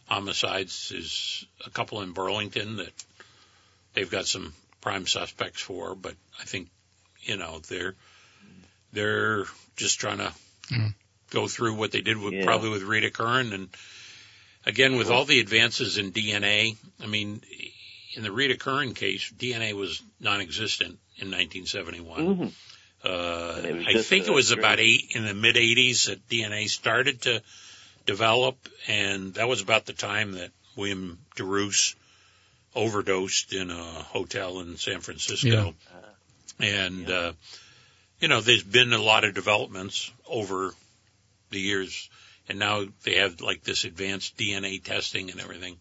homicides. 0.06 0.92
Is 0.94 1.44
a 1.66 1.70
couple 1.70 2.00
in 2.02 2.12
Burlington 2.12 2.76
that 2.76 2.92
they've 3.94 4.10
got 4.10 4.26
some 4.26 4.54
prime 4.80 5.06
suspects 5.08 5.60
for, 5.60 5.96
but 5.96 6.14
I 6.40 6.44
think 6.44 6.68
you 7.22 7.36
know 7.36 7.58
they're 7.68 7.94
they're 8.92 9.44
just 9.76 9.98
trying 10.00 10.18
to 10.18 10.32
Mm. 10.70 10.94
go 11.30 11.46
through 11.46 11.74
what 11.74 11.90
they 11.92 12.00
did 12.00 12.16
with 12.16 12.32
Yeah. 12.32 12.44
probably 12.44 12.70
with 12.70 12.82
Rita 12.82 13.10
Curran 13.10 13.52
and 13.52 13.68
again 14.64 14.96
with 14.96 15.10
all 15.10 15.26
the 15.26 15.40
advances 15.40 15.98
in 15.98 16.10
DNA. 16.12 16.76
I 17.02 17.06
mean, 17.06 17.42
in 18.14 18.22
the 18.22 18.32
Rita 18.32 18.56
Curran 18.56 18.94
case, 18.94 19.30
DNA 19.36 19.74
was 19.74 20.00
non-existent 20.20 20.98
in 21.16 21.28
1971. 21.30 22.20
Mhm. 22.38 22.52
Uh, 23.04 23.54
And 23.58 23.66
it 23.66 23.74
was 23.76 23.86
I 23.96 24.02
think 24.02 24.26
it 24.26 24.32
was 24.32 24.48
very- 24.50 24.60
about 24.60 24.80
eight 24.80 25.12
in 25.14 25.24
the 25.24 25.34
mid 25.34 25.56
80s 25.56 26.04
that 26.06 26.26
DNA 26.28 26.68
started 26.68 27.22
to 27.22 27.42
develop, 28.06 28.56
and 28.86 29.34
that 29.34 29.48
was 29.48 29.60
about 29.60 29.86
the 29.86 29.92
time 29.92 30.32
that 30.32 30.50
William 30.76 31.18
DeRoos 31.36 31.94
overdosed 32.74 33.52
in 33.52 33.70
a 33.70 33.82
hotel 34.02 34.60
in 34.60 34.76
San 34.76 35.00
Francisco. 35.00 35.74
And, 36.58 37.10
uh, 37.10 37.32
you 38.20 38.28
know, 38.28 38.40
there's 38.40 38.62
been 38.62 38.92
a 38.92 39.02
lot 39.02 39.24
of 39.24 39.34
developments 39.34 40.10
over 40.26 40.74
the 41.50 41.60
years, 41.60 42.08
and 42.48 42.58
now 42.58 42.84
they 43.02 43.16
have 43.16 43.40
like 43.40 43.62
this 43.64 43.84
advanced 43.84 44.36
DNA 44.36 44.78
testing 44.82 45.30
and 45.30 45.40
everything. 45.40 45.78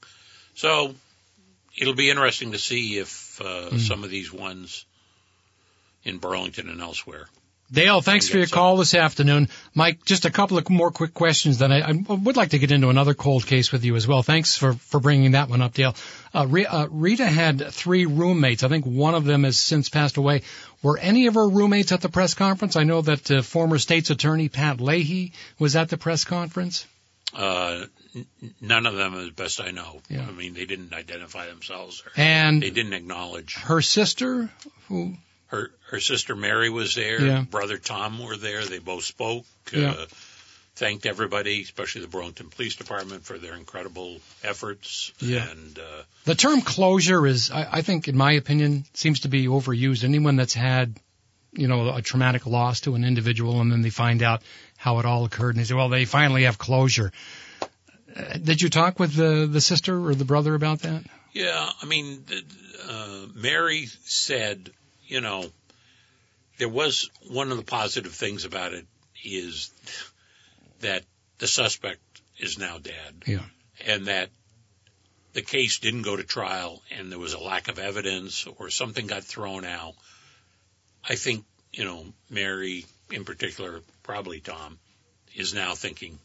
So 0.56 0.96
it'll 1.76 1.96
be 1.96 2.10
interesting 2.10 2.52
to 2.52 2.60
see 2.60 2.98
if 3.00 3.40
uh, 3.42 3.70
Mm. 3.72 3.80
some 3.80 4.04
of 4.04 4.10
these 4.10 4.32
ones 4.32 4.86
in 6.04 6.18
Burlington 6.18 6.70
and 6.70 6.82
elsewhere. 6.82 7.28
Dale, 7.72 8.02
thanks 8.02 8.30
for 8.30 8.38
your 8.38 8.46
so. 8.46 8.54
call 8.56 8.78
this 8.78 8.94
afternoon. 8.94 9.50
Mike, 9.74 10.06
just 10.06 10.26
a 10.26 10.30
couple 10.30 10.60
of 10.60 10.70
more 10.70 10.92
quick 10.92 11.14
questions. 11.14 11.58
Then 11.58 11.72
I, 11.72 11.80
I 11.90 11.92
would 11.94 12.36
like 12.36 12.50
to 12.50 12.60
get 12.60 12.72
into 12.72 12.90
another 12.90 13.16
cold 13.16 13.48
case 13.48 13.72
with 13.72 13.84
you 13.84 13.96
as 13.96 14.08
well. 14.08 14.22
Thanks 14.22 14.56
for, 14.56 14.74
for 14.74 15.00
bringing 15.00 15.32
that 15.32 15.50
one 15.50 15.62
up, 15.62 15.74
Dale. 15.74 15.96
Uh, 16.36 16.46
uh, 16.70 16.88
Rita 16.92 17.26
had 17.26 17.72
three 17.72 18.06
roommates. 18.06 18.64
I 18.64 18.68
think 18.68 18.86
one 18.86 19.16
of 19.16 19.24
them 19.26 19.44
has 19.44 19.58
since 19.58 19.90
passed 19.90 20.18
away. 20.18 20.44
Were 20.84 21.00
any 21.00 21.26
of 21.26 21.34
her 21.34 21.50
roommates 21.50 21.92
at 21.92 22.02
the 22.02 22.10
press 22.10 22.36
conference? 22.36 22.76
I 22.76 22.84
know 22.84 23.02
that 23.02 23.32
uh, 23.32 23.42
former 23.42 23.80
state's 23.80 24.12
attorney 24.12 24.50
Pat 24.50 24.80
Leahy 24.80 25.34
was 25.58 25.76
at 25.76 25.90
the 25.90 25.98
press 25.98 26.26
conference. 26.26 26.86
Uh, 27.36 27.86
n- 28.14 28.28
none 28.62 28.86
of 28.86 28.96
them, 28.96 29.16
as 29.16 29.32
best 29.32 29.60
I 29.60 29.72
know. 29.72 30.02
Yeah. 30.10 30.28
I 30.28 30.32
mean, 30.32 30.54
they 30.54 30.66
didn't 30.66 30.94
identify 30.94 31.48
themselves 31.48 32.04
or 32.06 32.12
And 32.18 32.62
they 32.62 32.70
didn't 32.70 32.94
acknowledge. 32.94 33.56
her 33.56 33.82
sister, 33.82 34.52
who 34.90 35.16
Her 35.48 35.72
her 35.94 36.00
sister 36.00 36.36
Mary 36.36 36.72
was 36.72 36.96
there. 36.96 37.22
Yeah. 37.22 37.42
Brother 37.44 37.78
Tom 37.78 38.18
were 38.18 38.36
there. 38.36 38.66
They 38.66 38.80
both 38.80 39.04
spoke. 39.04 39.46
Yeah. 39.72 39.92
Uh, 39.92 40.06
thanked 40.76 41.06
everybody, 41.06 41.62
especially 41.62 42.02
the 42.02 42.08
Burlington 42.08 42.50
Police 42.50 42.76
Department, 42.76 43.24
for 43.26 43.38
their 43.38 43.54
incredible 43.54 44.18
efforts. 44.44 45.14
Yeah. 45.20 45.48
And 45.48 45.78
uh, 45.78 46.02
The 46.26 46.34
term 46.34 46.62
closure 46.62 47.28
is, 47.28 47.52
I, 47.52 47.68
I 47.74 47.82
think, 47.84 48.08
in 48.08 48.18
my 48.18 48.32
opinion, 48.32 48.86
seems 48.96 49.20
to 49.20 49.28
be 49.28 49.46
overused. 49.46 50.04
Anyone 50.04 50.36
that's 50.36 50.56
had, 50.56 50.96
you 51.52 51.68
know, 51.68 51.94
a 51.94 52.02
traumatic 52.02 52.48
loss 52.48 52.82
to 52.82 52.96
an 52.96 53.06
individual 53.06 53.62
and 53.62 53.72
then 53.72 53.84
they 53.84 53.92
find 53.92 54.24
out 54.24 54.42
how 54.76 54.98
it 54.98 55.06
all 55.06 55.26
occurred 55.26 55.52
and 55.56 55.60
they 55.60 55.68
say, 55.68 55.76
well, 55.76 55.90
they 55.90 56.06
finally 56.06 56.46
have 56.46 56.58
closure. 56.58 57.12
Uh, 58.16 58.38
did 58.38 58.64
you 58.64 58.70
talk 58.72 59.00
with 59.00 59.14
the, 59.14 59.46
the 59.46 59.62
sister 59.62 60.08
or 60.08 60.16
the 60.16 60.26
brother 60.26 60.56
about 60.56 60.80
that? 60.80 61.04
Yeah, 61.34 61.70
I 61.82 61.86
mean, 61.86 62.26
uh, 62.90 63.28
Mary 63.36 63.86
said, 64.06 64.72
you 65.06 65.22
know, 65.22 65.46
there 66.64 66.70
was 66.70 67.10
one 67.28 67.52
of 67.52 67.58
the 67.58 67.64
positive 67.64 68.14
things 68.14 68.46
about 68.46 68.72
it 68.72 68.86
is 69.22 69.70
that 70.80 71.04
the 71.40 71.46
suspect 71.46 72.00
is 72.40 72.58
now 72.58 72.78
dead. 72.78 73.24
Yeah. 73.28 73.42
And 73.86 74.06
that 74.06 74.30
the 75.34 75.42
case 75.42 75.80
didn't 75.80 76.04
go 76.04 76.16
to 76.16 76.24
trial 76.24 76.82
and 76.98 77.12
there 77.12 77.20
was 77.20 77.34
a 77.34 77.40
lack 77.40 77.68
of 77.68 77.80
evidence 77.80 78.48
or 78.48 78.70
something 78.70 79.08
got 79.08 79.26
thrown 79.26 79.66
out. 79.66 79.96
I 81.04 81.16
think, 81.16 81.44
you 81.74 81.84
know, 81.84 82.06
Mary 82.30 82.86
in 83.12 83.26
particular, 83.26 83.82
probably 84.02 84.40
Tom, 84.40 84.80
is 85.36 85.54
now 85.54 85.76
thinking 85.76 86.18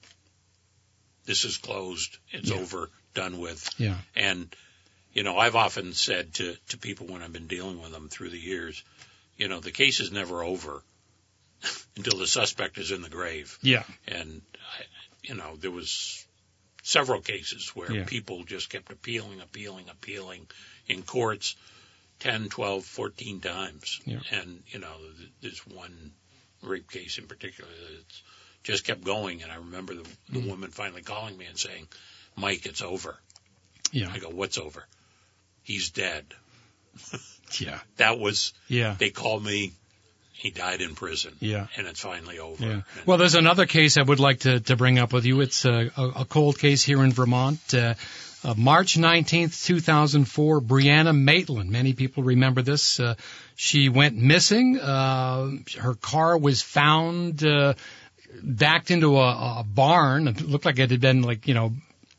this 1.26 1.44
is 1.44 1.56
closed. 1.56 2.16
It's 2.30 2.50
Yeah. 2.50 2.58
over, 2.58 2.90
done 3.12 3.40
with. 3.40 3.68
Yeah. 3.76 3.96
And, 4.14 4.54
you 5.12 5.24
know, 5.24 5.36
I've 5.36 5.56
often 5.56 5.94
said 5.94 6.34
to, 6.34 6.54
to 6.68 6.78
people 6.78 7.08
when 7.08 7.22
I've 7.22 7.32
been 7.32 7.48
dealing 7.48 7.82
with 7.82 7.90
them 7.90 8.08
through 8.08 8.30
the 8.30 8.38
years, 8.38 8.84
you 9.38 9.48
know, 9.48 9.60
the 9.60 9.70
case 9.70 10.00
is 10.00 10.12
never 10.12 10.42
over 10.42 10.82
until 11.96 12.18
the 12.18 12.26
suspect 12.26 12.76
is 12.78 12.90
in 12.90 13.00
the 13.02 13.08
grave. 13.08 13.58
Yeah. 13.62 13.84
And, 14.06 14.42
you 15.22 15.34
know, 15.34 15.56
there 15.56 15.70
was 15.70 16.26
several 16.82 17.20
cases 17.22 17.70
where 17.74 17.90
Yeah. 17.92 18.04
people 18.04 18.44
just 18.44 18.68
kept 18.70 18.90
appealing, 18.92 19.40
appealing, 19.40 19.86
appealing 19.90 20.46
in 20.86 21.02
courts 21.02 21.56
10, 22.20 22.48
12, 22.48 22.84
14 22.84 23.40
times. 23.40 24.00
Yeah. 24.04 24.20
And, 24.32 24.62
you 24.68 24.80
know, 24.80 24.96
th- 25.18 25.30
there's 25.40 25.66
one 25.66 26.12
rape 26.62 26.90
case 26.90 27.18
in 27.18 27.26
particular 27.28 27.70
that's 27.96 28.22
just 28.64 28.84
kept 28.84 29.04
going. 29.04 29.42
And 29.42 29.52
I 29.52 29.56
remember 29.56 29.94
the, 29.94 30.02
the 30.30 30.40
Mm. 30.40 30.48
woman 30.48 30.70
finally 30.70 31.02
calling 31.02 31.36
me 31.38 31.46
and 31.46 31.56
saying, 31.58 31.86
Mike, 32.36 32.66
it's 32.66 32.82
over. 32.82 33.16
Yeah. 33.92 34.10
I 34.12 34.18
go, 34.18 34.28
what's 34.30 34.58
over? 34.58 34.84
He's 35.62 35.90
dead. 35.90 36.24
Yeah. 37.60 37.78
That 37.96 38.18
was, 38.18 38.52
Yeah. 38.68 38.94
they 38.98 39.08
called 39.10 39.42
me, 39.42 39.72
he 40.34 40.50
died 40.50 40.82
in 40.82 40.94
prison. 40.94 41.32
Yeah. 41.40 41.66
And 41.76 41.86
it's 41.86 42.00
finally 42.00 42.38
over. 42.38 42.62
Yeah. 42.62 42.70
And- 42.72 42.82
Well, 43.06 43.16
there's 43.16 43.34
another 43.34 43.64
case 43.66 43.96
I 43.96 44.02
would 44.02 44.20
like 44.20 44.40
to, 44.40 44.60
to 44.60 44.76
bring 44.76 44.98
up 44.98 45.12
with 45.14 45.24
you. 45.24 45.40
It's 45.40 45.64
a, 45.64 45.90
a, 45.96 46.08
a 46.20 46.24
cold 46.26 46.58
case 46.58 46.82
here 46.84 47.02
in 47.02 47.10
Vermont. 47.12 47.58
Uh, 47.72 47.94
uh, 48.44 48.54
March 48.56 48.96
19th, 48.96 49.64
2004, 49.64 50.60
Brianna 50.60 51.16
Maitland. 51.18 51.70
Many 51.70 51.94
people 51.94 52.22
remember 52.22 52.62
this. 52.62 53.00
Uh, 53.00 53.14
she 53.56 53.88
went 53.88 54.16
missing. 54.16 54.78
Uh, 54.78 55.50
her 55.80 55.94
car 55.94 56.38
was 56.38 56.62
found 56.62 57.42
uh, 57.44 57.74
backed 58.42 58.90
into 58.90 59.16
a, 59.18 59.60
a 59.60 59.64
barn. 59.66 60.28
It 60.28 60.42
looked 60.42 60.66
like 60.66 60.78
it 60.78 60.90
had 60.90 61.00
been 61.00 61.22
like, 61.22 61.48
you 61.48 61.54
know, 61.54 61.72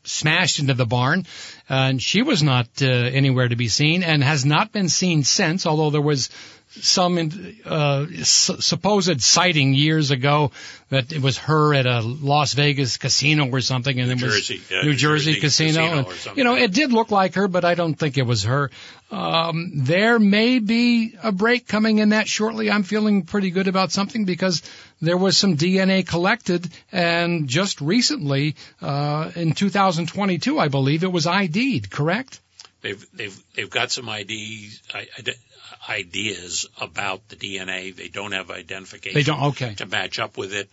smashed 0.04 0.58
into 0.58 0.74
the 0.74 0.86
barn. 0.86 1.24
And 1.70 2.02
she 2.02 2.22
was 2.22 2.42
not 2.42 2.66
uh, 2.82 2.86
anywhere 2.86 3.48
to 3.48 3.56
be 3.56 3.68
seen 3.68 4.02
and 4.02 4.22
has 4.22 4.44
not 4.44 4.72
been 4.72 4.88
seen 4.90 5.22
since, 5.24 5.64
although 5.66 5.90
there 5.90 6.02
was 6.02 6.28
some 6.72 7.18
uh, 7.66 8.06
s- 8.12 8.50
supposed 8.60 9.20
sighting 9.20 9.74
years 9.74 10.10
ago 10.12 10.52
that 10.90 11.12
it 11.12 11.20
was 11.20 11.38
her 11.38 11.74
at 11.74 11.86
a 11.86 12.00
Las 12.00 12.52
Vegas 12.52 12.96
casino 12.96 13.48
or 13.50 13.60
something, 13.60 13.98
and 13.98 14.08
New 14.08 14.14
it 14.14 14.22
was 14.22 14.34
Jersey, 14.48 14.60
yeah, 14.70 14.82
New 14.82 14.90
New 14.90 14.96
Jersey, 14.96 15.32
Jersey 15.32 15.40
casino. 15.40 16.04
casino 16.04 16.28
and, 16.28 16.36
you 16.38 16.44
know, 16.44 16.56
it 16.56 16.72
did 16.72 16.92
look 16.92 17.10
like 17.10 17.34
her, 17.34 17.48
but 17.48 17.64
I 17.64 17.74
don't 17.74 17.94
think 17.94 18.18
it 18.18 18.26
was 18.26 18.44
her. 18.44 18.70
Um, 19.10 19.72
there 19.74 20.20
may 20.20 20.60
be 20.60 21.16
a 21.20 21.32
break 21.32 21.66
coming 21.66 21.98
in 21.98 22.10
that 22.10 22.28
shortly. 22.28 22.70
I'm 22.70 22.84
feeling 22.84 23.22
pretty 23.24 23.50
good 23.50 23.66
about 23.66 23.90
something 23.90 24.24
because 24.24 24.62
there 25.00 25.16
was 25.16 25.36
some 25.36 25.56
DNA 25.56 26.06
collected, 26.06 26.68
and 26.92 27.48
just 27.48 27.80
recently, 27.80 28.54
uh, 28.80 29.32
in 29.34 29.52
2022, 29.52 30.58
I 30.60 30.68
believe 30.68 31.02
it 31.02 31.10
was 31.10 31.26
ID'd. 31.60 31.90
Correct? 31.90 32.40
they've 32.82 33.06
they've 33.12 33.42
they've 33.54 33.70
got 33.70 33.90
some 33.90 34.08
IDs, 34.08 34.82
I, 34.94 35.06
I- 35.18 35.92
ideas 35.92 36.66
about 36.80 37.28
the 37.28 37.36
DNA. 37.36 37.94
They 37.94 38.08
don't 38.08 38.32
have 38.32 38.50
identification. 38.50 39.18
They 39.18 39.22
don't. 39.22 39.42
Okay. 39.50 39.74
to 39.74 39.86
match 39.86 40.18
up 40.18 40.36
with 40.36 40.52
it. 40.54 40.68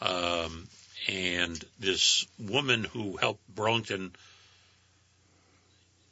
Um, 0.00 0.66
and 1.08 1.62
this 1.78 2.26
woman 2.38 2.84
who 2.84 3.16
helped 3.16 3.42
Burlington, 3.54 4.12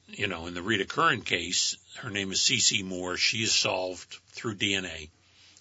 you 0.09 0.27
know, 0.27 0.47
in 0.47 0.55
the 0.55 0.63
Rita 0.63 0.85
Curran 0.85 1.23
case, 1.23 1.77
her 1.99 2.11
name 2.11 2.33
is 2.33 2.41
Cece 2.41 2.85
Moore. 2.85 3.17
She 3.17 3.43
has 3.43 3.53
solved 3.53 4.19
through 4.31 4.57
DNA 4.57 5.09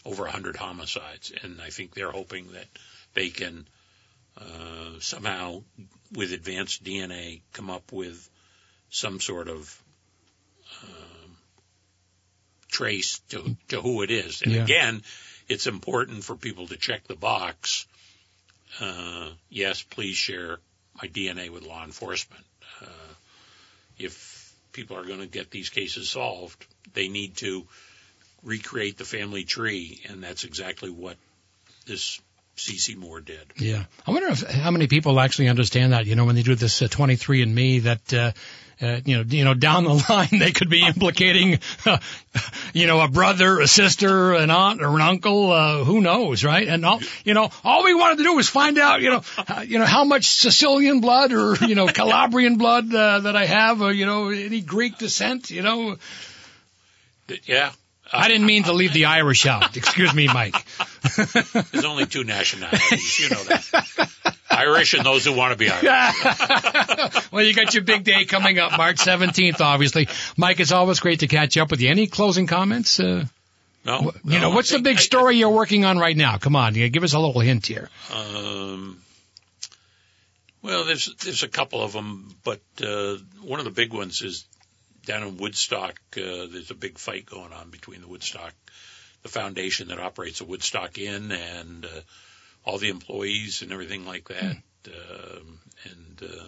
over 0.05 0.23
100 0.23 0.55
homicides, 0.55 1.31
and 1.43 1.61
I 1.61 1.69
think 1.69 1.93
they're 1.93 2.11
hoping 2.11 2.51
that 2.53 2.67
they 3.13 3.29
can 3.29 3.67
uh, 4.37 4.99
somehow, 4.99 5.63
with 6.13 6.31
advanced 6.31 6.83
DNA, 6.83 7.41
come 7.53 7.69
up 7.69 7.91
with 7.91 8.29
some 8.89 9.19
sort 9.19 9.47
of 9.47 9.83
um, 10.83 11.37
trace 12.69 13.19
to, 13.29 13.55
to 13.69 13.81
who 13.81 14.01
it 14.01 14.11
is. 14.11 14.41
And 14.41 14.53
Yeah. 14.53 14.63
again, 14.63 15.03
it's 15.47 15.67
important 15.67 16.23
for 16.23 16.35
people 16.35 16.67
to 16.67 16.77
check 16.77 17.07
the 17.07 17.15
box. 17.15 17.85
Uh, 18.79 19.29
yes, 19.49 19.81
please 19.81 20.15
share 20.15 20.59
my 21.01 21.07
DNA 21.07 21.49
with 21.49 21.63
law 21.63 21.83
enforcement. 21.83 22.45
Uh, 22.81 22.85
if 23.97 24.53
people 24.71 24.97
are 24.97 25.05
going 25.05 25.19
to 25.19 25.27
get 25.27 25.51
these 25.51 25.69
cases 25.69 26.09
solved, 26.09 26.65
they 26.93 27.07
need 27.07 27.37
to 27.37 27.67
recreate 28.43 28.97
the 28.97 29.05
family 29.05 29.43
tree, 29.43 30.01
and 30.07 30.23
that's 30.23 30.43
exactly 30.43 30.89
what 30.89 31.17
this 31.85 32.21
Cece 32.59 32.95
Moore 32.95 33.21
did. 33.21 33.39
Yeah. 33.57 33.85
I 34.05 34.11
wonder 34.11 34.27
if 34.29 34.41
how 34.41 34.71
many 34.71 34.87
people 34.87 35.19
actually 35.19 35.47
understand 35.47 35.93
that. 35.93 36.05
You 36.05 36.15
know, 36.15 36.25
when 36.25 36.35
they 36.35 36.43
do 36.43 36.55
this 36.55 36.81
uh, 36.81 36.87
23 36.87 37.41
and 37.41 37.55
Me, 37.55 37.79
that 37.79 38.13
uh, 38.13 38.31
uh, 38.81 38.99
you 39.05 39.17
know, 39.17 39.23
you 39.27 39.43
know, 39.43 39.53
down 39.53 39.83
the 39.83 40.05
line 40.09 40.39
they 40.39 40.51
could 40.51 40.69
be 40.69 40.85
implicating, 40.85 41.59
uh, 41.85 41.97
you 42.73 42.87
know, 42.87 43.01
a 43.01 43.07
brother, 43.07 43.59
a 43.59 43.67
sister, 43.67 44.33
an 44.33 44.49
aunt, 44.49 44.81
or 44.81 44.95
an 44.95 45.01
uncle. 45.01 45.51
Uh, 45.51 45.83
who 45.83 46.01
knows, 46.01 46.43
right? 46.43 46.67
And 46.67 46.85
all, 46.85 47.01
you 47.23 47.33
know, 47.33 47.49
all 47.63 47.83
we 47.83 47.93
wanted 47.93 48.17
to 48.17 48.23
do 48.23 48.35
was 48.35 48.47
find 48.47 48.77
out, 48.77 49.01
you 49.01 49.09
know, 49.09 49.21
uh, 49.37 49.65
you 49.67 49.79
know, 49.79 49.85
how 49.85 50.03
much 50.03 50.25
Sicilian 50.25 51.01
blood 51.01 51.33
or 51.33 51.55
you 51.65 51.75
know 51.75 51.87
Calabrian 51.87 52.57
blood 52.57 52.93
uh, 52.93 53.19
that 53.21 53.35
I 53.35 53.45
have, 53.45 53.81
or 53.81 53.91
you 53.91 54.05
know, 54.05 54.29
any 54.29 54.61
Greek 54.61 54.97
descent, 54.97 55.49
you 55.49 55.61
know. 55.61 55.97
Yeah. 57.45 57.71
I 58.11 58.27
didn't 58.27 58.47
mean 58.47 58.63
to 58.63 58.73
leave 58.73 58.93
the 58.93 59.05
Irish 59.05 59.45
out. 59.45 59.77
Excuse 59.77 60.15
me, 60.15 60.27
Mike. 60.27 60.55
There's 61.71 61.85
only 61.85 62.05
two 62.05 62.23
nationalities. 62.23 63.19
You 63.19 63.29
know 63.29 63.43
that. 63.43 64.09
Irish 64.51 64.93
and 64.93 65.05
those 65.05 65.25
who 65.25 65.33
want 65.33 65.51
to 65.51 65.57
be 65.57 65.69
Irish. 65.69 67.31
well, 67.31 67.43
you 67.43 67.53
got 67.53 67.73
your 67.73 67.83
big 67.83 68.03
day 68.03 68.25
coming 68.25 68.59
up, 68.59 68.77
March 68.77 68.97
17th, 68.97 69.61
obviously. 69.61 70.07
Mike, 70.37 70.59
it's 70.59 70.71
always 70.71 70.99
great 70.99 71.19
to 71.21 71.27
catch 71.27 71.57
up 71.57 71.71
with 71.71 71.81
you. 71.81 71.89
Any 71.89 72.07
closing 72.07 72.47
comments? 72.47 72.99
Uh, 72.99 73.25
No. 73.85 74.11
you 74.25 74.39
know, 74.39 74.49
what's 74.49 74.73
I 74.73 74.77
the 74.77 74.83
big 74.83 74.97
I- 74.97 75.01
story 75.01 75.37
you're 75.37 75.49
working 75.49 75.85
on 75.85 75.97
right 75.97 76.17
now? 76.17 76.37
Come 76.37 76.55
on, 76.55 76.73
give 76.73 77.03
us 77.03 77.13
a 77.13 77.19
little 77.19 77.39
hint 77.41 77.65
here. 77.67 77.89
Um, 78.13 79.01
well, 80.61 80.83
there's 80.83 81.13
there's 81.23 81.43
a 81.43 81.47
couple 81.47 81.81
of 81.81 81.93
them, 81.93 82.35
but 82.43 82.59
uh, 82.83 83.15
one 83.41 83.59
of 83.59 83.65
the 83.65 83.71
big 83.71 83.93
ones 83.93 84.21
is 84.21 84.45
down 85.05 85.23
in 85.23 85.37
Woodstock. 85.37 85.95
Uh, 86.17 86.47
there's 86.51 86.69
a 86.71 86.75
big 86.75 86.97
fight 86.97 87.25
going 87.25 87.53
on 87.53 87.69
between 87.69 88.01
the 88.01 88.07
Woodstock, 88.07 88.53
the 89.23 89.29
foundation 89.29 89.89
that 89.89 89.99
operates 89.99 90.41
a 90.41 90.45
Woodstock 90.45 90.97
Inn, 90.97 91.31
and 91.31 91.85
uh, 91.85 92.01
all 92.65 92.77
the 92.77 92.89
employees 92.89 93.61
and 93.61 93.71
everything 93.71 94.05
like 94.05 94.27
that. 94.29 94.57
Um, 94.87 95.59
and 95.83 96.23
uh, 96.23 96.47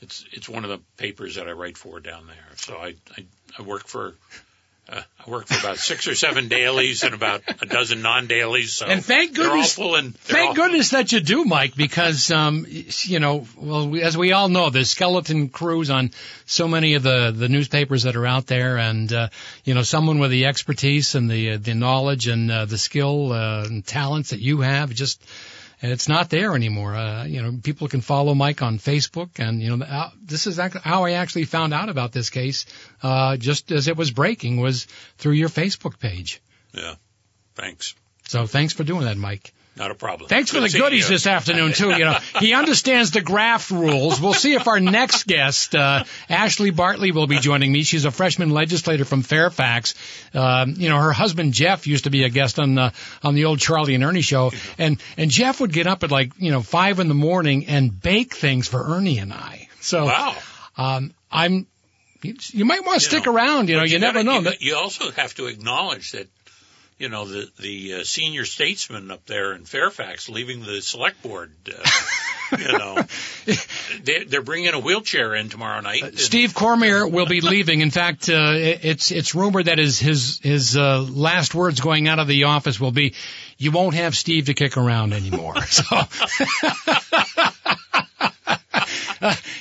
it's 0.00 0.24
it's 0.32 0.48
one 0.48 0.64
of 0.64 0.70
the 0.70 0.80
papers 0.96 1.36
that 1.36 1.48
I 1.48 1.52
write 1.52 1.76
for 1.76 2.00
down 2.00 2.26
there. 2.26 2.56
So 2.56 2.76
I 2.76 2.94
I, 3.16 3.24
I 3.58 3.62
work 3.62 3.86
for. 3.86 4.14
Uh, 4.90 5.02
I 5.24 5.30
work 5.30 5.46
for 5.46 5.58
about 5.58 5.78
six 5.78 6.08
or 6.08 6.14
seven 6.14 6.48
dailies 6.48 7.04
and 7.04 7.14
about 7.14 7.42
a 7.62 7.66
dozen 7.66 8.02
non-dailies. 8.02 8.72
So 8.72 8.86
And 8.86 9.04
thank 9.04 9.34
goodness- 9.34 9.76
they're 9.76 10.10
Thank 10.12 10.56
goodness 10.56 10.90
that 10.90 11.12
you 11.12 11.20
do, 11.20 11.44
Mike, 11.44 11.76
because 11.76 12.30
um, 12.30 12.66
you 12.68 13.20
know, 13.20 13.46
well, 13.56 13.88
we- 13.88 14.02
as 14.02 14.16
we 14.16 14.32
all 14.32 14.48
know, 14.48 14.70
there's 14.70 14.90
skeleton 14.90 15.48
crews 15.48 15.90
on 15.90 16.10
so 16.46 16.66
many 16.66 16.94
of 16.94 17.02
the 17.02 17.30
the 17.36 17.48
newspapers 17.48 18.02
that 18.04 18.16
are 18.16 18.26
out 18.26 18.46
there, 18.46 18.78
and 18.78 19.12
uh, 19.12 19.28
you 19.64 19.74
know, 19.74 19.82
someone 19.82 20.18
with 20.18 20.30
the 20.30 20.46
expertise 20.46 21.14
and 21.14 21.30
the 21.30 21.52
uh, 21.52 21.58
the 21.60 21.74
knowledge 21.74 22.26
and 22.26 22.50
uh, 22.50 22.64
the 22.64 22.78
skill 22.78 23.32
uh, 23.32 23.64
and 23.64 23.86
talents 23.86 24.30
that 24.30 24.40
you 24.40 24.62
have, 24.62 24.92
just 24.92 25.22
it's 25.82 26.08
not 26.08 26.28
there 26.28 26.54
anymore. 26.54 26.94
Uh, 26.94 27.24
you 27.24 27.42
know, 27.42 27.58
people 27.62 27.88
can 27.88 28.00
follow 28.00 28.34
Mike 28.34 28.62
on 28.62 28.78
Facebook, 28.78 29.38
and 29.38 29.62
you 29.62 29.76
know, 29.76 29.84
uh, 29.84 30.10
this 30.22 30.46
is 30.46 30.58
how 30.58 31.04
I 31.04 31.12
actually 31.12 31.44
found 31.44 31.72
out 31.72 31.88
about 31.88 32.12
this 32.12 32.30
case, 32.30 32.66
uh, 33.02 33.36
just 33.36 33.72
as 33.72 33.88
it 33.88 33.96
was 33.96 34.10
breaking, 34.10 34.60
was 34.60 34.86
through 35.18 35.32
your 35.32 35.48
Facebook 35.48 35.98
page. 35.98 36.42
Yeah. 36.74 36.96
Thanks. 37.54 37.94
So 38.28 38.46
thanks 38.46 38.74
for 38.74 38.84
doing 38.84 39.04
that, 39.04 39.16
Mike. 39.16 39.52
Not 39.80 39.90
a 39.90 39.94
problem. 39.94 40.28
Thanks 40.28 40.50
for 40.50 40.60
the 40.60 40.68
goodies 40.68 41.08
you. 41.08 41.14
this 41.14 41.26
afternoon 41.26 41.72
too. 41.72 41.88
You 41.88 42.04
know, 42.04 42.18
he 42.38 42.52
understands 42.52 43.12
the 43.12 43.22
graft 43.22 43.70
rules. 43.70 44.20
We'll 44.20 44.34
see 44.34 44.52
if 44.52 44.68
our 44.68 44.78
next 44.78 45.26
guest, 45.26 45.74
uh, 45.74 46.04
Ashley 46.28 46.70
Bartley, 46.70 47.12
will 47.12 47.26
be 47.26 47.38
joining 47.38 47.72
me. 47.72 47.82
She's 47.82 48.04
a 48.04 48.10
freshman 48.10 48.50
legislator 48.50 49.06
from 49.06 49.22
Fairfax. 49.22 49.94
Um, 50.34 50.74
you 50.76 50.90
know, 50.90 50.98
her 50.98 51.12
husband 51.12 51.54
Jeff 51.54 51.86
used 51.86 52.04
to 52.04 52.10
be 52.10 52.24
a 52.24 52.28
guest 52.28 52.58
on 52.58 52.74
the 52.74 52.92
on 53.22 53.34
the 53.34 53.46
old 53.46 53.58
Charlie 53.58 53.94
and 53.94 54.04
Ernie 54.04 54.20
show, 54.20 54.52
and 54.76 55.00
and 55.16 55.30
Jeff 55.30 55.60
would 55.62 55.72
get 55.72 55.86
up 55.86 56.02
at 56.04 56.10
like 56.10 56.32
you 56.36 56.50
know 56.50 56.60
five 56.60 56.98
in 57.00 57.08
the 57.08 57.14
morning 57.14 57.64
and 57.66 57.98
bake 58.02 58.34
things 58.34 58.68
for 58.68 58.84
Ernie 58.84 59.16
and 59.16 59.32
I. 59.32 59.70
So 59.80 60.04
Wow. 60.04 60.36
um, 60.76 61.14
I'm. 61.32 61.66
You, 62.22 62.34
you 62.50 62.64
might 62.66 62.84
want 62.84 63.00
to 63.00 63.06
stick 63.08 63.24
know, 63.24 63.32
around. 63.34 63.70
You 63.70 63.78
know, 63.78 63.84
you, 63.84 63.98
never 63.98 64.22
gotta- 64.22 64.42
know. 64.42 64.50
You, 64.50 64.56
you 64.72 64.76
also 64.76 65.10
have 65.12 65.32
to 65.36 65.46
acknowledge 65.46 66.12
that, 66.12 66.28
you 67.00 67.08
know, 67.08 67.24
the 67.24 67.50
the 67.58 67.94
uh, 67.94 68.04
senior 68.04 68.44
statesman 68.44 69.10
up 69.10 69.24
there 69.26 69.54
in 69.54 69.64
Fairfax 69.64 70.28
leaving 70.28 70.62
the 70.62 70.80
select 70.82 71.22
board. 71.22 71.50
Uh, 71.66 72.56
you 72.58 72.78
know, 72.78 73.02
they, 74.02 74.24
they're 74.24 74.42
bringing 74.42 74.74
a 74.74 74.78
wheelchair 74.78 75.34
in 75.34 75.48
tomorrow 75.48 75.80
night. 75.80 76.02
and- 76.02 76.18
Steve 76.18 76.54
Cormier 76.54 77.08
will 77.08 77.26
be 77.26 77.40
leaving. 77.40 77.80
In 77.80 77.90
fact, 77.90 78.28
uh, 78.28 78.52
it's 78.54 79.10
it's 79.10 79.34
rumored 79.34 79.64
that 79.64 79.78
his 79.78 79.98
his 79.98 80.38
his 80.42 80.76
uh, 80.76 81.00
last 81.02 81.54
words 81.54 81.80
going 81.80 82.06
out 82.06 82.18
of 82.18 82.28
the 82.28 82.44
office 82.44 82.78
will 82.78 82.92
be, 82.92 83.14
"You 83.56 83.72
won't 83.72 83.94
have 83.94 84.14
Steve 84.14 84.46
to 84.46 84.54
kick 84.54 84.76
around 84.76 85.14
anymore." 85.14 85.54
So. 85.70 85.84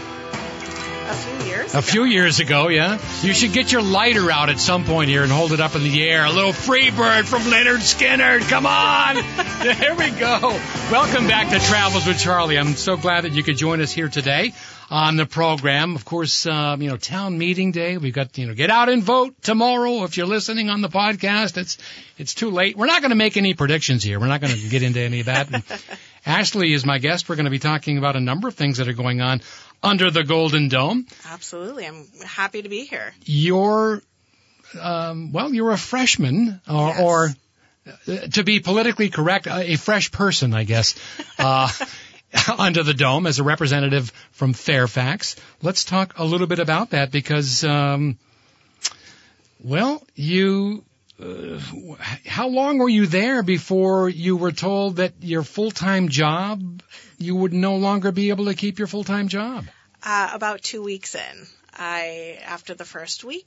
A 1.63 1.65
few 1.65 1.73
years. 1.73 1.75
A 1.75 1.81
few 1.81 2.03
years 2.05 2.39
ago, 2.39 2.67
yeah. 2.67 2.99
You 3.21 3.33
should 3.33 3.53
get 3.53 3.71
your 3.71 3.81
lighter 3.81 4.29
out 4.29 4.49
at 4.49 4.59
some 4.59 4.83
point 4.83 5.09
here 5.09 5.23
and 5.23 5.31
hold 5.31 5.53
it 5.53 5.59
up 5.59 5.75
in 5.75 5.83
the 5.83 6.03
air. 6.03 6.25
A 6.25 6.31
little 6.31 6.51
free 6.51 6.91
bird 6.91 7.27
from 7.27 7.41
Lynyrd 7.43 7.79
Skynyrd. 7.79 8.47
Come 8.49 8.65
on. 8.65 9.15
there 9.63 9.95
we 9.95 10.11
go. 10.11 10.39
Welcome 10.91 11.27
back 11.27 11.49
to 11.51 11.59
Travels 11.65 12.05
with 12.05 12.19
Charlie. 12.19 12.57
I'm 12.59 12.73
so 12.73 12.97
glad 12.97 13.21
that 13.23 13.31
you 13.31 13.43
could 13.43 13.57
join 13.57 13.81
us 13.81 13.91
here 13.91 14.09
today 14.09 14.53
on 14.89 15.15
the 15.15 15.25
program. 15.25 15.95
Of 15.95 16.05
course, 16.05 16.45
um, 16.45 16.81
you 16.81 16.89
know, 16.89 16.97
town 16.97 17.37
meeting 17.37 17.71
day. 17.71 17.97
We've 17.97 18.13
got, 18.13 18.37
you 18.37 18.45
know, 18.45 18.53
get 18.53 18.69
out 18.69 18.89
and 18.89 19.01
vote 19.01 19.41
tomorrow. 19.41 20.03
If 20.03 20.17
you're 20.17 20.27
listening 20.27 20.69
on 20.69 20.81
the 20.81 20.89
podcast, 20.89 21.57
it's, 21.57 21.77
it's 22.17 22.33
too 22.33 22.51
late. 22.51 22.75
We're 22.77 22.87
not 22.87 23.01
going 23.01 23.11
to 23.11 23.15
make 23.15 23.37
any 23.37 23.53
predictions 23.53 24.03
here. 24.03 24.19
We're 24.19 24.27
not 24.27 24.41
going 24.41 24.53
to 24.53 24.69
get 24.69 24.83
into 24.83 24.99
any 24.99 25.21
of 25.21 25.25
that. 25.27 25.51
And 25.51 25.63
Ashley 26.25 26.73
is 26.73 26.85
my 26.85 26.99
guest. 26.99 27.27
We're 27.27 27.35
going 27.35 27.45
to 27.45 27.51
be 27.51 27.59
talking 27.59 27.97
about 27.97 28.15
a 28.15 28.19
number 28.19 28.47
of 28.47 28.55
things 28.55 28.77
that 28.77 28.87
are 28.87 28.93
going 28.93 29.21
on 29.21 29.41
under 29.83 30.09
the 30.09 30.23
Golden 30.23 30.69
Dome. 30.69 31.05
Absolutely. 31.29 31.85
I'm 31.85 32.07
happy 32.25 32.61
to 32.61 32.69
be 32.69 32.85
here. 32.85 33.13
You're, 33.25 34.01
um, 34.79 35.31
well, 35.31 35.53
you're 35.53 35.71
a 35.71 35.77
freshman, 35.77 36.61
or, 36.69 36.87
Yes. 36.87 36.99
or 37.01 37.29
uh, 38.07 38.27
to 38.31 38.43
be 38.43 38.59
politically 38.61 39.09
correct, 39.09 39.45
a 39.47 39.73
a 39.73 39.75
fresh 39.75 40.09
person, 40.11 40.53
I 40.53 40.63
guess, 40.63 40.95
uh, 41.37 41.69
under 42.57 42.81
the 42.81 42.93
dome 42.93 43.27
as 43.27 43.39
a 43.39 43.43
representative 43.43 44.11
from 44.31 44.53
Fairfax. 44.53 45.35
Let's 45.61 45.83
talk 45.83 46.17
a 46.17 46.23
little 46.23 46.47
bit 46.47 46.59
about 46.59 46.91
that 46.91 47.11
because, 47.11 47.63
um, 47.65 48.17
well, 49.63 50.01
you. 50.15 50.83
Uh, 51.21 51.59
how 52.25 52.47
long 52.47 52.79
were 52.79 52.89
you 52.89 53.05
there 53.05 53.43
before 53.43 54.09
you 54.09 54.35
were 54.35 54.51
told 54.51 54.97
that 54.97 55.13
your 55.21 55.43
full-time 55.43 56.09
job, 56.09 56.81
you 57.17 57.35
would 57.35 57.53
no 57.53 57.75
longer 57.75 58.11
be 58.11 58.29
able 58.29 58.45
to 58.45 58.55
keep 58.55 58.79
your 58.79 58.87
full-time 58.87 59.27
job? 59.27 59.65
Uh, 60.01 60.31
about 60.33 60.61
two 60.61 60.81
weeks 60.81 61.15
in, 61.15 61.47
I, 61.73 62.39
after 62.43 62.73
the 62.73 62.85
first 62.85 63.23
week, 63.23 63.45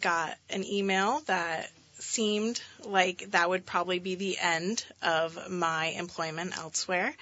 got 0.00 0.36
an 0.50 0.64
email 0.64 1.20
that 1.26 1.70
seemed 1.98 2.60
like 2.84 3.30
that 3.30 3.48
would 3.48 3.66
probably 3.66 3.98
be 3.98 4.14
the 4.14 4.38
end 4.40 4.84
of 5.02 5.50
my 5.50 5.86
employment 5.86 6.56
elsewhere. 6.56 7.14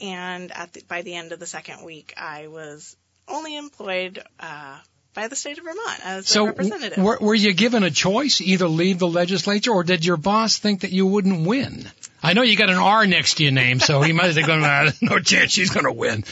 And 0.00 0.52
at 0.52 0.72
the, 0.72 0.82
by 0.86 1.02
the 1.02 1.14
end 1.14 1.32
of 1.32 1.40
the 1.40 1.46
second 1.46 1.84
week, 1.84 2.14
I 2.16 2.48
was 2.48 2.96
only 3.28 3.56
employed 3.56 4.22
uh, 4.38 4.78
by 5.14 5.28
the 5.28 5.36
state 5.36 5.58
of 5.58 5.64
Vermont 5.64 6.00
as 6.04 6.28
So, 6.28 6.44
a 6.44 6.46
representative. 6.46 7.02
were, 7.02 7.18
were 7.20 7.34
you 7.34 7.52
given 7.52 7.82
a 7.82 7.90
choice, 7.90 8.40
either 8.40 8.68
leave 8.68 8.98
the 8.98 9.08
legislature, 9.08 9.70
or 9.70 9.84
did 9.84 10.04
your 10.04 10.16
boss 10.16 10.58
think 10.58 10.80
that 10.80 10.92
you 10.92 11.06
wouldn't 11.06 11.46
win? 11.46 11.90
I 12.22 12.34
know 12.34 12.42
you 12.42 12.56
got 12.56 12.70
an 12.70 12.76
R 12.76 13.04
next 13.06 13.34
to 13.34 13.42
your 13.42 13.52
name, 13.52 13.80
so 13.80 14.00
he 14.00 14.12
might 14.12 14.34
have 14.36 14.46
gone, 14.46 14.62
"Ah, 14.62 14.90
no 15.00 15.18
chance 15.18 15.50
she's 15.50 15.70
going 15.70 15.86
to 15.86 15.92
win. 15.92 16.22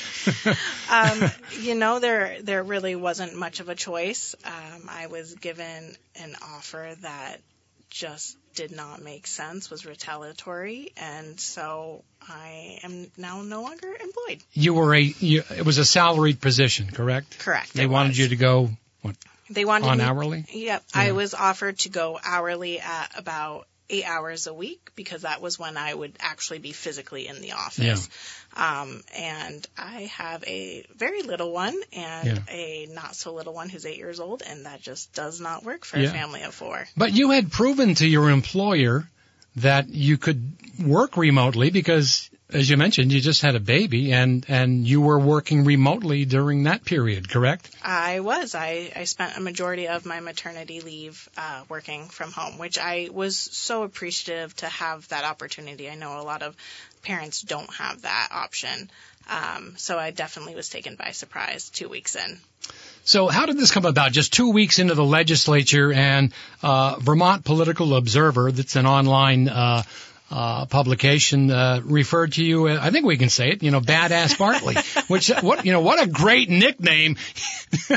um, 0.91 1.31
you 1.61 1.75
know, 1.75 1.99
there 1.99 2.37
there 2.43 2.63
really 2.63 2.95
wasn't 2.95 3.35
much 3.37 3.59
of 3.59 3.69
a 3.69 3.75
choice. 3.75 4.37
Um, 4.45 4.89
I 4.89 5.09
was 5.09 5.35
given 5.35 5.97
an 6.23 6.37
offer 6.55 6.95
that 7.03 7.39
just 7.91 8.37
did 8.55 8.73
not 8.73 9.03
make 9.03 9.27
sense, 9.27 9.71
was 9.71 9.87
retaliatory, 9.87 10.93
and 10.97 11.39
so 11.39 12.03
I 12.29 12.79
am 12.83 13.11
now 13.17 13.43
no 13.43 13.63
longer 13.63 13.89
employed. 13.89 14.43
You 14.53 14.75
were 14.75 14.95
a, 14.95 15.01
you, 15.01 15.43
it 15.57 15.65
was 15.65 15.79
a 15.79 15.85
salaried 15.85 16.41
position, 16.41 16.89
correct? 16.91 17.39
Correct. 17.39 17.73
They 17.75 17.87
wanted 17.87 18.11
was. 18.11 18.19
you 18.19 18.29
to 18.29 18.37
go 18.37 18.71
They 19.49 19.65
wanted 19.65 19.89
on 19.89 19.99
me- 19.99 20.05
hourly? 20.05 20.45
Yep. 20.53 20.85
I 20.95 21.13
was 21.13 21.35
offered 21.35 21.79
to 21.81 21.89
go 21.89 22.19
hourly 22.25 22.79
at 22.81 23.09
about 23.17 23.67
eight 23.91 24.05
hours 24.05 24.47
a 24.47 24.55
week 24.55 24.91
because 24.95 25.23
that 25.23 25.43
was 25.43 25.59
when 25.59 25.77
I 25.77 25.93
would 25.93 26.13
actually 26.21 26.61
be 26.61 26.73
physically 26.73 27.27
in 27.27 27.41
the 27.43 27.53
office. 27.53 28.09
Um, 28.57 29.03
and 29.17 29.67
I 29.77 30.03
have 30.17 30.43
a 30.45 30.87
very 30.97 31.23
little 31.23 31.53
one 31.53 31.75
and 31.93 32.27
Yeah. 32.27 32.39
a 32.49 32.87
not 32.91 33.15
so 33.17 33.35
little 33.35 33.53
one 33.53 33.69
who's 33.69 33.85
eight 33.85 33.99
years 33.99 34.21
old, 34.21 34.43
and 34.47 34.65
that 34.67 34.81
just 34.81 35.13
does 35.13 35.41
not 35.41 35.65
work 35.65 35.85
for 35.85 35.99
Yeah. 35.99 36.09
a 36.09 36.13
family 36.13 36.43
of 36.43 36.55
four. 36.55 36.89
But 36.97 37.13
you 37.13 37.31
had 37.31 37.51
proven 37.53 37.95
to 37.97 38.07
your 38.07 38.31
employer 38.31 39.09
that 39.57 39.89
you 39.89 40.17
could 40.17 40.53
work 40.81 41.17
remotely 41.17 41.71
because, 41.71 42.31
as 42.53 42.69
you 42.69 42.77
mentioned, 42.77 43.13
you 43.13 43.21
just 43.21 43.43
had 43.43 43.55
a 43.55 43.61
baby 43.61 44.13
and, 44.13 44.45
and 44.49 44.87
you 44.87 45.01
were 45.01 45.19
working 45.19 45.65
remotely 45.65 46.25
during 46.25 46.65
that 46.65 46.85
period, 46.85 47.29
correct? 47.29 47.71
I 47.83 48.21
was. 48.21 48.55
I, 48.55 48.93
I 48.95 49.05
spent 49.05 49.37
a 49.37 49.41
majority 49.41 49.89
of 49.89 50.07
my 50.07 50.21
maternity 50.21 50.81
leave 50.81 51.29
uh, 51.37 51.63
working 51.69 52.09
from 52.09 52.33
home, 52.33 52.59
which 52.59 52.79
I 52.79 53.09
was 53.13 53.37
so 53.37 53.83
appreciative 53.83 54.55
to 54.57 54.67
have 54.67 55.09
that 55.09 55.25
opportunity. 55.25 55.89
I 55.89 55.95
know 55.95 56.21
a 56.21 56.23
lot 56.23 56.43
of 56.43 56.57
parents 57.03 57.41
don't 57.43 57.73
have 57.75 58.03
that 58.03 58.29
option. 58.33 58.91
Um, 59.29 59.75
so 59.77 59.99
I 59.99 60.11
definitely 60.11 60.55
was 60.55 60.69
taken 60.69 60.97
by 60.97 61.13
surprise 61.13 61.71
two 61.71 61.89
weeks 61.89 62.17
in. 62.17 62.41
So 63.05 63.29
how 63.29 63.47
did 63.47 63.57
this 63.57 63.71
come 63.71 63.87
about? 63.87 64.13
Just 64.13 64.33
two 64.33 64.51
weeks 64.51 64.79
into 64.79 64.95
the 64.95 65.05
legislature 65.05 65.93
and 65.93 66.33
uh, 66.63 66.97
Vermont 67.01 67.45
Political 67.45 67.97
Observer, 67.97 68.53
that's 68.53 68.77
an 68.77 68.87
online 68.87 69.49
uh, 69.49 69.83
uh, 70.31 70.67
publication, 70.67 71.51
uh, 71.51 71.81
referred 71.85 72.33
to 72.35 72.45
you. 72.45 72.69
Uh, 72.69 72.79
I 72.81 72.91
think 72.91 73.05
we 73.07 73.17
can 73.17 73.29
say 73.29 73.51
it. 73.51 73.63
You 73.63 73.71
know, 73.71 73.81
Badass 73.81 74.39
Bartley. 74.39 74.77
which 75.09 75.29
what 75.29 75.67
you 75.67 75.73
know 75.73 75.81
what 75.81 76.03
a 76.03 76.07
great 76.07 76.49
nickname. 76.49 77.17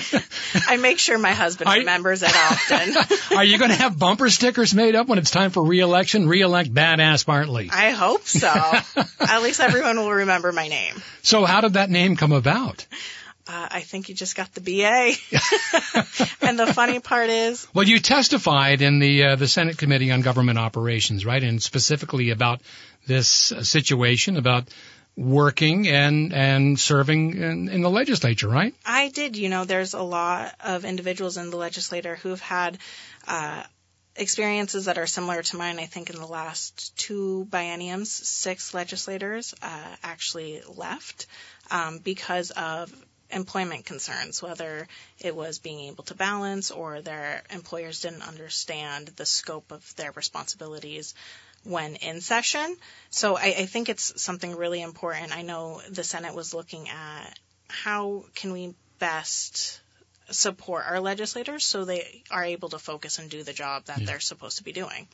I 0.67 0.77
make 0.77 0.99
sure 0.99 1.17
my 1.17 1.31
husband 1.33 1.69
I- 1.69 1.77
remembers 1.77 2.23
it 2.23 2.35
often. 2.35 2.95
Are 3.37 3.43
you 3.43 3.57
going 3.57 3.71
to 3.71 3.77
have 3.77 3.97
bumper 3.97 4.29
stickers 4.29 4.73
made 4.73 4.95
up 4.95 5.07
when 5.07 5.19
it's 5.19 5.31
time 5.31 5.51
for 5.51 5.63
reelection? 5.63 6.27
Reelect 6.27 6.73
Badass 6.73 7.25
Bartley. 7.25 7.69
I 7.71 7.91
hope 7.91 8.25
so. 8.25 8.47
At 9.19 9.41
least 9.43 9.59
everyone 9.59 9.97
will 9.97 10.11
remember 10.11 10.51
my 10.51 10.67
name. 10.67 10.95
So 11.21 11.45
how 11.45 11.61
did 11.61 11.73
that 11.73 11.89
name 11.89 12.15
come 12.15 12.31
about? 12.31 12.85
Uh, 13.45 13.67
I 13.71 13.81
think 13.81 14.07
you 14.07 14.15
just 14.15 14.35
got 14.35 14.53
the 14.53 14.61
BA. 14.61 15.13
and 16.41 16.57
the 16.57 16.73
funny 16.73 16.99
part 16.99 17.29
is, 17.29 17.67
Well, 17.73 17.85
you 17.85 17.99
testified 17.99 18.81
in 18.81 18.99
the 18.99 19.23
uh, 19.23 19.35
the 19.35 19.47
Senate 19.47 19.77
Committee 19.77 20.11
on 20.11 20.21
Government 20.21 20.57
Operations, 20.57 21.25
right, 21.25 21.43
and 21.43 21.61
specifically 21.61 22.29
about 22.29 22.61
this 23.05 23.51
uh, 23.51 23.63
situation 23.63 24.37
about 24.37 24.69
working 25.17 25.87
and 25.87 26.33
and 26.33 26.79
serving 26.79 27.35
in, 27.35 27.69
in 27.69 27.81
the 27.81 27.89
legislature, 27.89 28.47
right? 28.47 28.73
I 28.85 29.09
did, 29.09 29.35
you 29.35 29.49
know, 29.49 29.65
there's 29.65 29.93
a 29.93 30.01
lot 30.01 30.55
of 30.63 30.85
individuals 30.85 31.37
in 31.37 31.49
the 31.49 31.57
legislature 31.57 32.15
who've 32.15 32.39
had 32.39 32.77
uh, 33.27 33.63
experiences 34.15 34.85
that 34.85 34.97
are 34.97 35.07
similar 35.07 35.41
to 35.43 35.57
mine. 35.57 35.79
I 35.79 35.85
think 35.85 36.09
in 36.09 36.15
the 36.15 36.27
last 36.27 36.95
two 36.97 37.47
bienniums, 37.49 38.07
six 38.07 38.73
legislators 38.73 39.53
uh, 39.61 39.95
actually 40.03 40.61
left 40.75 41.27
um, 41.71 41.99
because 41.99 42.51
of 42.51 42.93
employment 43.33 43.85
concerns, 43.85 44.41
whether 44.41 44.87
it 45.19 45.35
was 45.35 45.59
being 45.59 45.81
able 45.89 46.03
to 46.05 46.15
balance 46.15 46.71
or 46.71 47.01
their 47.01 47.43
employers 47.49 48.01
didn't 48.01 48.27
understand 48.27 49.07
the 49.15 49.25
scope 49.25 49.71
of 49.71 49.95
their 49.95 50.11
responsibilities 50.11 51.13
when 51.63 51.95
in 51.95 52.21
session. 52.21 52.75
So 53.09 53.37
I, 53.37 53.55
I 53.57 53.65
think 53.65 53.89
it's 53.89 54.21
something 54.21 54.55
really 54.55 54.81
important. 54.81 55.35
I 55.35 55.41
know 55.41 55.81
the 55.89 56.03
Senate 56.03 56.35
was 56.35 56.53
looking 56.53 56.89
at 56.89 57.39
how 57.67 58.25
can 58.35 58.51
we 58.51 58.73
best 58.99 59.81
support 60.29 60.85
our 60.87 60.99
legislators 60.99 61.65
so 61.65 61.85
they 61.85 62.23
are 62.31 62.43
able 62.43 62.69
to 62.69 62.79
focus 62.79 63.19
and 63.19 63.29
do 63.29 63.43
the 63.43 63.53
job 63.53 63.85
that 63.85 64.05
they're 64.05 64.19
supposed 64.19 64.57
to 64.57 64.63
be 64.63 64.71
doing. 64.71 65.07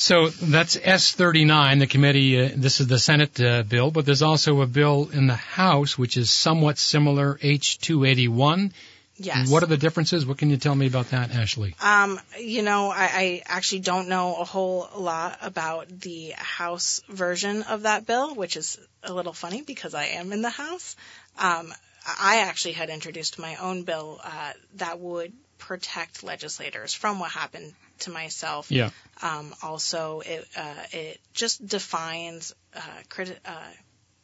So 0.00 0.28
that's 0.30 0.78
S39, 0.78 1.78
the 1.78 1.86
committee. 1.86 2.40
Uh, 2.40 2.48
this 2.56 2.80
is 2.80 2.86
the 2.86 2.98
Senate 2.98 3.38
uh, 3.38 3.62
bill, 3.64 3.90
but 3.90 4.06
there's 4.06 4.22
also 4.22 4.62
a 4.62 4.66
bill 4.66 5.10
in 5.12 5.26
the 5.26 5.34
House 5.34 5.98
which 5.98 6.16
is 6.16 6.30
somewhat 6.30 6.78
similar, 6.78 7.34
H281. 7.34 8.72
Yes. 9.16 9.50
What 9.50 9.62
are 9.62 9.66
the 9.66 9.76
differences? 9.76 10.24
What 10.24 10.38
can 10.38 10.48
you 10.48 10.56
tell 10.56 10.74
me 10.74 10.86
about 10.86 11.10
that, 11.10 11.32
Ashley? 11.32 11.74
Um, 11.82 12.18
you 12.40 12.62
know, 12.62 12.88
I, 12.88 13.10
I 13.12 13.42
actually 13.44 13.80
don't 13.80 14.08
know 14.08 14.36
a 14.36 14.44
whole 14.44 14.88
lot 14.96 15.36
about 15.42 15.90
the 15.90 16.30
House 16.30 17.02
version 17.10 17.62
of 17.64 17.82
that 17.82 18.06
bill, 18.06 18.34
which 18.34 18.56
is 18.56 18.78
a 19.02 19.12
little 19.12 19.34
funny 19.34 19.60
because 19.60 19.92
I 19.92 20.06
am 20.06 20.32
in 20.32 20.40
the 20.40 20.48
House. 20.48 20.96
Um, 21.38 21.74
I 22.06 22.38
actually 22.38 22.72
had 22.72 22.88
introduced 22.88 23.38
my 23.38 23.56
own 23.56 23.82
bill 23.82 24.18
uh, 24.24 24.52
that 24.76 24.98
would 24.98 25.34
protect 25.58 26.22
legislators 26.22 26.94
from 26.94 27.18
what 27.18 27.30
happened 27.32 27.74
to 28.00 28.10
myself. 28.10 28.70
Yeah. 28.70 28.90
Um, 29.22 29.54
also, 29.62 30.20
it 30.20 30.46
uh, 30.56 30.82
it 30.92 31.20
just 31.34 31.66
defines 31.66 32.54
uh, 32.74 32.80
criti- 33.08 33.38
uh, 33.44 33.70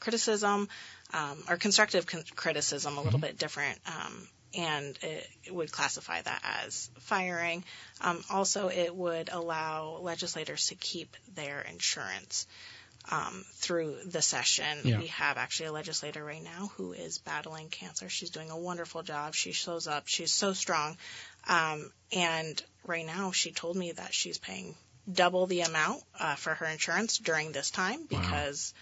criticism 0.00 0.68
um, 1.12 1.38
or 1.48 1.56
constructive 1.56 2.06
con- 2.06 2.24
criticism 2.34 2.96
a 2.98 3.02
little 3.02 3.20
bit 3.20 3.38
different, 3.38 3.78
um, 3.86 4.28
and 4.56 4.98
it, 5.02 5.28
it 5.44 5.54
would 5.54 5.70
classify 5.70 6.20
that 6.22 6.42
as 6.64 6.90
firing. 7.00 7.64
Um, 8.00 8.22
also, 8.30 8.68
it 8.68 8.94
would 8.94 9.28
allow 9.32 9.98
legislators 10.02 10.68
to 10.68 10.74
keep 10.74 11.16
their 11.34 11.60
insurance. 11.60 12.46
Um, 13.08 13.44
through 13.54 13.98
the 14.06 14.20
session, 14.20 14.78
Yeah. 14.82 14.98
we 14.98 15.06
have 15.06 15.36
actually 15.38 15.66
a 15.66 15.72
legislator 15.72 16.24
right 16.24 16.42
now 16.42 16.72
who 16.76 16.92
is 16.92 17.18
battling 17.18 17.68
cancer. 17.68 18.08
She's 18.08 18.30
doing 18.30 18.50
a 18.50 18.58
wonderful 18.58 19.04
job. 19.04 19.32
She 19.32 19.52
shows 19.52 19.86
up. 19.86 20.08
She's 20.08 20.32
so 20.32 20.54
strong. 20.54 20.96
Um, 21.48 21.90
and 22.12 22.62
right 22.84 23.06
now, 23.06 23.32
she 23.32 23.52
told 23.52 23.76
me 23.76 23.92
that 23.92 24.14
she's 24.14 24.38
paying 24.38 24.74
double 25.10 25.46
the 25.46 25.60
amount 25.60 26.02
uh, 26.18 26.34
for 26.34 26.54
her 26.54 26.66
insurance 26.66 27.18
during 27.18 27.52
this 27.52 27.70
time 27.70 28.06
because 28.06 28.74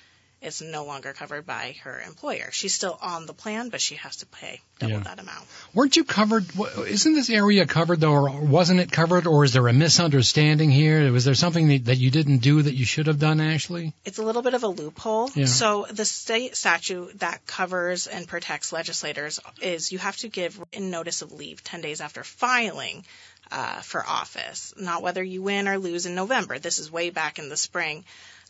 it's 0.45 0.61
no 0.61 0.85
longer 0.85 1.13
covered 1.13 1.47
by 1.47 1.75
her 1.83 2.01
employer. 2.07 2.49
She's 2.53 2.75
still 2.75 2.99
on 3.01 3.27
the 3.27 3.33
plan, 3.35 3.71
but 3.71 3.81
she 3.81 3.95
has 3.97 4.17
to 4.17 4.27
pay 4.27 4.61
double 4.79 4.95
Yeah. 4.95 5.01
that 5.01 5.19
amount. 5.19 5.45
Weren't 5.73 5.97
you 5.97 6.05
covered? 6.05 6.45
Isn't 6.87 7.15
this 7.15 7.31
area 7.31 7.67
covered 7.67 8.01
though, 8.01 8.13
or 8.13 8.31
wasn't 8.41 8.81
it 8.81 8.93
covered, 8.93 9.27
or 9.27 9.45
is 9.45 9.53
there 9.53 9.67
a 9.67 9.73
misunderstanding 9.73 10.71
here? 10.71 11.11
Was 11.13 11.25
there 11.25 11.35
something 11.35 11.69
that, 11.69 11.85
that 11.87 11.97
you 11.99 12.11
didn't 12.11 12.39
do 12.39 12.63
that 12.63 12.75
you 12.75 12.85
should 12.85 13.07
have 13.07 13.19
done, 13.19 13.41
Ashley? 13.41 13.93
It's 14.05 14.19
a 14.19 14.23
little 14.23 14.43
bit 14.43 14.55
of 14.55 14.63
a 14.63 14.69
loophole. 14.69 15.31
Yeah. 15.35 15.47
So 15.47 15.87
the 15.91 16.05
state 16.05 16.57
statute 16.57 17.19
that 17.21 17.47
covers 17.47 18.07
and 18.07 18.29
protects 18.29 18.73
legislators 18.73 19.41
is 19.63 19.91
you 19.93 19.99
have 19.99 20.17
to 20.19 20.29
give 20.29 20.59
written 20.59 20.91
notice 20.91 21.23
of 21.23 21.33
leave 21.33 21.65
10 21.65 21.81
days 21.81 22.01
after 22.01 22.23
filing 22.23 23.05
uh, 23.51 23.81
for 23.81 24.05
office, 24.07 24.73
not 24.77 25.03
whether 25.03 25.23
you 25.23 25.43
win 25.43 25.69
or 25.69 25.79
lose 25.79 26.07
in 26.07 26.15
November. 26.15 26.59
This 26.59 26.79
is 26.79 26.91
way 26.91 27.11
back 27.11 27.39
in 27.39 27.49
the 27.49 27.57
spring. 27.57 28.05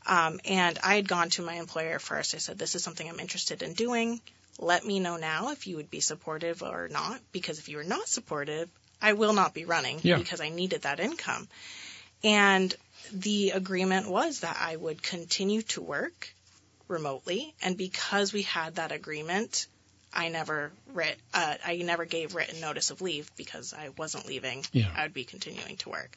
Um, 0.06 0.40
and 0.44 0.78
I 0.82 0.96
had 0.96 1.08
gone 1.08 1.30
to 1.30 1.42
my 1.42 1.54
employer 1.54 1.98
first. 1.98 2.34
I 2.34 2.38
said, 2.38 2.58
this 2.58 2.74
is 2.74 2.84
something 2.84 3.08
I'm 3.08 3.20
interested 3.20 3.62
in 3.62 3.72
doing. 3.72 4.20
Let 4.58 4.84
me 4.84 5.00
know 5.00 5.16
now 5.16 5.50
if 5.50 5.66
you 5.66 5.76
would 5.76 5.90
be 5.90 6.00
supportive 6.00 6.62
or 6.62 6.88
not, 6.88 7.20
because 7.32 7.58
if 7.58 7.68
you 7.68 7.78
are 7.78 7.84
not 7.84 8.06
supportive, 8.08 8.68
I 9.02 9.14
will 9.14 9.32
not 9.32 9.54
be 9.54 9.64
running 9.64 10.00
Yeah. 10.02 10.16
because 10.18 10.40
I 10.40 10.48
needed 10.50 10.82
that 10.82 11.00
income. 11.00 11.48
And 12.22 12.74
the 13.12 13.50
agreement 13.50 14.08
was 14.08 14.40
that 14.40 14.56
I 14.60 14.76
would 14.76 15.02
continue 15.02 15.62
to 15.62 15.82
work 15.82 16.32
remotely, 16.88 17.54
and 17.62 17.76
because 17.76 18.32
we 18.32 18.42
had 18.42 18.76
that 18.76 18.92
agreement, 18.92 19.66
I 20.12 20.28
never 20.28 20.70
writ, 20.92 21.18
uh, 21.32 21.54
I 21.64 21.76
never 21.78 22.04
gave 22.04 22.34
written 22.34 22.60
notice 22.60 22.90
of 22.90 23.00
leave 23.00 23.30
because 23.36 23.74
I 23.74 23.90
wasn't 23.98 24.26
leaving. 24.26 24.64
Yeah. 24.72 24.90
I 24.94 25.02
would 25.02 25.14
be 25.14 25.24
continuing 25.24 25.76
to 25.78 25.88
work. 25.88 26.16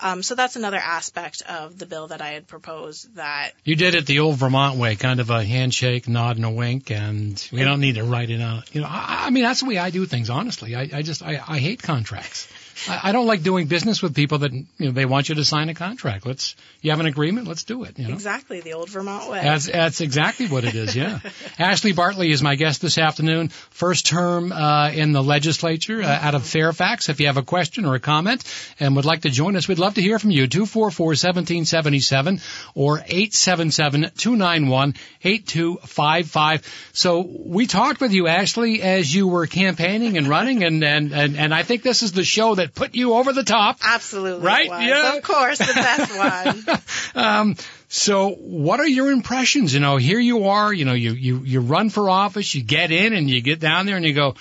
Um, 0.00 0.22
so 0.22 0.34
that's 0.34 0.56
another 0.56 0.78
aspect 0.78 1.42
of 1.42 1.78
the 1.78 1.86
bill 1.86 2.08
that 2.08 2.20
I 2.20 2.30
had 2.30 2.48
proposed 2.48 3.14
that 3.16 3.52
You 3.64 3.76
did 3.76 3.94
it 3.94 4.06
the 4.06 4.20
old 4.20 4.36
Vermont 4.36 4.78
way, 4.78 4.96
kind 4.96 5.20
of 5.20 5.30
a 5.30 5.44
handshake, 5.44 6.08
nod, 6.08 6.36
and 6.36 6.44
a 6.44 6.50
wink, 6.50 6.90
and 6.90 7.48
we 7.52 7.62
don't 7.62 7.80
need 7.80 7.94
to 7.96 8.04
write 8.04 8.30
it 8.30 8.40
out. 8.40 8.74
You 8.74 8.80
know, 8.80 8.88
I, 8.88 9.26
I 9.26 9.30
mean, 9.30 9.44
that's 9.44 9.60
the 9.60 9.66
way 9.66 9.78
I 9.78 9.90
do 9.90 10.06
things. 10.06 10.30
Honestly, 10.30 10.74
I, 10.74 10.88
I 10.92 11.02
just 11.02 11.22
I, 11.22 11.40
I 11.46 11.58
hate 11.58 11.82
contracts. 11.82 12.48
I, 12.88 13.00
I 13.04 13.12
don't 13.12 13.26
like 13.26 13.42
doing 13.42 13.66
business 13.66 14.02
with 14.02 14.14
people 14.14 14.38
that 14.38 14.52
you 14.52 14.66
know 14.78 14.92
they 14.92 15.04
want 15.06 15.28
you 15.28 15.34
to 15.36 15.44
sign 15.44 15.68
a 15.68 15.74
contract. 15.74 16.26
Let's 16.26 16.56
you 16.80 16.90
have 16.90 17.00
an 17.00 17.06
agreement, 17.06 17.48
let's 17.48 17.64
do 17.64 17.84
it. 17.84 17.98
You 17.98 18.08
know. 18.08 18.14
exactly 18.14 18.60
the 18.60 18.74
old 18.74 18.88
Vermont 18.88 19.30
way. 19.30 19.40
That's 19.42 19.66
that's 19.66 20.00
exactly 20.00 20.46
what 20.46 20.64
it 20.64 20.74
is. 20.74 20.94
Yeah. 20.94 21.20
Ashley 21.58 21.92
Bartley 21.92 22.30
is 22.30 22.42
my 22.42 22.54
guest 22.56 22.82
this 22.82 22.98
afternoon. 22.98 23.48
First 23.48 24.06
term 24.06 24.52
uh, 24.52 24.90
in 24.90 25.12
the 25.12 25.22
legislature 25.22 26.02
uh, 26.02 26.06
out 26.06 26.34
of 26.34 26.44
Fairfax. 26.44 27.08
If 27.08 27.20
you 27.20 27.26
have 27.26 27.36
a 27.36 27.42
question 27.42 27.84
or 27.84 27.94
a 27.94 28.00
comment 28.00 28.44
and 28.78 28.96
would 28.96 29.04
like 29.04 29.22
to 29.22 29.30
join 29.30 29.56
us, 29.56 29.68
we'd 29.68 29.78
love 29.78 29.94
to 29.94 30.02
hear 30.02 30.18
from 30.18 30.30
you. 30.30 30.46
Two 30.46 30.66
four 30.66 30.90
four 30.90 31.14
seventeen 31.14 31.64
seventy 31.64 32.00
seven 32.00 32.40
or 32.74 33.02
eight 33.06 33.34
seven 33.34 33.70
seven 33.70 34.10
two 34.16 34.36
nine 34.36 34.68
one 34.68 34.94
eight 35.24 35.46
two 35.46 35.76
five 35.84 36.28
five. 36.28 36.66
So 36.92 37.20
we 37.20 37.66
talked 37.66 38.00
with 38.00 38.12
you, 38.12 38.26
Ashley, 38.26 38.82
as 38.82 39.12
you 39.12 39.28
were 39.28 39.46
campaigning 39.46 40.16
and 40.18 40.28
running, 40.28 40.64
and 40.64 40.82
and 40.84 41.12
and, 41.12 41.36
and 41.36 41.54
I 41.54 41.62
think 41.62 41.82
this 41.82 42.02
is 42.02 42.12
the 42.12 42.24
show 42.24 42.54
that 42.54 42.61
put 42.68 42.94
you 42.94 43.14
over 43.14 43.32
the 43.32 43.44
top. 43.44 43.78
Absolutely, 43.82 44.44
Right? 44.44 44.66
Yeah. 44.66 45.16
of 45.16 45.22
course, 45.22 45.58
the 45.58 45.74
best 45.74 47.14
one. 47.14 47.24
Um, 47.24 47.56
so 47.88 48.30
what 48.30 48.80
are 48.80 48.88
your 48.88 49.10
impressions? 49.10 49.74
You 49.74 49.80
know, 49.80 49.96
here 49.96 50.18
you 50.18 50.48
are, 50.48 50.72
you 50.72 50.84
know, 50.84 50.94
you, 50.94 51.12
you, 51.12 51.38
you 51.40 51.60
run 51.60 51.90
for 51.90 52.08
office, 52.08 52.54
you 52.54 52.62
get 52.62 52.90
in 52.90 53.12
and 53.12 53.28
you 53.28 53.40
get 53.42 53.60
down 53.60 53.86
there 53.86 53.96
and 53.96 54.04
you 54.04 54.14
go, 54.14 54.34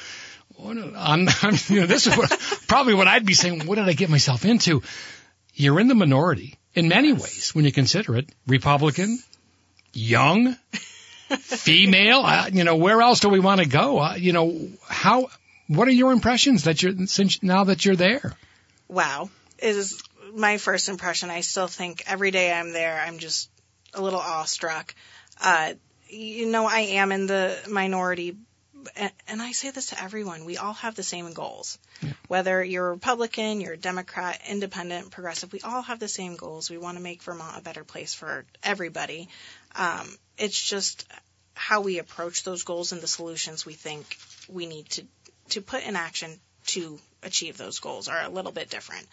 I'm, 0.64 1.28
I'm, 1.42 1.56
you 1.68 1.82
know, 1.82 1.86
this 1.88 2.08
is 2.08 2.16
what, 2.16 2.30
probably 2.68 2.94
what 2.94 3.08
I'd 3.08 3.26
be 3.26 3.34
saying. 3.34 3.66
What 3.66 3.76
did 3.76 3.88
I 3.90 3.94
get 3.94 4.10
myself 4.10 4.46
into? 4.46 4.84
You're 5.54 5.80
in 5.80 5.88
the 5.88 5.96
minority 5.96 6.56
in 6.74 6.88
many 6.88 7.14
ways 7.14 7.52
when 7.54 7.66
you 7.66 7.72
consider 7.72 8.16
it. 8.16 8.30
Republican, 8.48 9.20
young, 9.94 10.56
female, 11.38 12.22
uh, 12.24 12.50
you 12.52 12.64
know, 12.64 12.76
where 12.78 13.02
else 13.02 13.20
do 13.20 13.30
we 13.30 13.40
want 13.40 13.62
to 13.62 13.68
go? 13.68 14.00
Uh, 14.00 14.16
you 14.16 14.34
know, 14.34 14.68
how, 14.88 15.28
what 15.76 15.88
are 15.88 15.92
your 15.92 16.12
impressions 16.12 16.66
that 16.66 16.84
you're, 16.84 17.08
since 17.08 17.42
now 17.42 17.64
that 17.66 17.86
you're 17.86 17.96
there? 17.96 18.34
wow 18.88 19.30
is 19.58 20.02
my 20.34 20.58
first 20.58 20.90
impression. 20.90 21.30
I 21.30 21.42
still 21.42 21.68
think 21.68 22.04
every 22.08 22.32
day 22.32 22.52
I'm 22.52 22.74
there, 22.74 23.00
I'm 23.00 23.20
just 23.20 23.50
a 23.94 24.02
little 24.02 24.20
awestruck. 24.20 24.96
Uh, 25.40 25.74
you 26.08 26.48
know, 26.48 26.66
I 26.66 26.80
am 26.80 27.12
in 27.12 27.28
the 27.28 27.58
minority, 27.70 28.38
and, 28.96 29.42
I 29.42 29.52
say 29.52 29.72
this 29.72 29.88
to 29.88 30.04
everyone. 30.04 30.46
We 30.46 30.58
all 30.58 30.74
have 30.74 30.96
the 30.96 31.04
same 31.04 31.32
goals. 31.34 31.80
Whether 32.28 32.64
you're 32.64 32.88
a 32.88 32.92
Republican, 32.92 33.62
you're 33.62 33.74
a 33.74 33.78
Democrat, 33.78 34.42
independent, 34.50 35.12
progressive, 35.12 35.54
we 35.54 35.62
all 35.62 35.82
have 35.82 36.00
the 36.00 36.08
same 36.08 36.36
goals. 36.36 36.70
We 36.70 36.78
want 36.78 36.98
to 36.98 37.04
make 37.04 37.24
Vermont 37.24 37.58
a 37.58 37.62
better 37.62 37.84
place 37.84 38.14
for 38.14 38.46
everybody. 38.64 39.30
Um, 39.76 40.08
it's 40.38 40.62
just 40.62 41.06
how 41.54 41.82
we 41.82 42.00
approach 42.00 42.44
those 42.44 42.64
goals 42.64 42.92
and 42.92 43.02
the 43.02 43.08
solutions 43.08 43.66
we 43.66 43.74
think 43.74 44.18
we 44.50 44.66
need 44.66 44.90
to 44.90 45.06
to 45.52 45.62
put 45.62 45.84
in 45.84 45.96
action 45.96 46.40
to 46.68 47.00
achieve 47.24 47.58
those 47.58 47.80
goals 47.80 48.08
are 48.08 48.22
a 48.22 48.30
little 48.30 48.52
bit 48.52 48.70
different. 48.70 49.08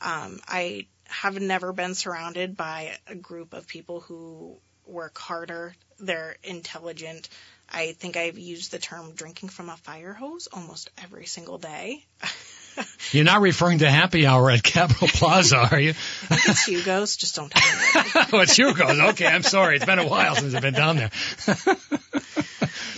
Um, 0.00 0.40
I 0.46 0.86
have 1.08 1.40
never 1.40 1.72
been 1.72 1.94
surrounded 1.94 2.56
by 2.56 2.96
a 3.06 3.14
group 3.14 3.54
of 3.54 3.66
people 3.66 4.00
who 4.00 4.56
work 4.86 5.18
harder. 5.18 5.74
They're 5.98 6.36
intelligent. 6.44 7.28
I 7.70 7.92
think 7.92 8.16
I've 8.16 8.38
used 8.38 8.70
the 8.70 8.78
term 8.78 9.12
drinking 9.12 9.50
from 9.50 9.68
a 9.68 9.76
fire 9.76 10.14
hose 10.14 10.48
almost 10.52 10.90
every 11.02 11.26
single 11.26 11.58
day. 11.58 12.04
You're 13.10 13.24
not 13.24 13.40
referring 13.40 13.78
to 13.78 13.90
happy 13.90 14.24
hour 14.24 14.50
at 14.50 14.62
Capitol 14.62 15.08
Plaza, 15.08 15.56
are 15.72 15.80
you? 15.80 15.94
It's 16.30 16.64
Hugo's, 16.64 17.16
just 17.16 17.34
don't 17.34 17.50
tell 17.50 18.04
me. 18.04 18.26
What's 18.30 18.56
your 18.56 18.72
goes? 18.72 18.98
Okay, 19.00 19.26
I'm 19.26 19.42
sorry. 19.42 19.76
It's 19.76 19.84
been 19.84 19.98
a 19.98 20.06
while 20.06 20.36
since 20.36 20.54
I've 20.54 20.62
been 20.62 20.74
down 20.74 20.96
there. 20.96 21.10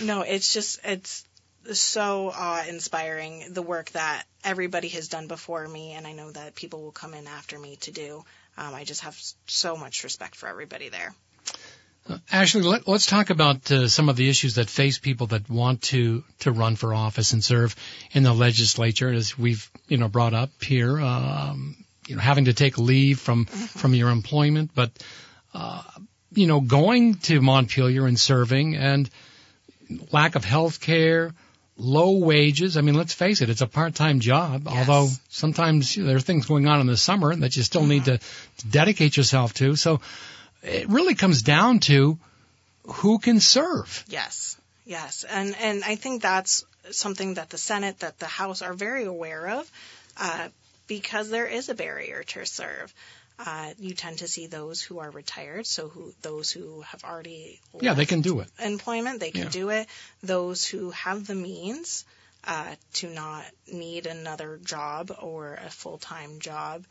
No, 0.03 0.21
it's 0.21 0.53
just 0.53 0.79
it's 0.83 1.25
so 1.73 2.31
awe 2.35 2.63
inspiring 2.67 3.53
the 3.53 3.61
work 3.61 3.91
that 3.91 4.23
everybody 4.43 4.89
has 4.89 5.07
done 5.07 5.27
before 5.27 5.67
me, 5.67 5.93
and 5.93 6.07
I 6.07 6.13
know 6.13 6.31
that 6.31 6.55
people 6.55 6.81
will 6.81 6.91
come 6.91 7.13
in 7.13 7.27
after 7.27 7.57
me 7.57 7.77
to 7.81 7.91
do. 7.91 8.23
Um, 8.57 8.73
I 8.73 8.83
just 8.83 9.01
have 9.01 9.19
so 9.47 9.77
much 9.77 10.03
respect 10.03 10.35
for 10.35 10.49
everybody 10.49 10.89
there. 10.89 11.13
Ashley, 12.31 12.63
let, 12.63 12.87
us 12.87 13.05
talk 13.05 13.29
about 13.29 13.71
uh, 13.71 13.87
some 13.87 14.09
of 14.09 14.15
the 14.15 14.27
issues 14.27 14.55
that 14.55 14.69
face 14.69 14.97
people 14.97 15.27
that 15.27 15.49
want 15.49 15.83
to 15.83 16.23
to 16.39 16.51
run 16.51 16.75
for 16.75 16.93
office 16.93 17.33
and 17.33 17.43
serve 17.43 17.75
in 18.11 18.23
the 18.23 18.33
legislature, 18.33 19.11
as 19.11 19.37
we've 19.37 19.69
you 19.87 19.97
know 19.97 20.07
brought 20.07 20.33
up 20.33 20.49
here. 20.63 20.99
Um, 20.99 21.77
you 22.07 22.15
know, 22.15 22.21
having 22.21 22.45
to 22.45 22.53
take 22.53 22.77
leave 22.77 23.19
from 23.19 23.45
from 23.45 23.93
your 23.93 24.09
employment, 24.09 24.71
but 24.73 24.91
uh, 25.53 25.83
you 26.33 26.47
know, 26.47 26.59
going 26.59 27.15
to 27.15 27.39
Montpelier 27.39 28.07
and 28.07 28.19
serving, 28.19 28.75
and 28.75 29.09
lack 30.11 30.35
of 30.35 30.43
health 30.43 30.81
care, 30.81 31.33
low 31.81 32.11
wages. 32.11 32.77
I 32.77 32.81
mean, 32.81 32.95
let's 32.95 33.13
face 33.13 33.41
it, 33.41 33.49
it's 33.49 33.61
a 33.61 33.67
part-time 33.67 34.19
job, 34.19 34.63
Yes. 34.65 34.75
although 34.77 35.09
sometimes 35.29 35.95
you 35.97 36.03
know, 36.03 36.07
there 36.09 36.17
are 36.17 36.19
things 36.21 36.45
going 36.45 36.67
on 36.67 36.79
in 36.79 36.87
the 36.87 36.97
summer 36.97 37.35
that 37.35 37.57
you 37.57 37.63
still 37.63 37.85
need 37.85 38.05
to, 38.05 38.19
to 38.19 38.67
dedicate 38.67 39.17
yourself 39.17 39.53
to. 39.55 39.75
So 39.75 39.99
it 40.61 40.87
really 40.89 41.15
comes 41.15 41.41
down 41.41 41.79
to 41.81 42.19
who 42.83 43.17
can 43.19 43.39
serve. 43.39 44.03
Yes, 44.07 44.57
yes, 44.85 45.23
and 45.23 45.55
and 45.55 45.83
I 45.83 45.95
think 45.95 46.21
that's 46.21 46.65
something 46.91 47.35
that 47.35 47.49
the 47.49 47.57
Senate, 47.57 47.99
that 47.99 48.19
the 48.19 48.27
House 48.27 48.61
are 48.61 48.73
very 48.73 49.05
aware 49.05 49.47
of, 49.59 49.71
uh, 50.17 50.49
because 50.87 51.29
there 51.29 51.47
is 51.47 51.69
a 51.69 51.75
barrier 51.75 52.23
to 52.23 52.45
serve. 52.45 52.93
Uh, 53.45 53.73
you 53.79 53.93
tend 53.93 54.19
to 54.19 54.27
see 54.27 54.47
those 54.47 54.81
who 54.81 54.99
are 54.99 55.09
retired, 55.09 55.65
so 55.65 55.87
who 55.89 56.13
those 56.21 56.51
who 56.51 56.81
have 56.81 57.03
already 57.03 57.59
Yeah, 57.79 57.93
they 57.95 58.05
can 58.05 58.21
do 58.21 58.39
it. 58.41 58.49
employment, 58.59 59.19
they 59.19 59.31
can 59.31 59.43
Yeah. 59.43 59.49
do 59.49 59.69
it. 59.69 59.87
Those 60.21 60.65
who 60.65 60.91
have 60.91 61.25
the 61.27 61.35
means 61.35 62.05
uh, 62.43 62.75
to 62.93 63.09
not 63.09 63.45
need 63.71 64.05
another 64.07 64.57
job 64.63 65.11
or 65.19 65.53
a 65.55 65.69
full 65.69 65.97
time 65.97 66.39
job. 66.39 66.85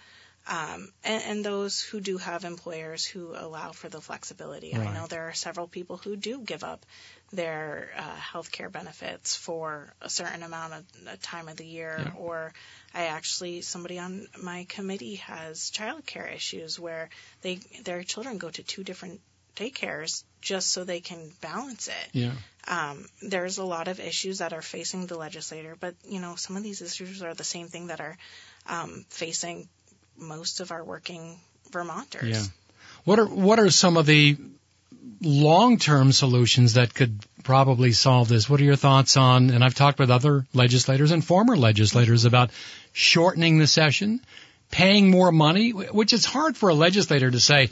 Um, 0.46 0.90
and, 1.04 1.22
and 1.26 1.44
those 1.44 1.80
who 1.80 2.00
do 2.00 2.16
have 2.18 2.44
employers 2.44 3.04
who 3.04 3.34
allow 3.36 3.72
for 3.72 3.88
the 3.88 4.00
flexibility. 4.00 4.74
I 4.74 4.92
know 4.92 5.06
there 5.06 5.28
are 5.28 5.34
several 5.34 5.68
people 5.68 5.96
who 5.98 6.16
do 6.16 6.40
give 6.40 6.64
up 6.64 6.84
their 7.32 7.90
uh, 7.96 8.16
health 8.16 8.50
care 8.50 8.70
benefits 8.70 9.36
for 9.36 9.92
a 10.00 10.08
certain 10.10 10.42
amount 10.42 10.72
of 10.74 10.84
uh, 11.06 11.16
time 11.22 11.48
of 11.48 11.56
the 11.56 11.66
year, 11.66 11.96
Yeah. 11.98 12.12
or 12.16 12.52
I 12.94 13.06
actually 13.06 13.60
somebody 13.60 13.98
on 13.98 14.26
my 14.42 14.66
committee 14.68 15.16
has 15.16 15.70
childcare 15.70 16.34
issues 16.34 16.80
where 16.80 17.10
they 17.42 17.60
their 17.84 18.02
children 18.02 18.38
go 18.38 18.50
to 18.50 18.62
two 18.62 18.82
different 18.82 19.20
daycares 19.56 20.24
just 20.40 20.70
so 20.70 20.84
they 20.84 21.00
can 21.00 21.30
balance 21.40 21.88
it. 21.88 22.08
Yeah. 22.12 22.32
Um, 22.66 23.06
there's 23.22 23.58
a 23.58 23.64
lot 23.64 23.88
of 23.88 24.00
issues 24.00 24.38
that 24.38 24.52
are 24.52 24.62
facing 24.62 25.06
the 25.06 25.16
legislator, 25.18 25.76
but 25.78 25.94
you 26.08 26.20
know 26.20 26.34
some 26.36 26.56
of 26.56 26.62
these 26.62 26.82
issues 26.82 27.22
are 27.22 27.34
the 27.34 27.44
same 27.44 27.68
thing 27.68 27.88
that 27.88 28.00
are 28.00 28.16
um, 28.66 29.04
facing 29.10 29.68
most 30.20 30.60
of 30.60 30.70
our 30.70 30.84
working 30.84 31.38
Vermonters. 31.70 32.28
Yeah. 32.28 32.42
What 33.04 33.18
are 33.18 33.26
what 33.26 33.58
are 33.58 33.70
some 33.70 33.96
of 33.96 34.06
the 34.06 34.36
long-term 35.22 36.12
solutions 36.12 36.74
that 36.74 36.94
could 36.94 37.20
probably 37.44 37.92
solve 37.92 38.28
this? 38.28 38.48
What 38.48 38.60
are 38.60 38.64
your 38.64 38.76
thoughts 38.76 39.16
on? 39.16 39.50
And 39.50 39.62
I've 39.62 39.74
talked 39.74 39.98
with 39.98 40.10
other 40.10 40.46
legislators 40.52 41.12
and 41.12 41.24
former 41.24 41.56
legislators 41.56 42.24
about 42.24 42.50
shortening 42.92 43.58
the 43.58 43.66
session, 43.66 44.20
paying 44.70 45.10
more 45.10 45.32
money, 45.32 45.70
which 45.70 46.12
is 46.12 46.24
hard 46.24 46.56
for 46.56 46.68
a 46.68 46.74
legislator 46.74 47.30
to 47.30 47.40
say. 47.40 47.70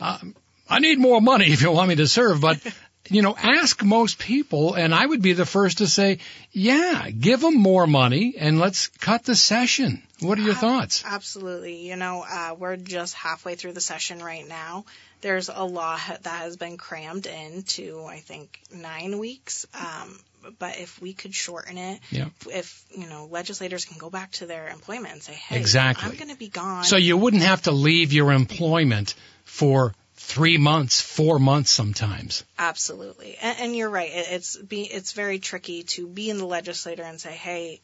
Um, 0.00 0.34
I 0.68 0.78
need 0.78 0.98
more 0.98 1.20
money 1.20 1.46
if 1.46 1.62
you 1.62 1.72
want 1.72 1.88
me 1.88 1.96
to 1.96 2.06
serve, 2.06 2.40
but 2.40 2.60
you 3.08 3.22
know, 3.22 3.34
ask 3.36 3.82
most 3.82 4.18
people, 4.18 4.74
and 4.74 4.94
I 4.94 5.04
would 5.04 5.22
be 5.22 5.32
the 5.32 5.46
first 5.46 5.78
to 5.78 5.86
say, 5.86 6.18
yeah, 6.52 7.08
give 7.10 7.40
them 7.40 7.56
more 7.56 7.86
money 7.86 8.34
and 8.38 8.58
let's 8.58 8.88
cut 8.88 9.24
the 9.24 9.34
session. 9.34 10.02
What 10.20 10.38
are 10.38 10.42
your 10.42 10.54
thoughts? 10.54 11.02
Absolutely. 11.06 11.88
You 11.88 11.96
know, 11.96 12.24
uh, 12.28 12.54
we're 12.58 12.76
just 12.76 13.14
halfway 13.14 13.54
through 13.54 13.72
the 13.72 13.80
session 13.80 14.18
right 14.20 14.46
now. 14.46 14.84
There's 15.22 15.48
a 15.48 15.64
lot 15.64 16.00
that 16.22 16.42
has 16.42 16.56
been 16.56 16.76
crammed 16.76 17.26
into, 17.26 18.04
I 18.04 18.18
think, 18.18 18.60
nine 18.74 19.18
weeks. 19.18 19.66
Um, 19.74 20.18
but 20.58 20.78
if 20.78 21.00
we 21.00 21.12
could 21.12 21.34
shorten 21.34 21.78
it, 21.78 22.00
Yeah. 22.10 22.26
if, 22.50 22.84
you 22.96 23.06
know, 23.06 23.26
legislators 23.30 23.84
can 23.84 23.98
go 23.98 24.08
back 24.10 24.32
to 24.32 24.46
their 24.46 24.68
employment 24.68 25.12
and 25.14 25.22
say, 25.22 25.34
hey, 25.34 25.56
Exactly. 25.58 26.08
I'm 26.08 26.16
going 26.16 26.30
to 26.30 26.36
be 26.38 26.48
gone. 26.48 26.84
So 26.84 26.96
you 26.96 27.16
wouldn't 27.16 27.42
have 27.42 27.62
to 27.62 27.72
leave 27.72 28.12
your 28.12 28.32
employment 28.32 29.14
for 29.44 29.94
three 30.20 30.58
months, 30.58 31.00
four 31.00 31.38
months 31.38 31.70
sometimes. 31.70 32.44
Absolutely, 32.58 33.36
and, 33.40 33.58
and 33.60 33.76
you're 33.76 33.90
right. 33.90 34.10
It, 34.10 34.26
it's 34.30 34.56
be 34.56 34.82
it's 34.82 35.12
very 35.12 35.38
tricky 35.38 35.82
to 35.94 36.06
be 36.06 36.30
in 36.30 36.38
the 36.38 36.46
legislator 36.46 37.02
and 37.02 37.20
say, 37.20 37.32
"Hey, 37.32 37.80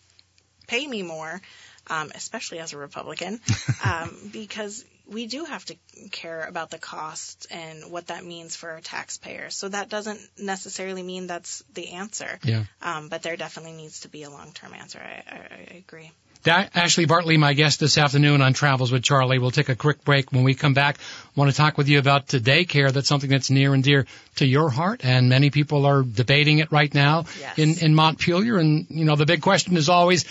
pay 0.69 0.87
me 0.87 1.03
more," 1.03 1.41
um, 1.89 2.13
especially 2.15 2.59
as 2.61 2.73
a 2.73 2.79
Republican, 2.79 3.41
um, 3.85 4.31
because 4.33 4.85
we 5.09 5.27
do 5.27 5.45
have 5.45 5.65
to 5.65 5.77
care 6.11 6.45
about 6.45 6.71
the 6.71 6.79
costs 6.79 7.47
and 7.47 7.91
what 7.91 8.09
that 8.09 8.25
means 8.25 8.57
for 8.57 8.71
our 8.71 8.81
taxpayers. 8.81 9.57
So 9.57 9.69
that 9.69 9.89
doesn't 9.89 10.21
necessarily 10.37 11.03
mean 11.03 11.29
that's 11.29 11.63
the 11.75 11.91
answer, 11.93 12.39
Yeah. 12.43 12.65
um, 12.83 13.09
but 13.09 13.23
there 13.23 13.37
definitely 13.37 13.75
needs 13.77 14.01
to 14.01 14.09
be 14.09 14.25
a 14.25 14.31
long-term 14.31 14.75
answer. 14.75 15.01
I, 15.01 15.23
I, 15.33 15.39
I 15.39 15.77
agree. 15.77 16.11
Da- 16.43 16.69
Ashley 16.75 17.07
Bartley, 17.07 17.37
my 17.37 17.55
guest 17.55 17.81
this 17.81 17.99
afternoon 17.99 18.41
on 18.41 18.53
Travels 18.53 18.93
with 18.93 19.03
Charlie. 19.03 19.39
We'll 19.39 19.51
take 19.51 19.69
a 19.69 19.75
quick 19.75 20.05
break. 20.05 20.33
When 20.33 20.45
we 20.45 20.55
come 20.55 20.75
back, 20.75 20.99
I 20.99 21.41
want 21.41 21.51
to 21.51 21.57
talk 21.57 21.77
with 21.77 21.89
you 21.89 21.99
about 21.99 22.29
daycare. 22.29 22.93
That's 22.93 23.09
something 23.09 23.31
that's 23.31 23.51
near 23.51 23.75
and 23.75 23.83
dear 23.83 24.07
to 24.37 24.47
your 24.47 24.71
heart, 24.71 25.05
and 25.05 25.29
many 25.29 25.51
people 25.51 25.87
are 25.87 26.03
debating 26.03 26.59
it 26.59 26.71
right 26.71 26.93
now 26.95 27.25
Yes. 27.41 27.59
in, 27.59 27.79
in 27.85 27.95
Montpelier. 27.95 28.59
And, 28.59 28.87
you 28.91 29.05
know, 29.05 29.17
the 29.17 29.27
big 29.27 29.43
question 29.43 29.77
is 29.77 29.89
always, 29.89 30.25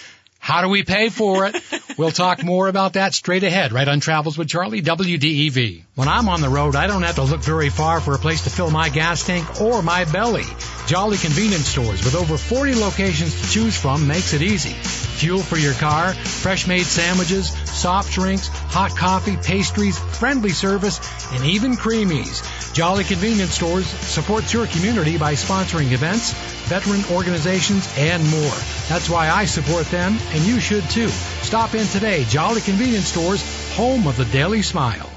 how 0.46 0.62
do 0.62 0.70
we 0.70 0.84
pay 0.84 1.10
for 1.10 1.48
it? 1.48 1.56
we'll 1.98 2.12
talk 2.12 2.44
more 2.44 2.68
about 2.68 2.94
that 2.94 3.16
straight 3.16 3.44
ahead, 3.44 3.74
right 3.74 3.88
on 3.88 4.00
Travels 4.00 4.38
with 4.38 4.48
Charlie, 4.48 4.84
WDEV. 4.84 5.86
When 5.96 6.08
I'm 6.08 6.30
on 6.30 6.42
the 6.42 6.50
road, 6.50 6.76
I 6.76 6.86
don't 6.86 7.02
have 7.02 7.16
to 7.16 7.24
look 7.24 7.42
very 7.42 7.70
far 7.70 8.00
for 8.00 8.14
a 8.14 8.20
place 8.20 8.44
to 8.44 8.52
fill 8.52 8.70
my 8.70 8.90
gas 8.90 9.26
tank 9.26 9.60
or 9.60 9.82
my 9.82 10.06
belly. 10.06 10.46
Jolly 10.86 11.18
Convenience 11.18 11.66
Stores 11.66 12.06
with 12.06 12.14
over 12.14 12.38
40 12.38 12.76
locations 12.76 13.42
to 13.42 13.50
choose 13.50 13.76
from 13.76 14.06
makes 14.06 14.34
it 14.34 14.44
easy. 14.44 14.74
Fuel 15.16 15.40
for 15.40 15.58
your 15.58 15.74
car, 15.74 16.14
fresh 16.14 16.68
made 16.68 16.86
sandwiches, 16.86 17.50
soft 17.50 18.14
drinks, 18.14 18.48
hot 18.50 18.96
coffee, 18.96 19.38
pastries, 19.38 19.98
friendly 19.98 20.52
service, 20.52 21.00
and 21.34 21.44
even 21.44 21.74
creamies. 21.74 22.44
Jolly 22.76 23.06
Convenience 23.06 23.56
Stores 23.56 23.88
supports 23.88 24.54
your 24.54 24.68
community 24.68 25.18
by 25.18 25.34
sponsoring 25.34 25.92
events, 25.94 26.34
veteran 26.68 27.04
organizations, 27.10 27.92
and 27.98 28.22
more. 28.30 28.54
That's 28.90 29.10
why 29.10 29.30
I 29.30 29.46
support 29.46 29.86
them, 29.88 30.18
and 30.36 30.44
you 30.44 30.60
should 30.60 30.84
too. 30.90 31.08
Stop 31.08 31.76
in 31.76 31.88
today. 31.88 32.26
Jolly 32.26 32.60
Convenience 32.60 33.08
Stores, 33.08 33.74
home 33.76 34.06
of 34.06 34.18
the 34.18 34.26
Daily 34.26 34.62
Smile. 34.62 35.10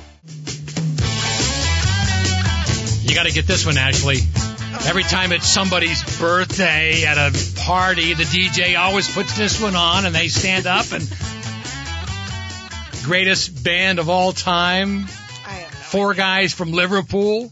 You 3.02 3.14
got 3.14 3.26
to 3.26 3.32
get 3.32 3.46
this 3.46 3.66
one, 3.66 3.76
Ashley. 3.76 4.18
Every 4.86 5.02
time 5.02 5.32
it's 5.32 5.48
somebody's 5.48 6.18
birthday 6.18 7.04
at 7.04 7.18
a 7.18 7.60
party, 7.62 8.14
the 8.14 8.22
DJ 8.22 8.78
always 8.78 9.12
puts 9.12 9.36
this 9.36 9.60
one 9.60 9.74
on 9.74 10.06
and 10.06 10.14
they 10.14 10.28
stand 10.28 10.66
up 10.66 10.92
and 10.92 11.02
greatest 13.02 13.64
band 13.64 13.98
of 13.98 14.08
all 14.08 14.32
time, 14.32 15.06
I 15.46 15.50
have 15.50 15.72
no 15.72 15.78
four 15.78 16.14
guys 16.14 16.52
from 16.52 16.72
Liverpool. 16.72 17.50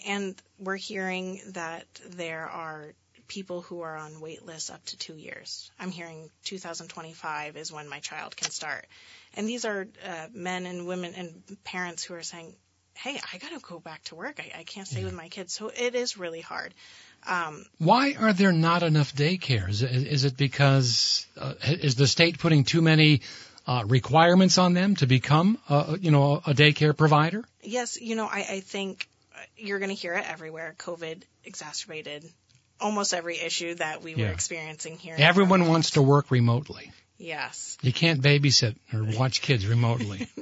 and 0.07 0.41
we're 0.59 0.77
hearing 0.77 1.41
that 1.53 1.87
there 2.11 2.47
are 2.47 2.93
people 3.29 3.63
who 3.63 3.81
are 3.81 3.97
on 3.97 4.21
wait 4.21 4.45
lists 4.45 4.71
up 4.71 4.85
to 4.87 4.97
two 4.97 5.17
years. 5.17 5.71
I'm 5.79 5.91
hearing 5.91 6.31
2025 6.45 7.57
is 7.57 7.73
when 7.73 7.89
my 7.89 8.01
child 8.01 8.37
can 8.37 8.51
start. 8.51 8.87
And 9.35 9.49
these 9.49 9.65
are 9.65 9.87
uh, 10.05 10.27
men 10.33 10.67
and 10.67 10.87
women 10.87 11.15
and 11.17 11.65
parents 11.65 12.05
who 12.05 12.15
are 12.15 12.23
saying, 12.23 12.55
hey, 12.95 13.21
I 13.33 13.39
got 13.39 13.51
to 13.51 13.61
go 13.61 13.79
back 13.79 14.03
to 14.05 14.15
work. 14.15 14.41
I, 14.41 14.61
I 14.61 14.65
can't 14.65 14.89
stay 14.89 15.05
with 15.05 15.13
my 15.13 15.29
kids. 15.29 15.53
So 15.53 15.69
it 15.69 15.95
is 15.95 16.17
really 16.17 16.41
hard. 16.41 16.73
Um, 17.27 17.67
Why 17.79 18.15
are 18.19 18.33
there 18.33 18.53
not 18.53 18.83
enough 18.83 19.15
daycares? 19.15 19.83
Is, 19.83 19.83
is 19.83 20.25
it 20.25 20.37
because 20.37 21.27
uh, 21.37 21.55
is 21.63 21.97
the 21.97 22.07
state 22.07 22.39
putting 22.39 22.65
too 22.65 22.81
many 22.81 23.21
uh, 23.67 23.85
requirements 23.87 24.59
on 24.59 24.75
them 24.75 24.95
to 24.97 25.07
become, 25.07 25.59
uh, 25.69 25.97
you 26.01 26.11
know, 26.11 26.37
a 26.47 26.55
daycare 26.55 26.97
provider? 26.97 27.45
yes, 27.63 28.01
you 28.01 28.15
know, 28.15 28.27
I, 28.27 28.47
I 28.49 28.61
think 28.61 29.09
you're 29.57 29.79
going 29.79 29.91
to 29.91 29.95
hear 29.95 30.15
it 30.15 30.25
everywhere. 30.29 30.75
COVID 30.79 31.23
exacerbated 31.45 32.25
almost 32.81 33.15
every 33.15 33.39
issue 33.39 33.75
that 33.75 34.03
we 34.03 34.15
were 34.15 34.27
experiencing 34.27 34.99
here. 34.99 35.17
Everyone 35.19 35.67
wants 35.67 35.93
to 35.93 36.03
work 36.03 36.31
remotely. 36.31 36.93
Yes. 37.19 37.79
You 37.81 37.93
can't 37.93 38.23
babysit 38.23 38.77
or 38.93 39.05
watch 39.19 39.41
kids 39.41 39.67
remotely. 39.67 40.29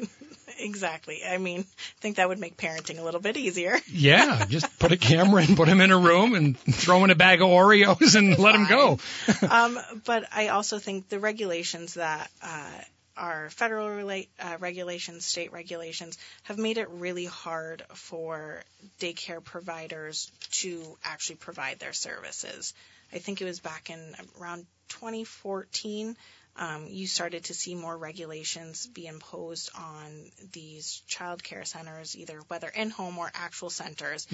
Exactly. 0.56 1.20
I 1.26 1.38
mean, 1.38 1.60
I 1.60 2.00
think 2.00 2.16
that 2.16 2.28
would 2.28 2.38
make 2.38 2.56
parenting 2.56 2.98
a 2.98 3.02
little 3.02 3.20
bit 3.20 3.36
easier. 3.36 3.78
Yeah, 3.86 4.44
just 4.48 4.78
put 4.78 4.92
a 4.92 4.96
camera 4.96 5.42
and 5.42 5.56
put 5.56 5.66
them 5.66 5.80
in 5.80 5.90
a 5.90 5.98
room 5.98 6.34
and 6.34 6.58
throw 6.58 7.04
in 7.04 7.10
a 7.10 7.14
bag 7.14 7.42
of 7.42 7.48
Oreos 7.48 8.14
and 8.14 8.38
let 8.38 8.52
them 8.52 8.66
go. 8.66 8.98
um, 9.50 9.78
but 10.04 10.24
I 10.32 10.48
also 10.48 10.78
think 10.78 11.08
the 11.08 11.18
regulations 11.18 11.94
that 11.94 12.30
uh, 12.42 12.70
are 13.16 13.50
federal 13.50 13.88
uh, 14.40 14.56
regulations, 14.60 15.24
state 15.24 15.52
regulations, 15.52 16.18
have 16.44 16.58
made 16.58 16.78
it 16.78 16.88
really 16.90 17.24
hard 17.26 17.82
for 17.94 18.62
daycare 19.00 19.42
providers 19.42 20.30
to 20.50 20.82
actually 21.04 21.36
provide 21.36 21.78
their 21.78 21.92
services. 21.92 22.74
I 23.12 23.18
think 23.18 23.40
it 23.40 23.44
was 23.44 23.60
back 23.60 23.90
in 23.90 24.00
around 24.40 24.66
2014. 24.88 26.16
Um, 26.56 26.86
you 26.88 27.06
started 27.08 27.44
to 27.44 27.54
see 27.54 27.74
more 27.74 27.96
regulations 27.98 28.86
be 28.86 29.06
imposed 29.06 29.70
on 29.76 30.30
these 30.52 31.02
child 31.08 31.42
care 31.42 31.64
centers, 31.64 32.16
either 32.16 32.40
whether 32.46 32.68
in 32.68 32.90
home 32.90 33.18
or 33.18 33.28
actual 33.34 33.70
centers. 33.70 34.28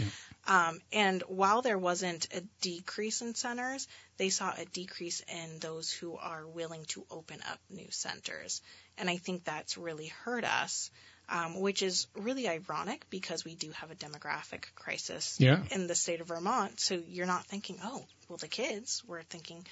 Um, 0.46 0.80
and 0.92 1.22
while 1.28 1.62
there 1.62 1.78
wasn't 1.78 2.28
a 2.34 2.42
decrease 2.60 3.22
in 3.22 3.34
centers, 3.34 3.88
they 4.18 4.28
saw 4.28 4.52
a 4.52 4.66
decrease 4.66 5.20
in 5.32 5.60
those 5.60 5.90
who 5.90 6.16
are 6.16 6.46
willing 6.46 6.84
to 6.88 7.06
open 7.10 7.38
up 7.50 7.58
new 7.70 7.90
centers. 7.90 8.60
And 8.98 9.08
I 9.08 9.16
think 9.16 9.44
that's 9.44 9.78
really 9.78 10.08
hurt 10.24 10.44
us, 10.44 10.90
um, 11.30 11.58
which 11.58 11.80
is 11.82 12.06
really 12.14 12.46
ironic 12.48 13.06
because 13.08 13.46
we 13.46 13.54
do 13.54 13.70
have 13.70 13.90
a 13.90 13.94
demographic 13.94 14.64
crisis 14.74 15.36
Yeah. 15.40 15.62
in 15.70 15.86
the 15.86 15.94
state 15.94 16.20
of 16.20 16.28
Vermont. 16.28 16.80
So 16.80 17.00
you're 17.06 17.24
not 17.26 17.46
thinking, 17.46 17.78
oh, 17.82 18.04
well, 18.28 18.36
the 18.36 18.48
kids. 18.48 19.02
We're 19.06 19.22
thinking 19.22 19.66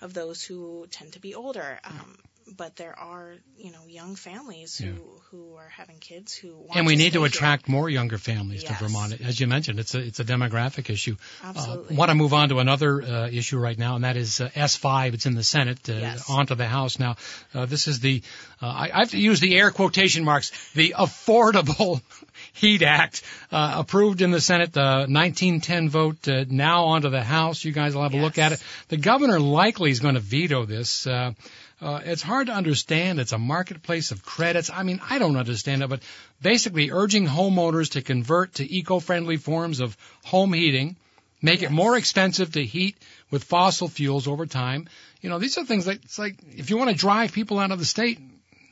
of 0.00 0.14
those 0.14 0.42
who 0.42 0.86
tend 0.90 1.12
to 1.12 1.20
be 1.20 1.34
older. 1.34 1.78
Um, 1.84 2.18
but 2.56 2.76
there 2.76 2.98
are, 2.98 3.34
you 3.56 3.70
know, 3.70 3.86
young 3.86 4.16
families 4.16 4.76
who, 4.78 4.86
Yeah. 4.86 4.92
who 5.30 5.54
are 5.56 5.68
having 5.68 5.98
kids 5.98 6.34
who 6.34 6.56
want 6.56 6.76
And 6.76 6.86
we 6.86 6.96
need 6.96 7.10
stay 7.10 7.10
to 7.10 7.18
here. 7.20 7.26
attract 7.28 7.68
more 7.68 7.88
younger 7.88 8.18
families 8.18 8.62
Yes. 8.62 8.78
to 8.78 8.84
Vermont. 8.84 9.20
As 9.20 9.38
you 9.38 9.46
mentioned, 9.46 9.78
it's 9.78 9.94
a 9.94 10.00
it's 10.00 10.18
a 10.20 10.24
demographic 10.24 10.90
issue. 10.90 11.16
Absolutely. 11.44 11.94
Uh, 11.94 11.98
want 11.98 12.08
to 12.10 12.14
move 12.16 12.34
on 12.34 12.48
to 12.48 12.58
another 12.58 13.02
uh, 13.02 13.28
issue 13.28 13.58
right 13.58 13.78
now, 13.78 13.94
and 13.96 14.04
that 14.04 14.16
is 14.16 14.40
uh, 14.40 14.48
S5. 14.54 15.14
It's 15.14 15.26
in 15.26 15.34
the 15.34 15.44
Senate, 15.44 15.88
uh, 15.88 15.92
Yes. 15.94 16.28
onto 16.28 16.54
the 16.56 16.66
House 16.66 16.98
now. 16.98 17.16
Uh, 17.54 17.66
this 17.66 17.86
is 17.88 18.00
the 18.00 18.22
uh, 18.60 18.66
I, 18.66 18.90
I 18.92 18.98
have 19.00 19.10
to 19.10 19.18
use 19.18 19.40
the 19.40 19.56
air 19.56 19.70
quotation 19.70 20.24
marks. 20.24 20.50
The 20.74 20.94
Affordable 20.98 22.00
Heat 22.52 22.82
Act, 22.82 23.22
uh, 23.52 23.74
approved 23.76 24.22
in 24.22 24.30
the 24.32 24.40
Senate, 24.40 24.72
the 24.72 25.06
1910 25.08 25.88
vote, 25.88 26.26
uh, 26.28 26.44
now 26.48 26.84
onto 26.86 27.10
the 27.10 27.22
House. 27.22 27.64
You 27.64 27.72
guys 27.72 27.94
will 27.94 28.02
have 28.02 28.14
a 28.14 28.18
look 28.20 28.38
at 28.38 28.52
it. 28.52 28.62
The 28.88 28.96
governor 28.96 29.38
likely 29.38 29.90
is 29.90 30.00
going 30.00 30.14
to 30.14 30.20
veto 30.20 30.64
this. 30.64 31.06
Uh, 31.80 32.00
it's 32.04 32.22
hard 32.22 32.48
to 32.48 32.52
understand. 32.52 33.20
It's 33.20 33.32
a 33.32 33.38
marketplace 33.38 34.10
of 34.10 34.22
credits. 34.22 34.70
I 34.70 34.82
mean, 34.82 35.00
I 35.08 35.18
don't 35.18 35.36
understand 35.36 35.82
it, 35.82 35.88
but 35.88 36.02
basically 36.42 36.90
urging 36.90 37.26
homeowners 37.26 37.92
to 37.92 38.02
convert 38.02 38.54
to 38.54 38.70
eco-friendly 38.70 39.38
forms 39.38 39.80
of 39.80 39.96
home 40.24 40.52
heating, 40.52 40.96
make 41.40 41.62
it 41.62 41.70
more 41.70 41.96
expensive 41.96 42.52
to 42.52 42.64
heat 42.64 42.96
with 43.30 43.44
fossil 43.44 43.88
fuels 43.88 44.28
over 44.28 44.44
time. 44.44 44.88
You 45.22 45.30
know, 45.30 45.38
these 45.38 45.56
are 45.56 45.64
things 45.64 45.86
like, 45.86 46.04
it's 46.04 46.18
like, 46.18 46.36
if 46.54 46.68
you 46.68 46.76
want 46.76 46.90
to 46.90 46.96
drive 46.96 47.32
people 47.32 47.58
out 47.58 47.70
of 47.70 47.78
the 47.78 47.86
state, 47.86 48.18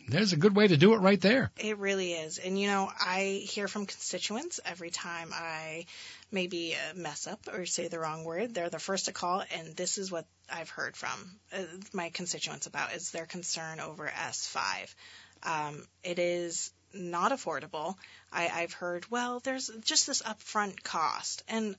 There's 0.08 0.32
a 0.32 0.36
good 0.36 0.56
way 0.56 0.66
to 0.66 0.76
do 0.76 0.94
it 0.94 0.98
right 0.98 1.20
there. 1.20 1.50
It 1.58 1.78
really 1.78 2.12
is. 2.12 2.38
And, 2.38 2.58
you 2.58 2.66
know, 2.66 2.90
I 2.98 3.44
hear 3.46 3.68
from 3.68 3.86
constituents 3.86 4.58
every 4.64 4.90
time 4.90 5.30
I 5.34 5.84
maybe 6.32 6.74
uh, 6.74 6.94
mess 6.96 7.26
up 7.26 7.40
or 7.52 7.66
say 7.66 7.88
the 7.88 7.98
wrong 7.98 8.24
word. 8.24 8.54
They're 8.54 8.70
the 8.70 8.78
first 8.78 9.06
to 9.06 9.12
call, 9.12 9.42
and 9.54 9.76
this 9.76 9.98
is 9.98 10.10
what 10.10 10.26
I've 10.50 10.70
heard 10.70 10.96
from 10.96 11.38
uh, 11.52 11.62
my 11.92 12.10
constituents 12.10 12.66
about 12.66 12.94
is 12.94 13.10
their 13.10 13.26
concern 13.26 13.80
over 13.80 14.06
S5. 14.06 14.94
Um, 15.42 15.86
it 16.02 16.18
is 16.18 16.72
not 16.94 17.32
affordable. 17.32 17.94
I, 18.32 18.48
I've 18.48 18.72
heard, 18.72 19.10
well, 19.10 19.40
there's 19.40 19.70
just 19.84 20.06
this 20.06 20.22
upfront 20.22 20.82
cost. 20.82 21.44
And 21.48 21.76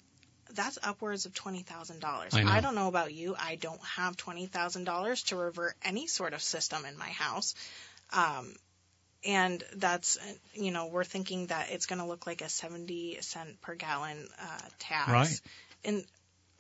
that's 0.54 0.80
upwards 0.82 1.26
of 1.26 1.34
twenty 1.34 1.62
thousand 1.62 2.00
dollars. 2.00 2.34
I. 2.34 2.58
I 2.58 2.62
don't 2.62 2.76
know 2.76 2.88
about 2.88 3.14
you. 3.14 3.36
I 3.38 3.56
don't 3.56 3.82
have 3.96 4.18
twenty 4.18 4.48
thousand 4.48 4.86
dollars 4.86 5.24
to 5.24 5.36
revert 5.36 5.76
any 5.84 6.08
sort 6.08 6.34
of 6.34 6.42
system 6.42 6.86
in 6.86 6.98
my 6.98 7.10
house. 7.10 7.54
Um, 8.12 8.54
and 9.26 9.64
that's 9.76 10.18
you 10.54 10.72
know 10.72 10.88
we're 10.88 11.04
thinking 11.04 11.48
that 11.48 11.68
it's 11.72 11.86
going 11.86 12.00
to 12.00 12.06
look 12.06 12.26
like 12.26 12.42
a 12.42 12.50
70 12.50 13.18
cent 13.22 13.60
per 13.62 13.76
gallon 13.76 14.28
uh, 14.42 14.60
tax 14.80 15.10
Right. 15.10 15.42
and 15.84 16.06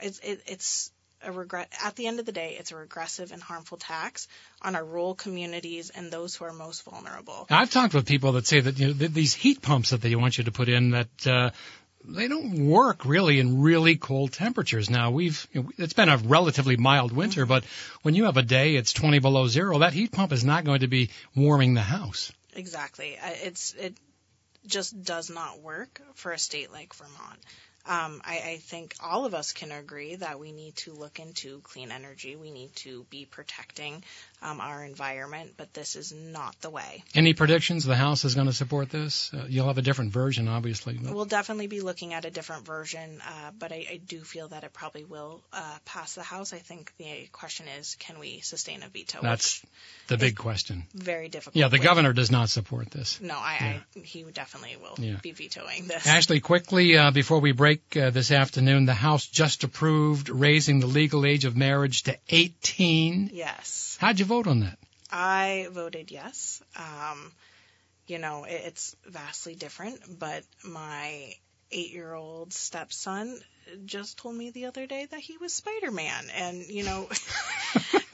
it's 0.01 0.19
it, 0.19 0.41
it's 0.45 0.91
a 1.23 1.31
regret 1.31 1.69
at 1.83 1.95
the 1.95 2.07
end 2.07 2.19
of 2.19 2.25
the 2.25 2.31
day 2.33 2.57
it's 2.59 2.71
a 2.71 2.75
regressive 2.75 3.31
and 3.31 3.41
harmful 3.41 3.77
tax 3.77 4.27
on 4.61 4.75
our 4.75 4.83
rural 4.83 5.15
communities 5.15 5.89
and 5.89 6.11
those 6.11 6.35
who 6.35 6.45
are 6.45 6.53
most 6.53 6.83
vulnerable 6.83 7.47
I've 7.49 7.71
talked 7.71 7.93
with 7.93 8.05
people 8.05 8.33
that 8.33 8.45
say 8.45 8.59
that 8.59 8.77
you 8.77 8.87
know, 8.87 8.93
th- 8.93 9.11
these 9.11 9.33
heat 9.33 9.61
pumps 9.61 9.91
that 9.91 10.01
they 10.01 10.15
want 10.15 10.37
you 10.37 10.43
to 10.45 10.51
put 10.51 10.67
in 10.67 10.91
that 10.91 11.27
uh, 11.27 11.49
they 12.03 12.27
don't 12.27 12.67
work 12.67 13.05
really 13.05 13.39
in 13.39 13.61
really 13.61 13.95
cold 13.95 14.31
temperatures. 14.31 14.89
Now 14.89 15.11
we've 15.11 15.45
it's 15.77 15.93
been 15.93 16.09
a 16.09 16.17
relatively 16.17 16.77
mild 16.77 17.11
winter, 17.11 17.45
but 17.45 17.63
when 18.01 18.15
you 18.15 18.25
have 18.25 18.37
a 18.37 18.41
day 18.41 18.75
it's 18.75 18.93
20 18.93 19.19
below 19.19 19.47
zero, 19.47 19.79
that 19.79 19.93
heat 19.93 20.11
pump 20.11 20.31
is 20.31 20.43
not 20.43 20.63
going 20.63 20.81
to 20.81 20.87
be 20.87 21.09
warming 21.35 21.73
the 21.73 21.81
house. 21.81 22.31
Exactly. 22.53 23.17
Uh, 23.17 23.31
It's 23.43 23.73
it 23.73 23.95
just 24.65 25.01
does 25.03 25.29
not 25.29 25.61
work 25.61 26.01
for 26.15 26.31
a 26.31 26.37
state 26.39 26.71
like 26.71 26.93
Vermont. 26.93 27.39
Um, 27.85 28.21
I, 28.25 28.41
I 28.45 28.57
think 28.57 28.95
all 29.01 29.25
of 29.25 29.33
us 29.33 29.53
can 29.53 29.71
agree 29.71 30.15
that 30.15 30.39
we 30.39 30.51
need 30.51 30.75
to 30.77 30.93
look 30.93 31.19
into 31.19 31.61
clean 31.61 31.91
energy. 31.91 32.35
We 32.35 32.51
need 32.51 32.75
to 32.77 33.05
be 33.09 33.25
protecting 33.25 34.03
um, 34.41 34.59
our 34.61 34.83
environment, 34.85 35.53
but 35.57 35.73
this 35.73 35.95
is 35.95 36.13
not 36.13 36.55
the 36.61 36.69
way. 36.69 37.03
Any 37.13 37.33
predictions 37.33 37.83
the 37.83 37.95
House 37.95 38.23
is 38.25 38.35
going 38.35 38.47
to 38.47 38.53
support 38.53 38.89
this? 38.89 39.31
Uh, 39.33 39.45
you'll 39.49 39.67
have 39.67 39.77
a 39.77 39.81
different 39.81 40.11
version, 40.13 40.47
obviously. 40.47 40.97
but- 41.01 41.13
We'll 41.13 41.25
definitely 41.25 41.67
be 41.67 41.81
looking 41.81 42.13
at 42.13 42.25
a 42.25 42.31
different 42.31 42.65
version, 42.65 43.21
uh, 43.27 43.51
but 43.57 43.71
I, 43.71 43.85
I 43.91 43.99
do 44.05 44.21
feel 44.21 44.47
that 44.49 44.63
it 44.63 44.71
probably 44.73 45.03
will 45.03 45.41
uh, 45.51 45.77
pass 45.85 46.15
the 46.15 46.23
House. 46.23 46.53
I 46.53 46.59
think 46.59 46.93
the 46.97 47.27
question 47.31 47.65
is, 47.79 47.95
can 47.99 48.19
we 48.19 48.39
sustain 48.39 48.83
a 48.83 48.87
veto? 48.89 49.19
That's 49.21 49.61
the 50.07 50.17
big 50.17 50.37
question. 50.37 50.83
Very 50.93 51.27
difficult. 51.29 51.55
Yeah, 51.57 51.67
the 51.67 51.77
with- 51.77 51.83
governor 51.83 52.13
does 52.13 52.31
not 52.31 52.49
support 52.49 52.91
this. 52.91 53.19
No, 53.21 53.35
I, 53.35 53.81
I 53.95 53.99
he 54.03 54.23
definitely 54.23 54.77
will 54.81 54.95
Yeah. 55.03 55.17
be 55.21 55.31
vetoing 55.31 55.87
this. 55.87 56.07
Ashley, 56.07 56.39
quickly 56.39 56.97
uh, 56.97 57.11
before 57.11 57.39
we 57.39 57.51
break 57.51 57.95
uh, 57.97 58.09
this 58.09 58.31
afternoon, 58.31 58.85
the 58.85 58.93
House 58.93 59.25
just 59.27 59.63
approved 59.63 60.29
raising 60.29 60.79
the 60.79 60.87
legal 60.87 61.25
age 61.25 61.45
of 61.45 61.55
marriage 61.57 62.03
to 62.03 62.17
18. 62.29 63.31
yes. 63.33 63.97
How'd 63.99 64.19
you 64.19 64.25
vote 64.29 64.47
on 64.47 64.61
that? 64.61 64.79
I 65.11 65.67
voted 65.71 66.11
yes. 66.11 66.61
Um, 66.77 67.31
you 68.07 68.19
know, 68.19 68.45
it, 68.45 68.61
it's 68.67 68.95
vastly 69.05 69.55
different, 69.55 70.19
but 70.19 70.43
my 70.63 71.33
eight 71.71 71.91
year 71.91 72.13
old 72.13 72.53
stepson 72.53 73.39
just 73.85 74.17
told 74.17 74.35
me 74.35 74.51
the 74.51 74.65
other 74.65 74.87
day 74.87 75.05
that 75.11 75.19
he 75.19 75.37
was 75.37 75.53
Spider 75.53 75.91
Man. 75.91 76.25
And, 76.35 76.65
you 76.67 76.83
know, 76.83 77.09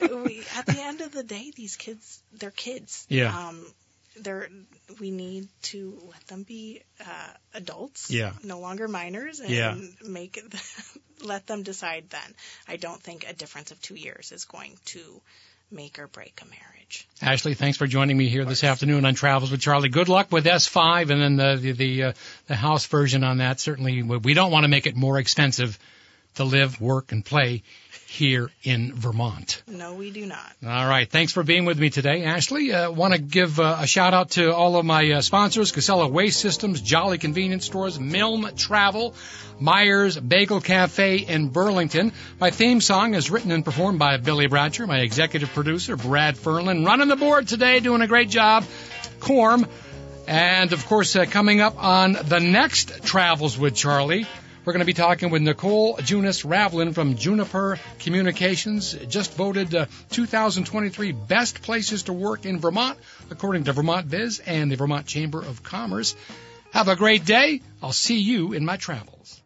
we, 0.00 0.46
at 0.56 0.66
the 0.66 0.80
end 0.80 1.00
of 1.00 1.12
the 1.12 1.24
day, 1.24 1.52
these 1.54 1.76
kids, 1.76 2.22
they're 2.32 2.50
kids. 2.50 3.06
Yeah. 3.08 3.48
Um, 3.48 3.66
they're, 4.18 4.48
we 5.00 5.10
need 5.10 5.48
to 5.62 5.98
let 6.10 6.26
them 6.28 6.42
be 6.44 6.82
uh, 7.00 7.32
adults, 7.54 8.10
Yeah. 8.10 8.32
no 8.42 8.60
longer 8.60 8.88
minors, 8.88 9.40
and 9.40 9.50
Yeah. 9.50 9.74
make 10.06 10.38
it, 10.38 10.44
let 11.24 11.46
them 11.46 11.62
decide 11.62 12.10
then. 12.10 12.34
I 12.68 12.76
don't 12.76 13.02
think 13.02 13.26
a 13.28 13.34
difference 13.34 13.70
of 13.72 13.80
two 13.80 13.94
years 13.94 14.32
is 14.32 14.44
going 14.44 14.76
to 14.86 15.22
make 15.70 15.98
or 15.98 16.06
break 16.06 16.40
a 16.42 16.44
marriage. 16.44 17.08
Ashley, 17.20 17.54
thanks 17.54 17.78
for 17.78 17.86
joining 17.86 18.16
me 18.16 18.28
here 18.28 18.44
this 18.44 18.62
afternoon 18.62 19.04
on 19.04 19.14
Travels 19.14 19.50
with 19.50 19.60
Charlie. 19.60 19.88
Good 19.88 20.08
luck 20.08 20.30
with 20.30 20.44
S5 20.44 21.10
and 21.10 21.20
then 21.20 21.36
the 21.36 21.56
the 21.56 21.72
the, 21.72 22.02
uh, 22.04 22.12
the 22.46 22.54
house 22.54 22.86
version 22.86 23.24
on 23.24 23.38
that. 23.38 23.58
Certainly, 23.60 24.02
we 24.02 24.18
we 24.18 24.34
don't 24.34 24.52
want 24.52 24.64
to 24.64 24.68
make 24.68 24.86
it 24.86 24.96
more 24.96 25.18
expensive 25.18 25.78
to 26.36 26.44
live, 26.44 26.80
work, 26.80 27.12
and 27.12 27.24
play 27.24 27.62
here 28.06 28.50
in 28.62 28.94
Vermont. 28.94 29.62
No, 29.66 29.94
we 29.94 30.10
do 30.10 30.26
not. 30.26 30.52
All 30.64 30.88
right. 30.88 31.10
Thanks 31.10 31.32
for 31.32 31.42
being 31.42 31.64
with 31.64 31.78
me 31.78 31.90
today, 31.90 32.24
Ashley. 32.24 32.72
Uh, 32.72 32.90
want 32.90 33.14
to 33.14 33.20
give 33.20 33.60
uh, 33.60 33.78
a 33.80 33.86
shout 33.86 34.14
out 34.14 34.30
to 34.30 34.54
all 34.54 34.76
of 34.76 34.86
my 34.86 35.10
uh, 35.12 35.20
sponsors, 35.20 35.72
Casella 35.72 36.08
Waste 36.08 36.40
Systems, 36.40 36.80
Jolly 36.80 37.18
Convenience 37.18 37.66
Stores, 37.66 37.98
Milne 37.98 38.54
Travel, 38.56 39.14
Myers 39.58 40.18
Bagel 40.18 40.60
Cafe 40.60 41.18
in 41.18 41.48
Burlington. 41.48 42.12
My 42.40 42.50
theme 42.50 42.80
song 42.80 43.14
is 43.14 43.30
written 43.30 43.50
and 43.50 43.64
performed 43.64 43.98
by 43.98 44.16
Billy 44.18 44.48
Bratcher, 44.48 44.86
my 44.86 45.00
executive 45.00 45.52
producer, 45.52 45.96
Brad 45.96 46.36
Furlan, 46.36 46.86
running 46.86 47.08
the 47.08 47.16
board 47.16 47.48
today, 47.48 47.80
doing 47.80 48.02
a 48.02 48.06
great 48.06 48.30
job. 48.30 48.64
Corm. 49.18 49.68
And 50.28 50.72
of 50.72 50.86
course, 50.86 51.14
uh, 51.14 51.24
coming 51.24 51.60
up 51.60 51.82
on 51.82 52.12
the 52.12 52.40
next 52.40 53.04
Travels 53.04 53.56
with 53.56 53.74
Charlie, 53.74 54.26
we're 54.66 54.72
going 54.72 54.80
to 54.80 54.86
be 54.86 54.94
talking 54.94 55.30
with 55.30 55.42
Nicole 55.42 55.96
Junas 55.98 56.44
Ravlin 56.44 56.92
from 56.92 57.14
Juniper 57.14 57.78
Communications, 58.00 58.94
just 59.08 59.32
voted 59.34 59.72
uh, 59.72 59.86
2023 60.10 61.12
best 61.12 61.62
places 61.62 62.02
to 62.04 62.12
work 62.12 62.44
in 62.44 62.58
Vermont, 62.58 62.98
according 63.30 63.62
to 63.64 63.72
Vermont 63.72 64.10
Biz 64.10 64.40
and 64.40 64.70
the 64.72 64.74
Vermont 64.74 65.06
Chamber 65.06 65.38
of 65.38 65.62
Commerce. 65.62 66.16
Have 66.72 66.88
a 66.88 66.96
great 66.96 67.24
day. 67.24 67.60
I'll 67.80 67.92
see 67.92 68.18
you 68.18 68.54
in 68.54 68.64
my 68.64 68.76
travels. 68.76 69.40